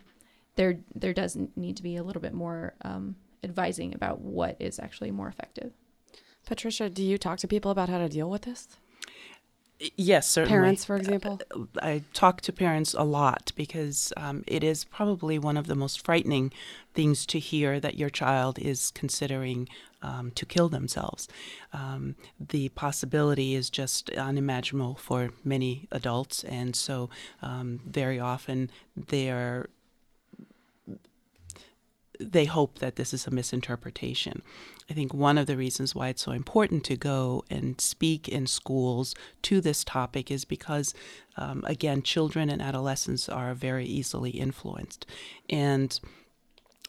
there 0.56 0.78
there 0.94 1.12
does 1.12 1.36
need 1.56 1.76
to 1.76 1.82
be 1.82 1.96
a 1.96 2.02
little 2.02 2.22
bit 2.22 2.34
more 2.34 2.74
um, 2.82 3.16
advising 3.42 3.94
about 3.94 4.20
what 4.20 4.56
is 4.60 4.78
actually 4.78 5.10
more 5.10 5.28
effective. 5.28 5.72
Patricia, 6.46 6.90
do 6.90 7.02
you 7.02 7.18
talk 7.18 7.38
to 7.38 7.48
people 7.48 7.70
about 7.70 7.88
how 7.88 7.98
to 7.98 8.08
deal 8.08 8.28
with 8.28 8.42
this? 8.42 8.68
Yes, 9.96 10.28
certainly. 10.28 10.56
Parents, 10.56 10.84
for 10.84 10.96
example? 10.96 11.40
Uh, 11.50 11.64
I 11.82 12.02
talk 12.12 12.40
to 12.42 12.52
parents 12.52 12.94
a 12.94 13.02
lot 13.02 13.52
because 13.56 14.12
um, 14.16 14.44
it 14.46 14.62
is 14.62 14.84
probably 14.84 15.38
one 15.38 15.56
of 15.56 15.66
the 15.66 15.74
most 15.74 16.04
frightening 16.04 16.52
things 16.94 17.26
to 17.26 17.38
hear 17.38 17.80
that 17.80 17.98
your 17.98 18.08
child 18.08 18.58
is 18.58 18.92
considering 18.92 19.68
um, 20.00 20.30
to 20.36 20.46
kill 20.46 20.68
themselves. 20.68 21.28
Um, 21.72 22.14
the 22.38 22.68
possibility 22.70 23.54
is 23.54 23.68
just 23.68 24.10
unimaginable 24.10 24.94
for 24.94 25.30
many 25.42 25.88
adults, 25.90 26.44
and 26.44 26.76
so 26.76 27.10
um, 27.42 27.80
very 27.84 28.20
often 28.20 28.70
they 28.96 29.28
are 29.28 29.68
they 32.20 32.44
hope 32.44 32.78
that 32.78 32.96
this 32.96 33.12
is 33.12 33.26
a 33.26 33.30
misinterpretation. 33.30 34.42
I 34.90 34.94
think 34.94 35.14
one 35.14 35.38
of 35.38 35.46
the 35.46 35.56
reasons 35.56 35.94
why 35.94 36.08
it's 36.08 36.22
so 36.22 36.32
important 36.32 36.84
to 36.84 36.96
go 36.96 37.44
and 37.50 37.80
speak 37.80 38.28
in 38.28 38.46
schools 38.46 39.14
to 39.42 39.60
this 39.60 39.84
topic 39.84 40.30
is 40.30 40.44
because, 40.44 40.94
um, 41.36 41.64
again, 41.66 42.02
children 42.02 42.50
and 42.50 42.60
adolescents 42.60 43.28
are 43.28 43.54
very 43.54 43.86
easily 43.86 44.30
influenced. 44.30 45.06
And 45.48 45.98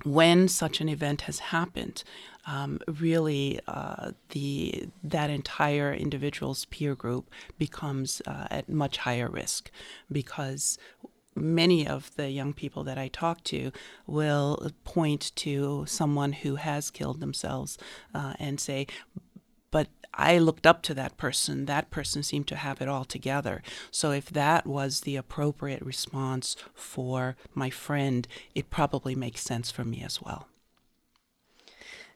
when 0.04 0.48
such 0.48 0.82
an 0.82 0.90
event 0.90 1.22
has 1.22 1.40
happened, 1.40 2.04
um, 2.46 2.80
really 3.00 3.60
uh, 3.68 4.12
the 4.30 4.90
that 5.04 5.30
entire 5.30 5.94
individual's 5.94 6.66
peer 6.66 6.96
group 6.96 7.30
becomes 7.58 8.22
uh, 8.28 8.48
at 8.52 8.70
much 8.70 8.98
higher 8.98 9.30
risk 9.30 9.72
because 10.12 10.78
many 11.36 11.88
of 11.88 12.16
the 12.16 12.30
young 12.30 12.54
people 12.54 12.84
that 12.86 12.98
I 12.98 13.10
talk 13.10 13.44
to 13.46 13.72
will 14.08 14.72
point 14.84 15.32
to 15.36 15.86
someone 15.88 16.34
who 16.34 16.56
has 16.56 16.90
killed 16.90 17.20
themselves 17.20 17.78
uh, 18.14 18.34
and 18.40 18.60
say, 18.60 18.88
but 19.72 19.90
I 20.14 20.38
looked 20.38 20.66
up 20.66 20.82
to 20.84 20.94
that 20.94 21.18
person. 21.18 21.66
That 21.66 21.92
person 21.92 22.24
seemed 22.24 22.48
to 22.48 22.56
have 22.56 22.82
it 22.82 22.88
all 22.88 23.04
together. 23.04 23.62
So 23.92 24.12
if 24.12 24.30
that 24.30 24.66
was 24.66 25.02
the 25.02 25.18
appropriate 25.18 25.82
response 25.82 26.56
for 26.74 27.36
my 27.54 27.70
friend, 27.70 28.26
it 28.54 28.70
probably 28.70 29.16
makes 29.16 29.42
sense 29.42 29.72
for 29.72 29.84
me 29.84 30.02
as 30.02 30.22
well. 30.22 30.48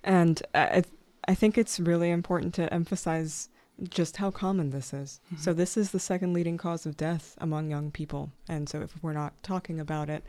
And 0.02 0.42
I, 0.56 0.84
I 1.28 1.36
think 1.36 1.58
it's 1.58 1.80
really 1.80 2.10
important 2.10 2.54
to 2.54 2.74
emphasize 2.74 3.50
just 3.90 4.18
how 4.18 4.32
common 4.32 4.72
this 4.72 4.94
is. 4.94 5.20
Mm-hmm. 5.28 5.42
So, 5.42 5.54
this 5.54 5.78
is 5.78 5.92
the 5.92 6.00
second 6.00 6.34
leading 6.34 6.58
cause 6.58 6.86
of 6.86 6.98
death 6.98 7.36
among 7.40 7.70
young 7.70 7.92
people. 7.92 8.32
And 8.48 8.68
so, 8.68 8.82
if 8.82 8.92
we're 9.02 9.14
not 9.14 9.42
talking 9.44 9.80
about 9.80 10.10
it, 10.10 10.24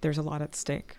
there's 0.00 0.18
a 0.18 0.22
lot 0.22 0.42
at 0.42 0.54
stake. 0.54 0.96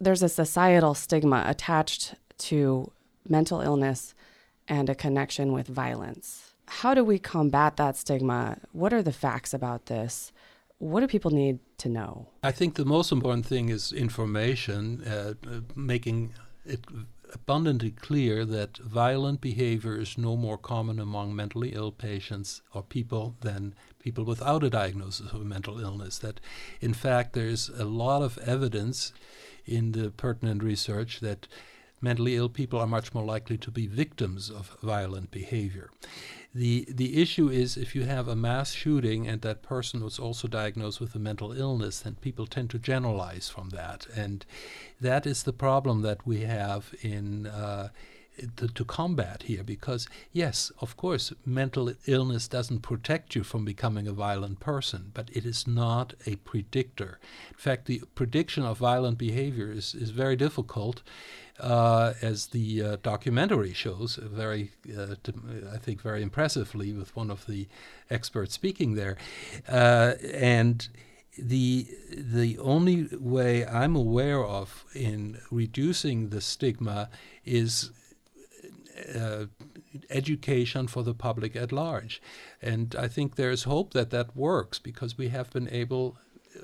There's 0.00 0.22
a 0.22 0.28
societal 0.28 0.94
stigma 0.94 1.44
attached 1.46 2.14
to 2.38 2.90
mental 3.28 3.60
illness 3.60 4.14
and 4.68 4.88
a 4.88 4.94
connection 4.94 5.52
with 5.52 5.66
violence. 5.68 6.54
How 6.66 6.94
do 6.94 7.04
we 7.04 7.18
combat 7.18 7.76
that 7.76 7.96
stigma? 7.96 8.58
What 8.72 8.92
are 8.92 9.02
the 9.02 9.12
facts 9.12 9.52
about 9.52 9.86
this? 9.86 10.32
What 10.78 11.00
do 11.00 11.06
people 11.06 11.30
need 11.30 11.58
to 11.78 11.88
know? 11.88 12.28
I 12.42 12.50
think 12.50 12.74
the 12.74 12.84
most 12.84 13.12
important 13.12 13.46
thing 13.46 13.68
is 13.68 13.92
information, 13.92 15.02
uh, 15.04 15.34
making 15.76 16.34
it 16.64 16.80
abundantly 17.34 17.90
clear 17.90 18.44
that 18.44 18.78
violent 18.78 19.40
behavior 19.40 19.98
is 20.00 20.16
no 20.16 20.36
more 20.36 20.56
common 20.56 20.98
among 20.98 21.34
mentally 21.34 21.70
ill 21.74 21.92
patients 21.92 22.62
or 22.72 22.82
people 22.82 23.34
than 23.40 23.74
people 23.98 24.24
without 24.24 24.62
a 24.62 24.70
diagnosis 24.70 25.32
of 25.32 25.40
a 25.40 25.44
mental 25.44 25.80
illness. 25.80 26.18
That, 26.18 26.40
in 26.80 26.94
fact, 26.94 27.32
there's 27.32 27.68
a 27.68 27.84
lot 27.84 28.22
of 28.22 28.38
evidence 28.38 29.12
in 29.66 29.92
the 29.92 30.10
pertinent 30.10 30.62
research 30.62 31.20
that 31.20 31.48
mentally 32.00 32.36
ill 32.36 32.48
people 32.48 32.78
are 32.78 32.86
much 32.86 33.14
more 33.14 33.24
likely 33.24 33.56
to 33.58 33.70
be 33.70 33.86
victims 33.86 34.50
of 34.50 34.76
violent 34.82 35.30
behavior. 35.30 35.90
The, 36.54 36.86
the 36.88 37.20
issue 37.20 37.48
is 37.48 37.76
if 37.76 37.96
you 37.96 38.04
have 38.04 38.28
a 38.28 38.36
mass 38.36 38.72
shooting 38.72 39.26
and 39.26 39.42
that 39.42 39.62
person 39.62 40.04
was 40.04 40.20
also 40.20 40.46
diagnosed 40.46 41.00
with 41.00 41.14
a 41.16 41.18
mental 41.18 41.52
illness, 41.52 42.00
then 42.00 42.14
people 42.20 42.46
tend 42.46 42.70
to 42.70 42.78
generalize 42.78 43.48
from 43.48 43.70
that. 43.70 44.06
And 44.14 44.46
that 45.00 45.26
is 45.26 45.42
the 45.42 45.52
problem 45.52 46.02
that 46.02 46.24
we 46.24 46.42
have 46.42 46.94
in 47.02 47.46
uh, 47.48 47.88
to, 48.56 48.68
to, 48.68 48.84
combat 48.84 49.44
here 49.44 49.62
because 49.62 50.08
yes 50.32 50.72
of 50.80 50.96
course 50.96 51.32
mental 51.46 51.92
illness 52.06 52.48
doesn't 52.48 52.80
protect 52.80 53.34
you 53.34 53.44
from 53.44 53.64
becoming 53.64 54.08
a 54.08 54.12
violent 54.12 54.60
person 54.60 55.10
but 55.14 55.30
it 55.32 55.44
is 55.44 55.66
not 55.66 56.14
a 56.26 56.36
predictor 56.36 57.18
in 57.50 57.56
fact 57.56 57.86
the 57.86 58.02
prediction 58.14 58.64
of 58.64 58.78
violent 58.78 59.18
behavior 59.18 59.70
is, 59.70 59.94
is 59.94 60.10
very 60.10 60.36
difficult 60.36 61.02
uh, 61.60 62.14
as 62.20 62.48
the 62.48 62.82
uh, 62.82 62.96
documentary 63.02 63.72
shows 63.72 64.16
very 64.16 64.70
uh, 64.96 65.14
i 65.72 65.78
think 65.78 66.00
very 66.00 66.22
impressively 66.22 66.92
with 66.92 67.14
one 67.14 67.30
of 67.30 67.46
the 67.46 67.68
experts 68.10 68.54
speaking 68.54 68.94
there 68.94 69.16
uh, 69.68 70.14
and 70.32 70.88
the 71.38 71.88
the 72.16 72.56
only 72.58 73.08
way 73.18 73.66
I'm 73.66 73.96
aware 73.96 74.44
of 74.44 74.84
in 74.94 75.40
reducing 75.50 76.28
the 76.28 76.40
stigma 76.40 77.08
is 77.44 77.90
uh, 79.14 79.46
education 80.10 80.86
for 80.86 81.02
the 81.02 81.14
public 81.14 81.56
at 81.56 81.72
large. 81.72 82.22
And 82.62 82.94
I 82.96 83.08
think 83.08 83.34
there's 83.34 83.64
hope 83.64 83.92
that 83.92 84.10
that 84.10 84.36
works 84.36 84.78
because 84.78 85.18
we 85.18 85.28
have 85.28 85.50
been 85.50 85.68
able, 85.70 86.16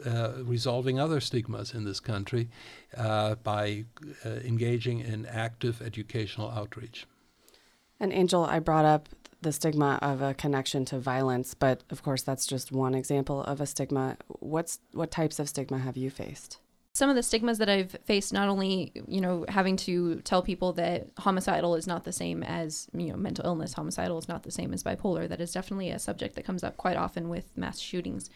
uh, 0.06 0.32
resolving 0.42 0.98
other 0.98 1.20
stigmas 1.20 1.74
in 1.74 1.84
this 1.84 2.00
country 2.00 2.48
uh, 2.96 3.34
by 3.36 3.84
uh, 4.24 4.28
engaging 4.44 5.00
in 5.00 5.26
active 5.26 5.82
educational 5.82 6.50
outreach. 6.50 7.06
And 7.98 8.12
Angel, 8.12 8.44
I 8.44 8.60
brought 8.60 8.84
up 8.84 9.08
the 9.42 9.52
stigma 9.52 9.98
of 10.02 10.22
a 10.22 10.34
connection 10.34 10.84
to 10.86 10.98
violence, 10.98 11.54
but 11.54 11.82
of 11.90 12.02
course 12.02 12.22
that's 12.22 12.46
just 12.46 12.72
one 12.72 12.94
example 12.94 13.42
of 13.44 13.60
a 13.60 13.66
stigma. 13.66 14.16
What's 14.26 14.80
what 14.92 15.10
types 15.10 15.38
of 15.38 15.48
stigma 15.48 15.78
have 15.78 15.96
you 15.96 16.10
faced? 16.10 16.58
some 16.92 17.08
of 17.08 17.16
the 17.16 17.22
stigmas 17.22 17.58
that 17.58 17.68
I've 17.68 17.96
faced, 18.04 18.32
not 18.32 18.48
only 18.48 18.92
you 19.06 19.20
know 19.20 19.44
having 19.48 19.76
to 19.78 20.16
tell 20.22 20.42
people 20.42 20.72
that 20.74 21.08
homicidal 21.18 21.74
is 21.76 21.86
not 21.86 22.04
the 22.04 22.12
same 22.12 22.42
as 22.42 22.88
you 22.92 23.10
know 23.10 23.16
mental 23.16 23.46
illness, 23.46 23.74
homicidal 23.74 24.18
is 24.18 24.28
not 24.28 24.42
the 24.42 24.50
same 24.50 24.72
as 24.74 24.82
bipolar. 24.82 25.28
That 25.28 25.40
is 25.40 25.52
definitely 25.52 25.90
a 25.90 25.98
subject 25.98 26.34
that 26.34 26.44
comes 26.44 26.64
up 26.64 26.76
quite 26.76 26.96
often 26.96 27.28
with 27.28 27.56
mass 27.56 27.78
shootings. 27.78 28.28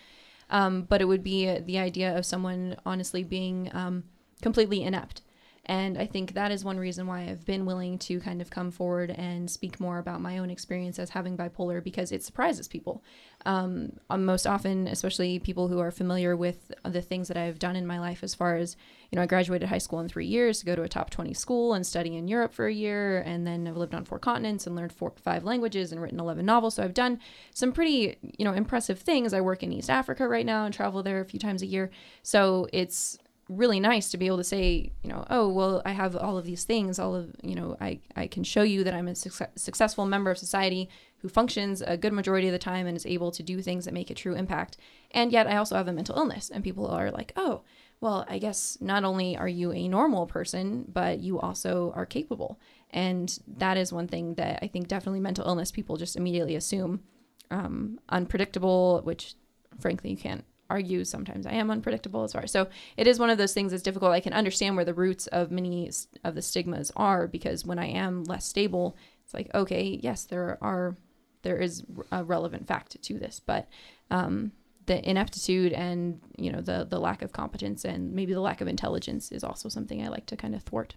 Um, 0.55 0.83
but 0.83 1.01
it 1.01 1.07
would 1.07 1.25
be 1.25 1.59
the 1.59 1.79
idea 1.79 2.17
of 2.17 2.25
someone 2.25 2.77
honestly 2.87 3.25
being 3.25 3.71
um, 3.75 4.05
completely 4.41 4.85
inept 4.85 5.21
and 5.67 5.97
I 5.97 6.07
think 6.07 6.35
that 6.35 6.51
is 6.51 6.63
one 6.63 6.79
reason 6.79 7.07
why 7.07 7.23
I've 7.23 7.47
been 7.47 7.65
willing 7.65 7.99
to 8.01 8.21
kind 8.21 8.43
of 8.43 8.51
come 8.51 8.71
forward 8.71 9.11
and 9.11 9.51
speak 9.51 9.81
more 9.81 9.99
about 9.99 10.21
my 10.21 10.37
own 10.39 10.51
experience 10.51 10.99
as 10.99 11.11
having 11.11 11.39
bipolar 11.39 11.83
because 11.83 12.13
it 12.13 12.23
surprises 12.23 12.69
people. 12.69 13.03
Um, 13.47 13.93
um, 14.11 14.25
most 14.25 14.47
often, 14.47 14.87
especially 14.87 15.39
people 15.39 15.69
who 15.69 15.79
are 15.79 15.91
familiar 15.91 16.37
with 16.37 16.73
the 16.85 17.01
things 17.01 17.29
that 17.29 17.37
I've 17.37 17.59
done 17.59 17.77
in 17.77 17.87
my 17.87 17.99
life, 17.99 18.23
as 18.23 18.35
far 18.35 18.57
as, 18.57 18.77
you 19.11 19.17
know, 19.17 19.23
I 19.23 19.27
graduated 19.27 19.69
high 19.69 19.79
school 19.79 20.01
in 20.01 20.09
three 20.09 20.27
years 20.27 20.61
to 20.61 20.67
go 20.67 20.77
to 20.77 20.83
a 20.83 20.89
top 20.89 21.09
20 21.09 21.33
school 21.33 21.73
and 21.73 21.87
study 21.87 22.17
in 22.17 22.29
Europe 22.29 22.53
for 22.53 22.67
a 22.67 22.73
year. 22.73 23.21
And 23.21 23.47
then 23.47 23.67
I've 23.67 23.77
lived 23.77 23.95
on 23.95 24.05
four 24.05 24.19
continents 24.19 24.67
and 24.67 24.77
learned 24.77 24.93
four, 24.93 25.13
five 25.17 25.45
languages 25.45 25.93
and 25.93 26.01
written 26.01 26.21
11 26.21 26.45
novels. 26.45 26.75
So 26.75 26.83
I've 26.83 26.95
done 26.95 27.21
some 27.55 27.73
pretty, 27.73 28.17
you 28.39 28.45
know, 28.45 28.53
impressive 28.53 28.99
things. 28.99 29.33
I 29.33 29.41
work 29.41 29.63
in 29.63 29.73
East 29.73 29.91
Africa 29.91 30.29
right 30.29 30.47
now 30.47 30.65
and 30.65 30.75
travel 30.75 31.03
there 31.03 31.21
a 31.21 31.25
few 31.25 31.41
times 31.41 31.63
a 31.63 31.67
year. 31.67 31.91
So 32.23 32.69
it's, 32.73 33.19
really 33.49 33.79
nice 33.79 34.11
to 34.11 34.17
be 34.17 34.27
able 34.27 34.39
to 34.39 34.45
say, 34.45 34.91
you 35.03 35.11
know, 35.11 35.25
oh, 35.29 35.49
well, 35.49 35.83
I 35.85 35.93
have 35.93 36.17
all 36.17 36.39
of 36.39 36.45
these 36.45 36.65
things, 36.65 36.99
all 36.99 37.15
of, 37.15 37.35
you 37.43 37.55
know, 37.55 37.77
I, 37.81 38.01
I 38.17 38.27
can 38.27 38.43
show 38.43 38.63
you 38.63 38.85
that 38.85 38.95
I'm 38.95 39.09
a 39.09 39.15
success, 39.15 39.51
successful 39.57 40.07
member 40.07 40.31
of 40.31 40.39
society 40.39 40.89
who 41.19 41.29
functions 41.29 41.83
a 41.83 41.97
good 41.97 42.13
majority 42.13 42.49
of 42.49 42.53
the 42.53 42.59
time 42.59 42.87
and 42.87 42.97
is 42.97 43.07
able 43.07 43.31
to 43.33 43.43
do 43.43 43.61
things 43.61 43.85
that 43.85 43.95
make 43.95 44.11
a 44.11 44.15
true 44.15 44.35
impact. 44.35 44.77
And 45.11 45.31
yet 45.31 45.47
I 45.47 45.57
also 45.57 45.77
have 45.77 45.89
a 45.89 45.93
mental 45.93 46.17
illness. 46.17 46.51
And 46.51 46.65
people 46.65 46.87
are 46.87 47.11
like, 47.11 47.33
oh, 47.37 47.63
well, 48.01 48.27
I 48.29 48.39
guess 48.39 48.79
not 48.81 49.05
only 49.05 49.37
are 49.37 49.49
you 49.49 49.73
a 49.73 49.89
normal 49.89 50.27
person, 50.27 50.85
but 50.93 51.21
you 51.21 51.41
also 51.41 51.93
are 51.95 52.07
capable. 52.07 52.59
And 52.91 53.39
that 53.57 53.77
is 53.77 53.93
one 53.93 54.09
thing 54.09 54.35
that 54.35 54.59
I 54.63 54.67
think 54.67 54.89
definitely 54.89 55.21
mental 55.21 55.47
illness 55.47 55.71
people 55.71 55.97
just 55.97 56.17
immediately 56.17 56.55
assume 56.57 57.03
um, 57.51 57.99
unpredictable, 58.09 59.01
which 59.05 59.35
frankly 59.81 60.11
you 60.11 60.17
can't 60.17 60.45
argue 60.71 61.05
sometimes 61.05 61.47
I 61.47 61.53
am 61.53 61.71
unpredictable 61.71 62.25
as 62.25 62.33
far. 62.33 62.47
So 62.47 62.69
it 62.97 63.07
is 63.07 63.19
one 63.19 63.31
of 63.31 63.39
those 63.39 63.53
things 63.53 63.71
that's 63.71 63.83
difficult. 63.83 64.13
I 64.13 64.21
can 64.21 64.33
understand 64.33 64.77
where 64.77 64.85
the 64.85 64.95
roots 64.95 65.27
of 65.29 65.51
many 65.51 65.91
of 66.25 66.35
the 66.35 66.43
stigmas 66.43 66.91
are 66.97 67.27
because 67.27 67.65
when 67.65 67.79
I 67.79 67.87
am 67.87 68.25
less 68.25 68.47
stable, 68.47 68.97
it's 69.25 69.35
like 69.35 69.51
okay, 69.55 69.99
yes, 70.03 70.25
there 70.25 70.59
are 70.61 70.97
there 71.43 71.59
is 71.59 71.85
a 72.11 72.25
relevant 72.25 72.67
fact 72.67 73.01
to 73.01 73.19
this, 73.19 73.41
but 73.45 73.69
um, 74.11 74.53
the 74.87 75.09
ineptitude 75.09 75.73
and 75.73 76.21
you 76.37 76.51
know 76.51 76.61
the 76.61 76.87
the 76.89 76.99
lack 76.99 77.23
of 77.23 77.33
competence 77.33 77.85
and 77.85 78.13
maybe 78.13 78.33
the 78.33 78.41
lack 78.41 78.61
of 78.61 78.69
intelligence 78.69 79.31
is 79.33 79.45
also 79.45 79.69
something 79.69 80.03
I 80.03 80.09
like 80.09 80.27
to 80.27 80.37
kind 80.37 80.55
of 80.55 80.63
thwart. 80.63 80.97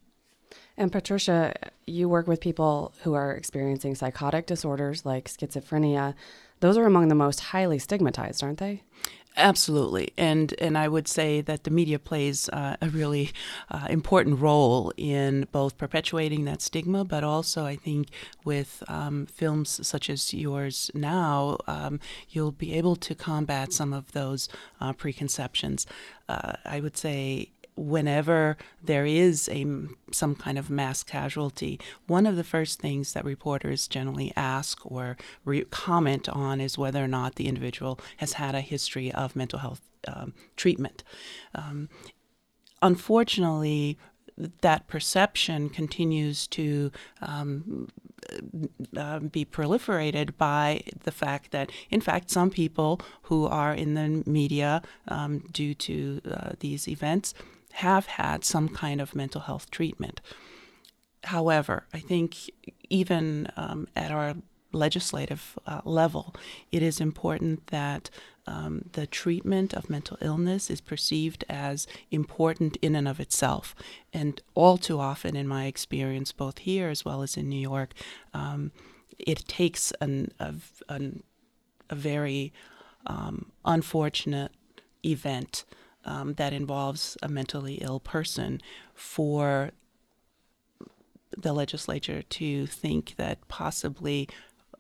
And 0.77 0.91
Patricia, 0.91 1.53
you 1.85 2.07
work 2.07 2.27
with 2.27 2.39
people 2.39 2.93
who 3.03 3.13
are 3.13 3.31
experiencing 3.31 3.95
psychotic 3.95 4.45
disorders 4.45 5.05
like 5.05 5.25
schizophrenia. 5.25 6.13
Those 6.59 6.77
are 6.77 6.85
among 6.85 7.09
the 7.09 7.15
most 7.15 7.39
highly 7.39 7.79
stigmatized, 7.79 8.43
aren't 8.43 8.59
they? 8.59 8.83
Absolutely, 9.39 10.13
and 10.17 10.55
and 10.57 10.75
I 10.75 10.87
would 10.87 11.07
say 11.07 11.41
that 11.41 11.63
the 11.63 11.69
media 11.69 11.99
plays 11.99 12.49
uh, 12.49 12.75
a 12.81 12.89
really 12.89 13.29
uh, 13.69 13.85
important 13.87 14.39
role 14.39 14.91
in 14.97 15.47
both 15.51 15.77
perpetuating 15.77 16.45
that 16.45 16.59
stigma, 16.59 17.05
but 17.05 17.23
also 17.23 17.63
I 17.63 17.75
think 17.75 18.07
with 18.43 18.81
um, 18.87 19.27
films 19.27 19.85
such 19.87 20.09
as 20.09 20.33
yours 20.33 20.89
now, 20.95 21.57
um, 21.67 21.99
you'll 22.29 22.51
be 22.51 22.73
able 22.73 22.95
to 22.95 23.13
combat 23.13 23.73
some 23.73 23.93
of 23.93 24.11
those 24.13 24.49
uh, 24.81 24.93
preconceptions. 24.93 25.85
Uh, 26.27 26.53
I 26.65 26.79
would 26.79 26.97
say 26.97 27.51
whenever 27.77 28.57
there 28.83 29.05
is 29.05 29.47
a 29.49 29.65
some 30.11 30.35
kind 30.35 30.57
of 30.57 30.69
mass 30.69 31.03
casualty, 31.03 31.79
one 32.07 32.25
of 32.25 32.35
the 32.35 32.43
first 32.43 32.79
things 32.79 33.13
that 33.13 33.23
reporters 33.23 33.87
generally 33.87 34.33
ask 34.35 34.85
or 34.85 35.17
re- 35.45 35.65
comment 35.65 36.27
on 36.29 36.59
is 36.59 36.77
whether 36.77 37.03
or 37.03 37.07
not 37.07 37.35
the 37.35 37.47
individual 37.47 37.99
has 38.17 38.33
had 38.33 38.55
a 38.55 38.61
history 38.61 39.11
of 39.11 39.35
mental 39.35 39.59
health 39.59 39.81
um, 40.07 40.33
treatment. 40.55 41.03
Um, 41.53 41.89
unfortunately, 42.81 43.97
that 44.61 44.87
perception 44.87 45.69
continues 45.69 46.47
to 46.47 46.91
um, 47.21 47.87
uh, 48.95 49.19
be 49.19 49.45
proliferated 49.45 50.37
by 50.37 50.81
the 51.03 51.11
fact 51.11 51.51
that, 51.51 51.71
in 51.89 52.01
fact, 52.01 52.29
some 52.29 52.49
people 52.49 53.01
who 53.23 53.45
are 53.45 53.73
in 53.73 53.95
the 53.95 54.23
media 54.29 54.81
um, 55.07 55.39
due 55.51 55.73
to 55.73 56.21
uh, 56.31 56.51
these 56.59 56.87
events 56.87 57.33
have 57.77 58.07
had 58.07 58.43
some 58.43 58.67
kind 58.69 58.99
of 58.99 59.15
mental 59.15 59.41
health 59.41 59.69
treatment. 59.69 60.19
However, 61.23 61.85
I 61.93 61.99
think 61.99 62.49
even 62.89 63.51
um, 63.55 63.87
at 63.95 64.11
our 64.11 64.35
legislative 64.71 65.59
uh, 65.67 65.81
level, 65.83 66.33
it 66.71 66.81
is 66.81 66.99
important 66.99 67.67
that 67.67 68.09
um, 68.47 68.85
the 68.93 69.05
treatment 69.05 69.73
of 69.75 69.89
mental 69.89 70.17
illness 70.21 70.71
is 70.71 70.81
perceived 70.81 71.43
as 71.49 71.85
important 72.09 72.77
in 72.81 72.95
and 72.95 73.07
of 73.07 73.19
itself. 73.19 73.75
And 74.11 74.41
all 74.55 74.77
too 74.77 74.99
often, 74.99 75.35
in 75.35 75.47
my 75.47 75.65
experience, 75.65 76.31
both 76.31 76.59
here 76.59 76.89
as 76.89 77.05
well 77.05 77.21
as 77.21 77.37
in 77.37 77.47
New 77.47 77.61
York, 77.61 77.93
um, 78.33 78.71
it 79.19 79.47
takes 79.47 79.91
an, 80.01 80.31
a, 80.39 80.55
an, 80.89 81.21
a 81.91 81.95
very 81.95 82.53
um, 83.05 83.51
unfortunate 83.65 84.51
event 85.05 85.65
um, 86.07 86.33
that 86.35 86.53
involves 86.53 87.17
a 87.21 87.27
mentally 87.27 87.75
ill 87.75 87.99
person 87.99 88.61
for 88.93 89.71
the 91.37 91.53
legislature 91.53 92.23
to 92.23 92.65
think 92.65 93.15
that 93.17 93.47
possibly 93.47 94.27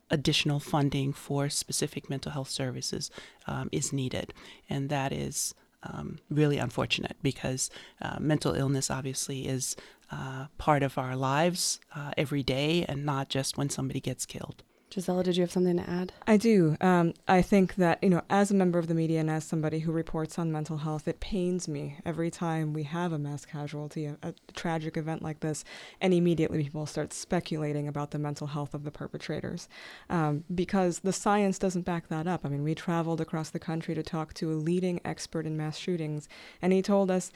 additional 0.09 0.59
funding 0.59 1.11
for 1.11 1.49
specific 1.49 2.09
mental 2.09 2.31
health 2.31 2.49
services 2.49 3.11
um, 3.45 3.69
is 3.71 3.91
needed. 3.91 4.33
And 4.69 4.89
that 4.89 5.11
is 5.11 5.53
um, 5.83 6.19
really 6.29 6.57
unfortunate 6.57 7.17
because 7.21 7.69
uh, 8.01 8.17
mental 8.19 8.53
illness 8.53 8.89
obviously 8.89 9.47
is 9.47 9.75
uh, 10.11 10.47
part 10.57 10.81
of 10.81 10.97
our 10.97 11.15
lives 11.15 11.79
uh, 11.93 12.11
every 12.17 12.41
day 12.41 12.85
and 12.87 13.05
not 13.05 13.29
just 13.29 13.57
when 13.57 13.69
somebody 13.69 13.99
gets 13.99 14.25
killed. 14.25 14.63
Gisela, 14.89 15.21
did 15.21 15.35
you 15.35 15.41
have 15.41 15.51
something 15.51 15.75
to 15.75 15.89
add? 15.89 16.13
I 16.25 16.37
do. 16.37 16.77
Um, 16.79 17.13
I 17.27 17.41
think 17.41 17.75
that, 17.75 18.01
you 18.01 18.09
know, 18.09 18.21
as 18.29 18.51
a 18.51 18.55
member 18.55 18.79
of 18.79 18.87
the 18.87 18.93
media 18.93 19.19
and 19.19 19.29
as 19.29 19.43
somebody 19.43 19.79
who 19.79 19.91
reports 19.91 20.39
on 20.39 20.49
mental 20.49 20.77
health, 20.77 21.09
it 21.09 21.19
pains 21.19 21.67
me 21.67 21.97
every 22.05 22.31
time 22.31 22.71
we 22.71 22.83
have 22.83 23.11
a 23.11 23.19
mass 23.19 23.45
casualty, 23.45 24.05
a, 24.05 24.17
a 24.23 24.33
tragic 24.55 24.95
event 24.95 25.21
like 25.21 25.41
this, 25.41 25.65
and 25.99 26.13
immediately 26.13 26.63
people 26.63 26.85
start 26.85 27.11
speculating 27.11 27.87
about 27.87 28.11
the 28.11 28.19
mental 28.19 28.47
health 28.47 28.73
of 28.73 28.85
the 28.85 28.91
perpetrators 28.91 29.67
um, 30.09 30.45
because 30.55 30.99
the 30.99 31.13
science 31.13 31.59
doesn't 31.59 31.81
back 31.81 32.07
that 32.07 32.25
up. 32.25 32.45
I 32.45 32.49
mean, 32.49 32.63
we 32.63 32.73
traveled 32.73 33.19
across 33.19 33.49
the 33.49 33.59
country 33.59 33.93
to 33.93 34.03
talk 34.03 34.33
to 34.35 34.53
a 34.53 34.55
leading 34.55 35.01
expert 35.03 35.45
in 35.45 35.57
mass 35.57 35.77
shootings, 35.77 36.29
and 36.61 36.71
he 36.71 36.81
told 36.81 37.11
us 37.11 37.31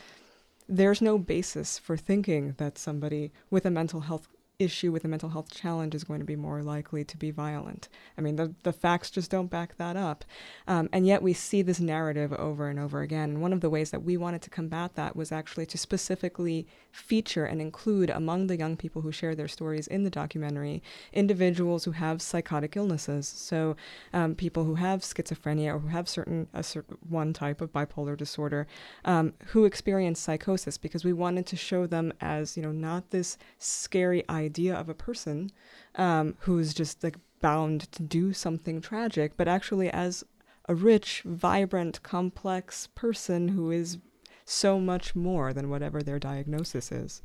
there's 0.70 1.02
no 1.02 1.18
basis 1.18 1.78
for 1.78 1.98
thinking 1.98 2.56
that 2.58 2.78
somebody 2.78 3.34
with 3.50 3.66
a 3.66 3.72
mental 3.72 4.02
health 4.02 4.30
issue 4.62 4.92
with 4.92 5.04
a 5.04 5.08
mental 5.08 5.30
health 5.30 5.52
challenge 5.52 5.96
is 5.96 6.04
going 6.04 6.20
to 6.20 6.26
be 6.26 6.36
more 6.36 6.62
likely 6.62 7.04
to 7.04 7.18
be 7.18 7.32
violent. 7.32 7.90
I 8.18 8.22
mean, 8.22 8.36
the, 8.36 8.54
the 8.64 8.74
facts 8.74 9.10
just 9.10 9.32
don't 9.32 9.50
back 9.50 9.78
that 9.78 9.98
up. 9.98 10.24
Um, 10.68 10.88
and 10.94 11.08
yet 11.08 11.22
we 11.22 11.34
see 11.34 11.62
this 11.62 11.80
narrative 11.80 12.32
over 12.34 12.70
and 12.70 12.80
over 12.80 13.02
again. 13.02 13.42
One 13.42 13.54
of 13.54 13.62
the 13.62 13.70
ways 13.70 13.92
that 13.92 14.04
we 14.04 14.18
wanted 14.18 14.42
to 14.44 14.50
combat 14.50 14.96
that 14.96 15.16
was 15.16 15.32
actually 15.32 15.66
to 15.68 15.78
specifically 15.78 16.68
feature 16.92 17.46
and 17.46 17.62
include 17.62 18.10
among 18.10 18.48
the 18.48 18.58
young 18.58 18.78
people 18.78 19.02
who 19.02 19.12
share 19.12 19.36
their 19.36 19.48
stories 19.48 19.88
in 19.88 20.04
the 20.04 20.10
documentary 20.10 20.84
individuals 21.14 21.86
who 21.86 21.92
have 21.92 22.22
psychotic 22.22 22.76
illnesses. 22.76 23.28
So 23.28 23.76
um, 24.14 24.36
people 24.36 24.64
who 24.66 24.76
have 24.76 25.02
schizophrenia 25.02 25.76
or 25.76 25.80
who 25.80 25.88
have 25.88 26.08
certain, 26.08 26.48
a 26.54 26.64
certain 26.64 26.98
one 27.08 27.34
type 27.34 27.62
of 27.62 27.72
bipolar 27.72 28.18
disorder 28.18 28.68
um, 29.06 29.34
who 29.48 29.66
experience 29.66 30.20
psychosis 30.20 30.78
because 30.78 31.04
we 31.04 31.14
wanted 31.14 31.46
to 31.48 31.56
show 31.56 31.88
them 31.88 32.14
as, 32.22 32.56
you 32.58 32.64
know, 32.64 32.72
not 32.72 33.10
this 33.10 33.38
scary 33.58 34.24
idea 34.30 34.51
of 34.60 34.90
a 34.90 34.94
person 34.94 35.52
um, 35.96 36.36
who's 36.40 36.74
just 36.74 37.04
like 37.04 37.18
bound 37.42 37.92
to 37.92 38.04
do 38.04 38.34
something 38.34 38.82
tragic, 38.82 39.34
but 39.38 39.48
actually 39.48 39.90
as 39.90 40.24
a 40.70 40.76
rich, 40.76 41.22
vibrant, 41.26 42.02
complex 42.04 42.88
person 42.96 43.50
who 43.50 43.72
is 43.72 43.98
so 44.46 44.80
much 44.80 45.16
more 45.16 45.54
than 45.54 45.70
whatever 45.70 46.02
their 46.02 46.20
diagnosis 46.20 46.92
is. 46.92 47.22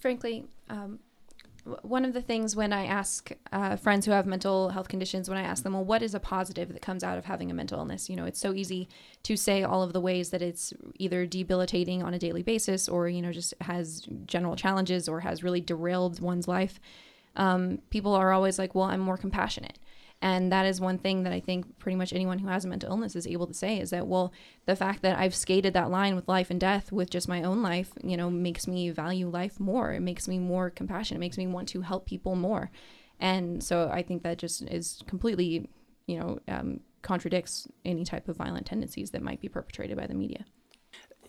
Frankly, 0.00 0.46
um, 0.68 0.98
one 1.82 2.04
of 2.04 2.12
the 2.12 2.22
things 2.22 2.56
when 2.56 2.72
I 2.72 2.86
ask 2.86 3.32
uh, 3.52 3.76
friends 3.76 4.06
who 4.06 4.12
have 4.12 4.26
mental 4.26 4.70
health 4.70 4.88
conditions, 4.88 5.28
when 5.28 5.38
I 5.38 5.42
ask 5.42 5.62
them, 5.62 5.72
well, 5.72 5.84
what 5.84 6.02
is 6.02 6.14
a 6.14 6.20
positive 6.20 6.72
that 6.72 6.82
comes 6.82 7.04
out 7.04 7.18
of 7.18 7.24
having 7.24 7.50
a 7.50 7.54
mental 7.54 7.78
illness? 7.78 8.08
You 8.08 8.16
know, 8.16 8.24
it's 8.24 8.40
so 8.40 8.52
easy 8.54 8.88
to 9.24 9.36
say 9.36 9.62
all 9.62 9.82
of 9.82 9.92
the 9.92 10.00
ways 10.00 10.30
that 10.30 10.42
it's 10.42 10.72
either 10.96 11.26
debilitating 11.26 12.02
on 12.02 12.14
a 12.14 12.18
daily 12.18 12.42
basis 12.42 12.88
or, 12.88 13.08
you 13.08 13.22
know, 13.22 13.32
just 13.32 13.54
has 13.60 14.06
general 14.26 14.56
challenges 14.56 15.08
or 15.08 15.20
has 15.20 15.42
really 15.42 15.60
derailed 15.60 16.20
one's 16.20 16.48
life. 16.48 16.80
Um, 17.36 17.78
people 17.90 18.14
are 18.14 18.32
always 18.32 18.58
like, 18.58 18.74
well, 18.74 18.86
I'm 18.86 19.00
more 19.00 19.16
compassionate. 19.16 19.78
And 20.22 20.52
that 20.52 20.66
is 20.66 20.80
one 20.80 20.98
thing 20.98 21.22
that 21.22 21.32
I 21.32 21.40
think 21.40 21.78
pretty 21.78 21.96
much 21.96 22.12
anyone 22.12 22.38
who 22.38 22.48
has 22.48 22.64
a 22.64 22.68
mental 22.68 22.90
illness 22.90 23.16
is 23.16 23.26
able 23.26 23.46
to 23.46 23.54
say 23.54 23.78
is 23.78 23.90
that, 23.90 24.06
well, 24.06 24.32
the 24.66 24.76
fact 24.76 25.00
that 25.02 25.18
I've 25.18 25.34
skated 25.34 25.72
that 25.72 25.90
line 25.90 26.14
with 26.14 26.28
life 26.28 26.50
and 26.50 26.60
death 26.60 26.92
with 26.92 27.08
just 27.08 27.26
my 27.26 27.42
own 27.42 27.62
life, 27.62 27.92
you 28.04 28.18
know, 28.18 28.28
makes 28.28 28.66
me 28.66 28.90
value 28.90 29.28
life 29.28 29.58
more. 29.58 29.92
It 29.92 30.00
makes 30.00 30.28
me 30.28 30.38
more 30.38 30.68
compassionate. 30.68 31.18
It 31.18 31.20
makes 31.20 31.38
me 31.38 31.46
want 31.46 31.68
to 31.70 31.80
help 31.80 32.04
people 32.04 32.36
more. 32.36 32.70
And 33.18 33.62
so 33.62 33.90
I 33.90 34.02
think 34.02 34.22
that 34.22 34.36
just 34.38 34.62
is 34.62 35.02
completely, 35.06 35.68
you 36.06 36.18
know, 36.18 36.38
um, 36.48 36.80
contradicts 37.00 37.66
any 37.86 38.04
type 38.04 38.28
of 38.28 38.36
violent 38.36 38.66
tendencies 38.66 39.12
that 39.12 39.22
might 39.22 39.40
be 39.40 39.48
perpetrated 39.48 39.96
by 39.96 40.06
the 40.06 40.14
media 40.14 40.44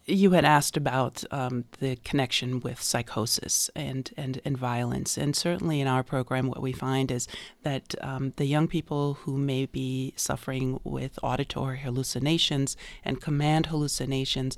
you 0.06 0.32
had 0.32 0.46
asked 0.46 0.78
about 0.78 1.24
um, 1.32 1.66
the 1.80 1.96
connection 1.98 2.60
with 2.60 2.82
psychosis 2.82 3.70
and, 3.76 4.12
and, 4.18 4.42
and 4.44 4.58
violence. 4.58 5.18
And 5.18 5.36
certainly 5.36 5.80
in 5.80 5.88
our 5.88 6.04
program, 6.04 6.48
what 6.48 6.62
we 6.62 6.72
find 6.72 7.12
is 7.12 7.28
that 7.64 7.96
um, 8.02 8.34
the 8.38 8.46
young 8.46 8.68
people 8.68 9.16
who 9.22 9.38
may 9.38 9.66
be 9.66 10.14
suffering 10.16 10.80
with 10.84 11.20
auditory 11.22 11.80
hallucinations 11.80 12.76
and 13.06 13.22
command 13.22 13.68
hallucinations 13.68 14.58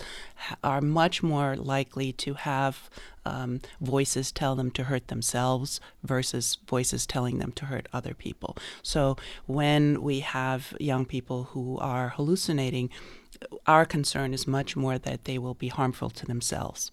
are 0.63 0.81
much 0.81 1.21
more 1.21 1.55
likely 1.55 2.13
to 2.13 2.35
have 2.35 2.89
um, 3.25 3.61
voices 3.79 4.31
tell 4.31 4.55
them 4.55 4.71
to 4.71 4.85
hurt 4.85 5.07
themselves 5.07 5.79
versus 6.03 6.57
voices 6.67 7.05
telling 7.05 7.39
them 7.39 7.51
to 7.53 7.65
hurt 7.65 7.87
other 7.93 8.13
people. 8.13 8.57
So 8.81 9.17
when 9.45 10.01
we 10.01 10.21
have 10.21 10.75
young 10.79 11.05
people 11.05 11.45
who 11.51 11.77
are 11.79 12.09
hallucinating, 12.09 12.89
our 13.67 13.85
concern 13.85 14.33
is 14.33 14.47
much 14.47 14.75
more 14.75 14.97
that 14.97 15.25
they 15.25 15.37
will 15.37 15.53
be 15.53 15.69
harmful 15.69 16.09
to 16.11 16.25
themselves. 16.25 16.91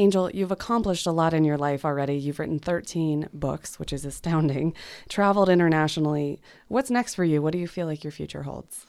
Angel, 0.00 0.30
you've 0.30 0.52
accomplished 0.52 1.06
a 1.06 1.10
lot 1.10 1.34
in 1.34 1.44
your 1.44 1.58
life 1.58 1.84
already. 1.84 2.14
You've 2.14 2.38
written 2.38 2.60
13 2.60 3.28
books, 3.32 3.80
which 3.80 3.92
is 3.92 4.04
astounding, 4.04 4.72
traveled 5.08 5.48
internationally. 5.48 6.40
What's 6.68 6.90
next 6.90 7.16
for 7.16 7.24
you? 7.24 7.42
What 7.42 7.52
do 7.52 7.58
you 7.58 7.66
feel 7.66 7.86
like 7.86 8.04
your 8.04 8.12
future 8.12 8.44
holds? 8.44 8.86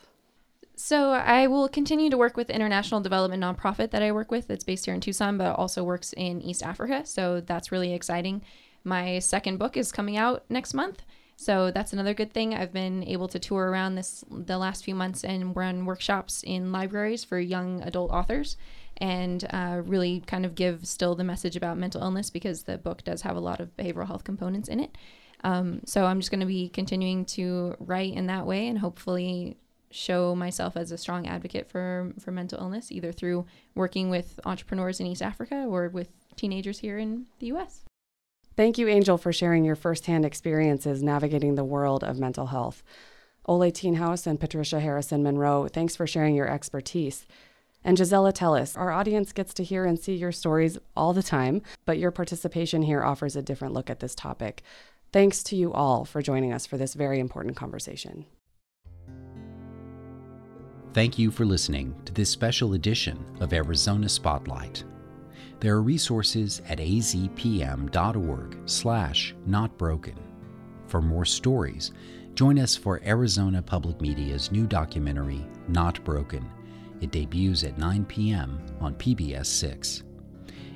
So, 0.81 1.11
I 1.11 1.47
will 1.47 1.67
continue 1.67 2.09
to 2.09 2.17
work 2.17 2.37
with 2.37 2.49
international 2.49 3.01
development 3.01 3.43
nonprofit 3.43 3.91
that 3.91 4.01
I 4.01 4.13
work 4.13 4.31
with 4.31 4.47
that's 4.47 4.63
based 4.63 4.85
here 4.85 4.93
in 4.93 5.01
Tucson, 5.01 5.37
but 5.37 5.57
also 5.57 5.83
works 5.83 6.13
in 6.13 6.41
East 6.41 6.63
Africa. 6.63 7.05
So, 7.05 7.41
that's 7.41 7.69
really 7.69 7.93
exciting. 7.93 8.43
My 8.85 9.19
second 9.19 9.57
book 9.57 9.75
is 9.75 9.91
coming 9.91 10.15
out 10.15 10.45
next 10.49 10.73
month. 10.73 11.03
So 11.35 11.69
that's 11.69 11.91
another 11.91 12.13
good 12.13 12.33
thing. 12.33 12.53
I've 12.53 12.71
been 12.71 13.03
able 13.03 13.27
to 13.27 13.39
tour 13.39 13.69
around 13.69 13.95
this 13.95 14.23
the 14.29 14.57
last 14.57 14.85
few 14.85 14.95
months 14.95 15.23
and 15.25 15.55
run 15.55 15.85
workshops 15.85 16.43
in 16.43 16.71
libraries 16.71 17.23
for 17.25 17.39
young 17.39 17.81
adult 17.83 18.11
authors 18.11 18.55
and 18.97 19.45
uh, 19.51 19.81
really 19.85 20.21
kind 20.27 20.45
of 20.45 20.55
give 20.55 20.85
still 20.85 21.15
the 21.15 21.23
message 21.23 21.55
about 21.55 21.77
mental 21.77 22.01
illness 22.01 22.29
because 22.29 22.63
the 22.63 22.77
book 22.77 23.03
does 23.03 23.21
have 23.21 23.37
a 23.37 23.39
lot 23.39 23.61
of 23.61 23.75
behavioral 23.77 24.07
health 24.07 24.25
components 24.25 24.67
in 24.67 24.79
it. 24.81 24.97
Um, 25.43 25.81
so 25.85 26.05
I'm 26.05 26.19
just 26.19 26.31
going 26.31 26.41
to 26.41 26.45
be 26.45 26.67
continuing 26.67 27.23
to 27.25 27.75
write 27.79 28.13
in 28.13 28.27
that 28.27 28.45
way 28.45 28.67
and 28.67 28.77
hopefully 28.77 29.55
show 29.91 30.35
myself 30.35 30.77
as 30.77 30.91
a 30.91 30.97
strong 30.97 31.27
advocate 31.27 31.67
for 31.67 32.13
for 32.19 32.31
mental 32.31 32.59
illness 32.59 32.91
either 32.91 33.11
through 33.11 33.45
working 33.75 34.09
with 34.09 34.39
entrepreneurs 34.45 34.99
in 34.99 35.07
East 35.07 35.21
Africa 35.21 35.65
or 35.67 35.89
with 35.89 36.09
teenagers 36.35 36.79
here 36.79 36.97
in 36.97 37.25
the 37.39 37.47
US. 37.47 37.85
Thank 38.55 38.77
you, 38.77 38.87
Angel, 38.87 39.17
for 39.17 39.31
sharing 39.31 39.63
your 39.63 39.75
firsthand 39.75 40.25
experiences 40.25 41.01
navigating 41.01 41.55
the 41.55 41.63
world 41.63 42.03
of 42.03 42.19
mental 42.19 42.47
health. 42.47 42.83
Ole 43.45 43.71
Thienhaus 43.71 44.27
and 44.27 44.39
Patricia 44.39 44.79
Harrison 44.79 45.23
Monroe, 45.23 45.67
thanks 45.67 45.95
for 45.95 46.05
sharing 46.05 46.35
your 46.35 46.49
expertise. 46.49 47.25
And 47.83 47.97
Gisela 47.97 48.33
Telles, 48.33 48.75
our 48.75 48.91
audience 48.91 49.31
gets 49.31 49.53
to 49.55 49.63
hear 49.63 49.85
and 49.85 49.97
see 49.97 50.15
your 50.15 50.33
stories 50.33 50.77
all 50.95 51.13
the 51.13 51.23
time, 51.23 51.61
but 51.85 51.97
your 51.97 52.11
participation 52.11 52.81
here 52.81 53.03
offers 53.03 53.35
a 53.35 53.41
different 53.41 53.73
look 53.73 53.89
at 53.89 54.01
this 54.01 54.13
topic. 54.13 54.61
Thanks 55.13 55.41
to 55.43 55.55
you 55.55 55.71
all 55.71 56.05
for 56.05 56.21
joining 56.21 56.51
us 56.53 56.65
for 56.65 56.77
this 56.77 56.93
very 56.93 57.19
important 57.19 57.55
conversation. 57.55 58.25
Thank 60.91 61.19
you 61.19 61.29
for 61.29 61.45
listening 61.45 61.95
to 62.05 62.13
this 62.13 62.31
special 62.31 62.73
edition 62.73 63.23
of 63.41 63.53
Arizona 63.53 64.09
Spotlight. 64.09 64.83
There 65.59 65.75
are 65.75 65.83
resources 65.83 66.63
at 66.67 66.79
azpm.org 66.79 68.57
slash 68.65 69.35
notbroken. 69.45 70.15
For 70.87 70.99
more 70.99 71.25
stories, 71.25 71.91
join 72.33 72.57
us 72.57 72.75
for 72.75 73.01
Arizona 73.05 73.61
Public 73.61 74.01
Media's 74.01 74.51
new 74.51 74.65
documentary, 74.65 75.45
Not 75.67 76.03
Broken. 76.03 76.49
It 77.01 77.11
debuts 77.11 77.63
at 77.63 77.77
9 77.77 78.05
p.m. 78.05 78.59
on 78.81 78.95
PBS 78.95 79.45
6. 79.45 80.03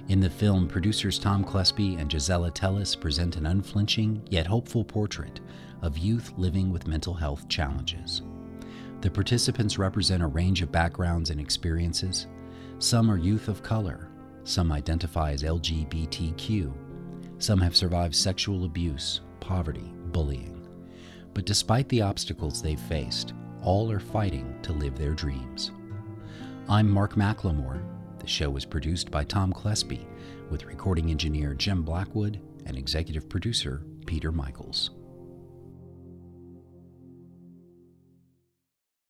In 0.09 0.19
the 0.19 0.29
film, 0.29 0.67
producers 0.67 1.17
Tom 1.17 1.43
Kleespie 1.43 1.99
and 1.99 2.07
Gisela 2.07 2.51
Telles 2.51 2.95
present 2.95 3.37
an 3.37 3.47
unflinching 3.47 4.21
yet 4.29 4.45
hopeful 4.45 4.83
portrait 4.83 5.39
of 5.81 5.97
youth 5.97 6.31
living 6.37 6.71
with 6.71 6.87
mental 6.87 7.15
health 7.15 7.49
challenges. 7.49 8.21
The 9.03 9.11
participants 9.11 9.77
represent 9.77 10.23
a 10.23 10.27
range 10.27 10.61
of 10.61 10.71
backgrounds 10.71 11.29
and 11.29 11.37
experiences. 11.37 12.27
Some 12.79 13.11
are 13.11 13.17
youth 13.17 13.49
of 13.49 13.61
color, 13.61 14.07
some 14.45 14.71
identify 14.71 15.33
as 15.33 15.43
LGBTQ. 15.43 16.71
Some 17.37 17.59
have 17.59 17.75
survived 17.75 18.15
sexual 18.15 18.63
abuse, 18.63 19.19
poverty, 19.41 19.91
bullying. 20.13 20.65
But 21.33 21.45
despite 21.45 21.89
the 21.89 22.01
obstacles 22.01 22.61
they've 22.61 22.79
faced, 22.79 23.33
all 23.61 23.91
are 23.91 23.99
fighting 23.99 24.57
to 24.61 24.71
live 24.71 24.97
their 24.97 25.13
dreams. 25.13 25.71
I'm 26.69 26.89
Mark 26.89 27.15
McLemore. 27.15 27.83
The 28.19 28.27
show 28.27 28.49
was 28.49 28.63
produced 28.63 29.11
by 29.11 29.25
Tom 29.25 29.51
Kleespie, 29.51 30.07
with 30.49 30.63
recording 30.63 31.11
engineer 31.11 31.53
Jim 31.55 31.81
Blackwood 31.83 32.39
and 32.65 32.77
executive 32.77 33.27
producer 33.27 33.83
Peter 34.05 34.31
Michaels. 34.31 34.91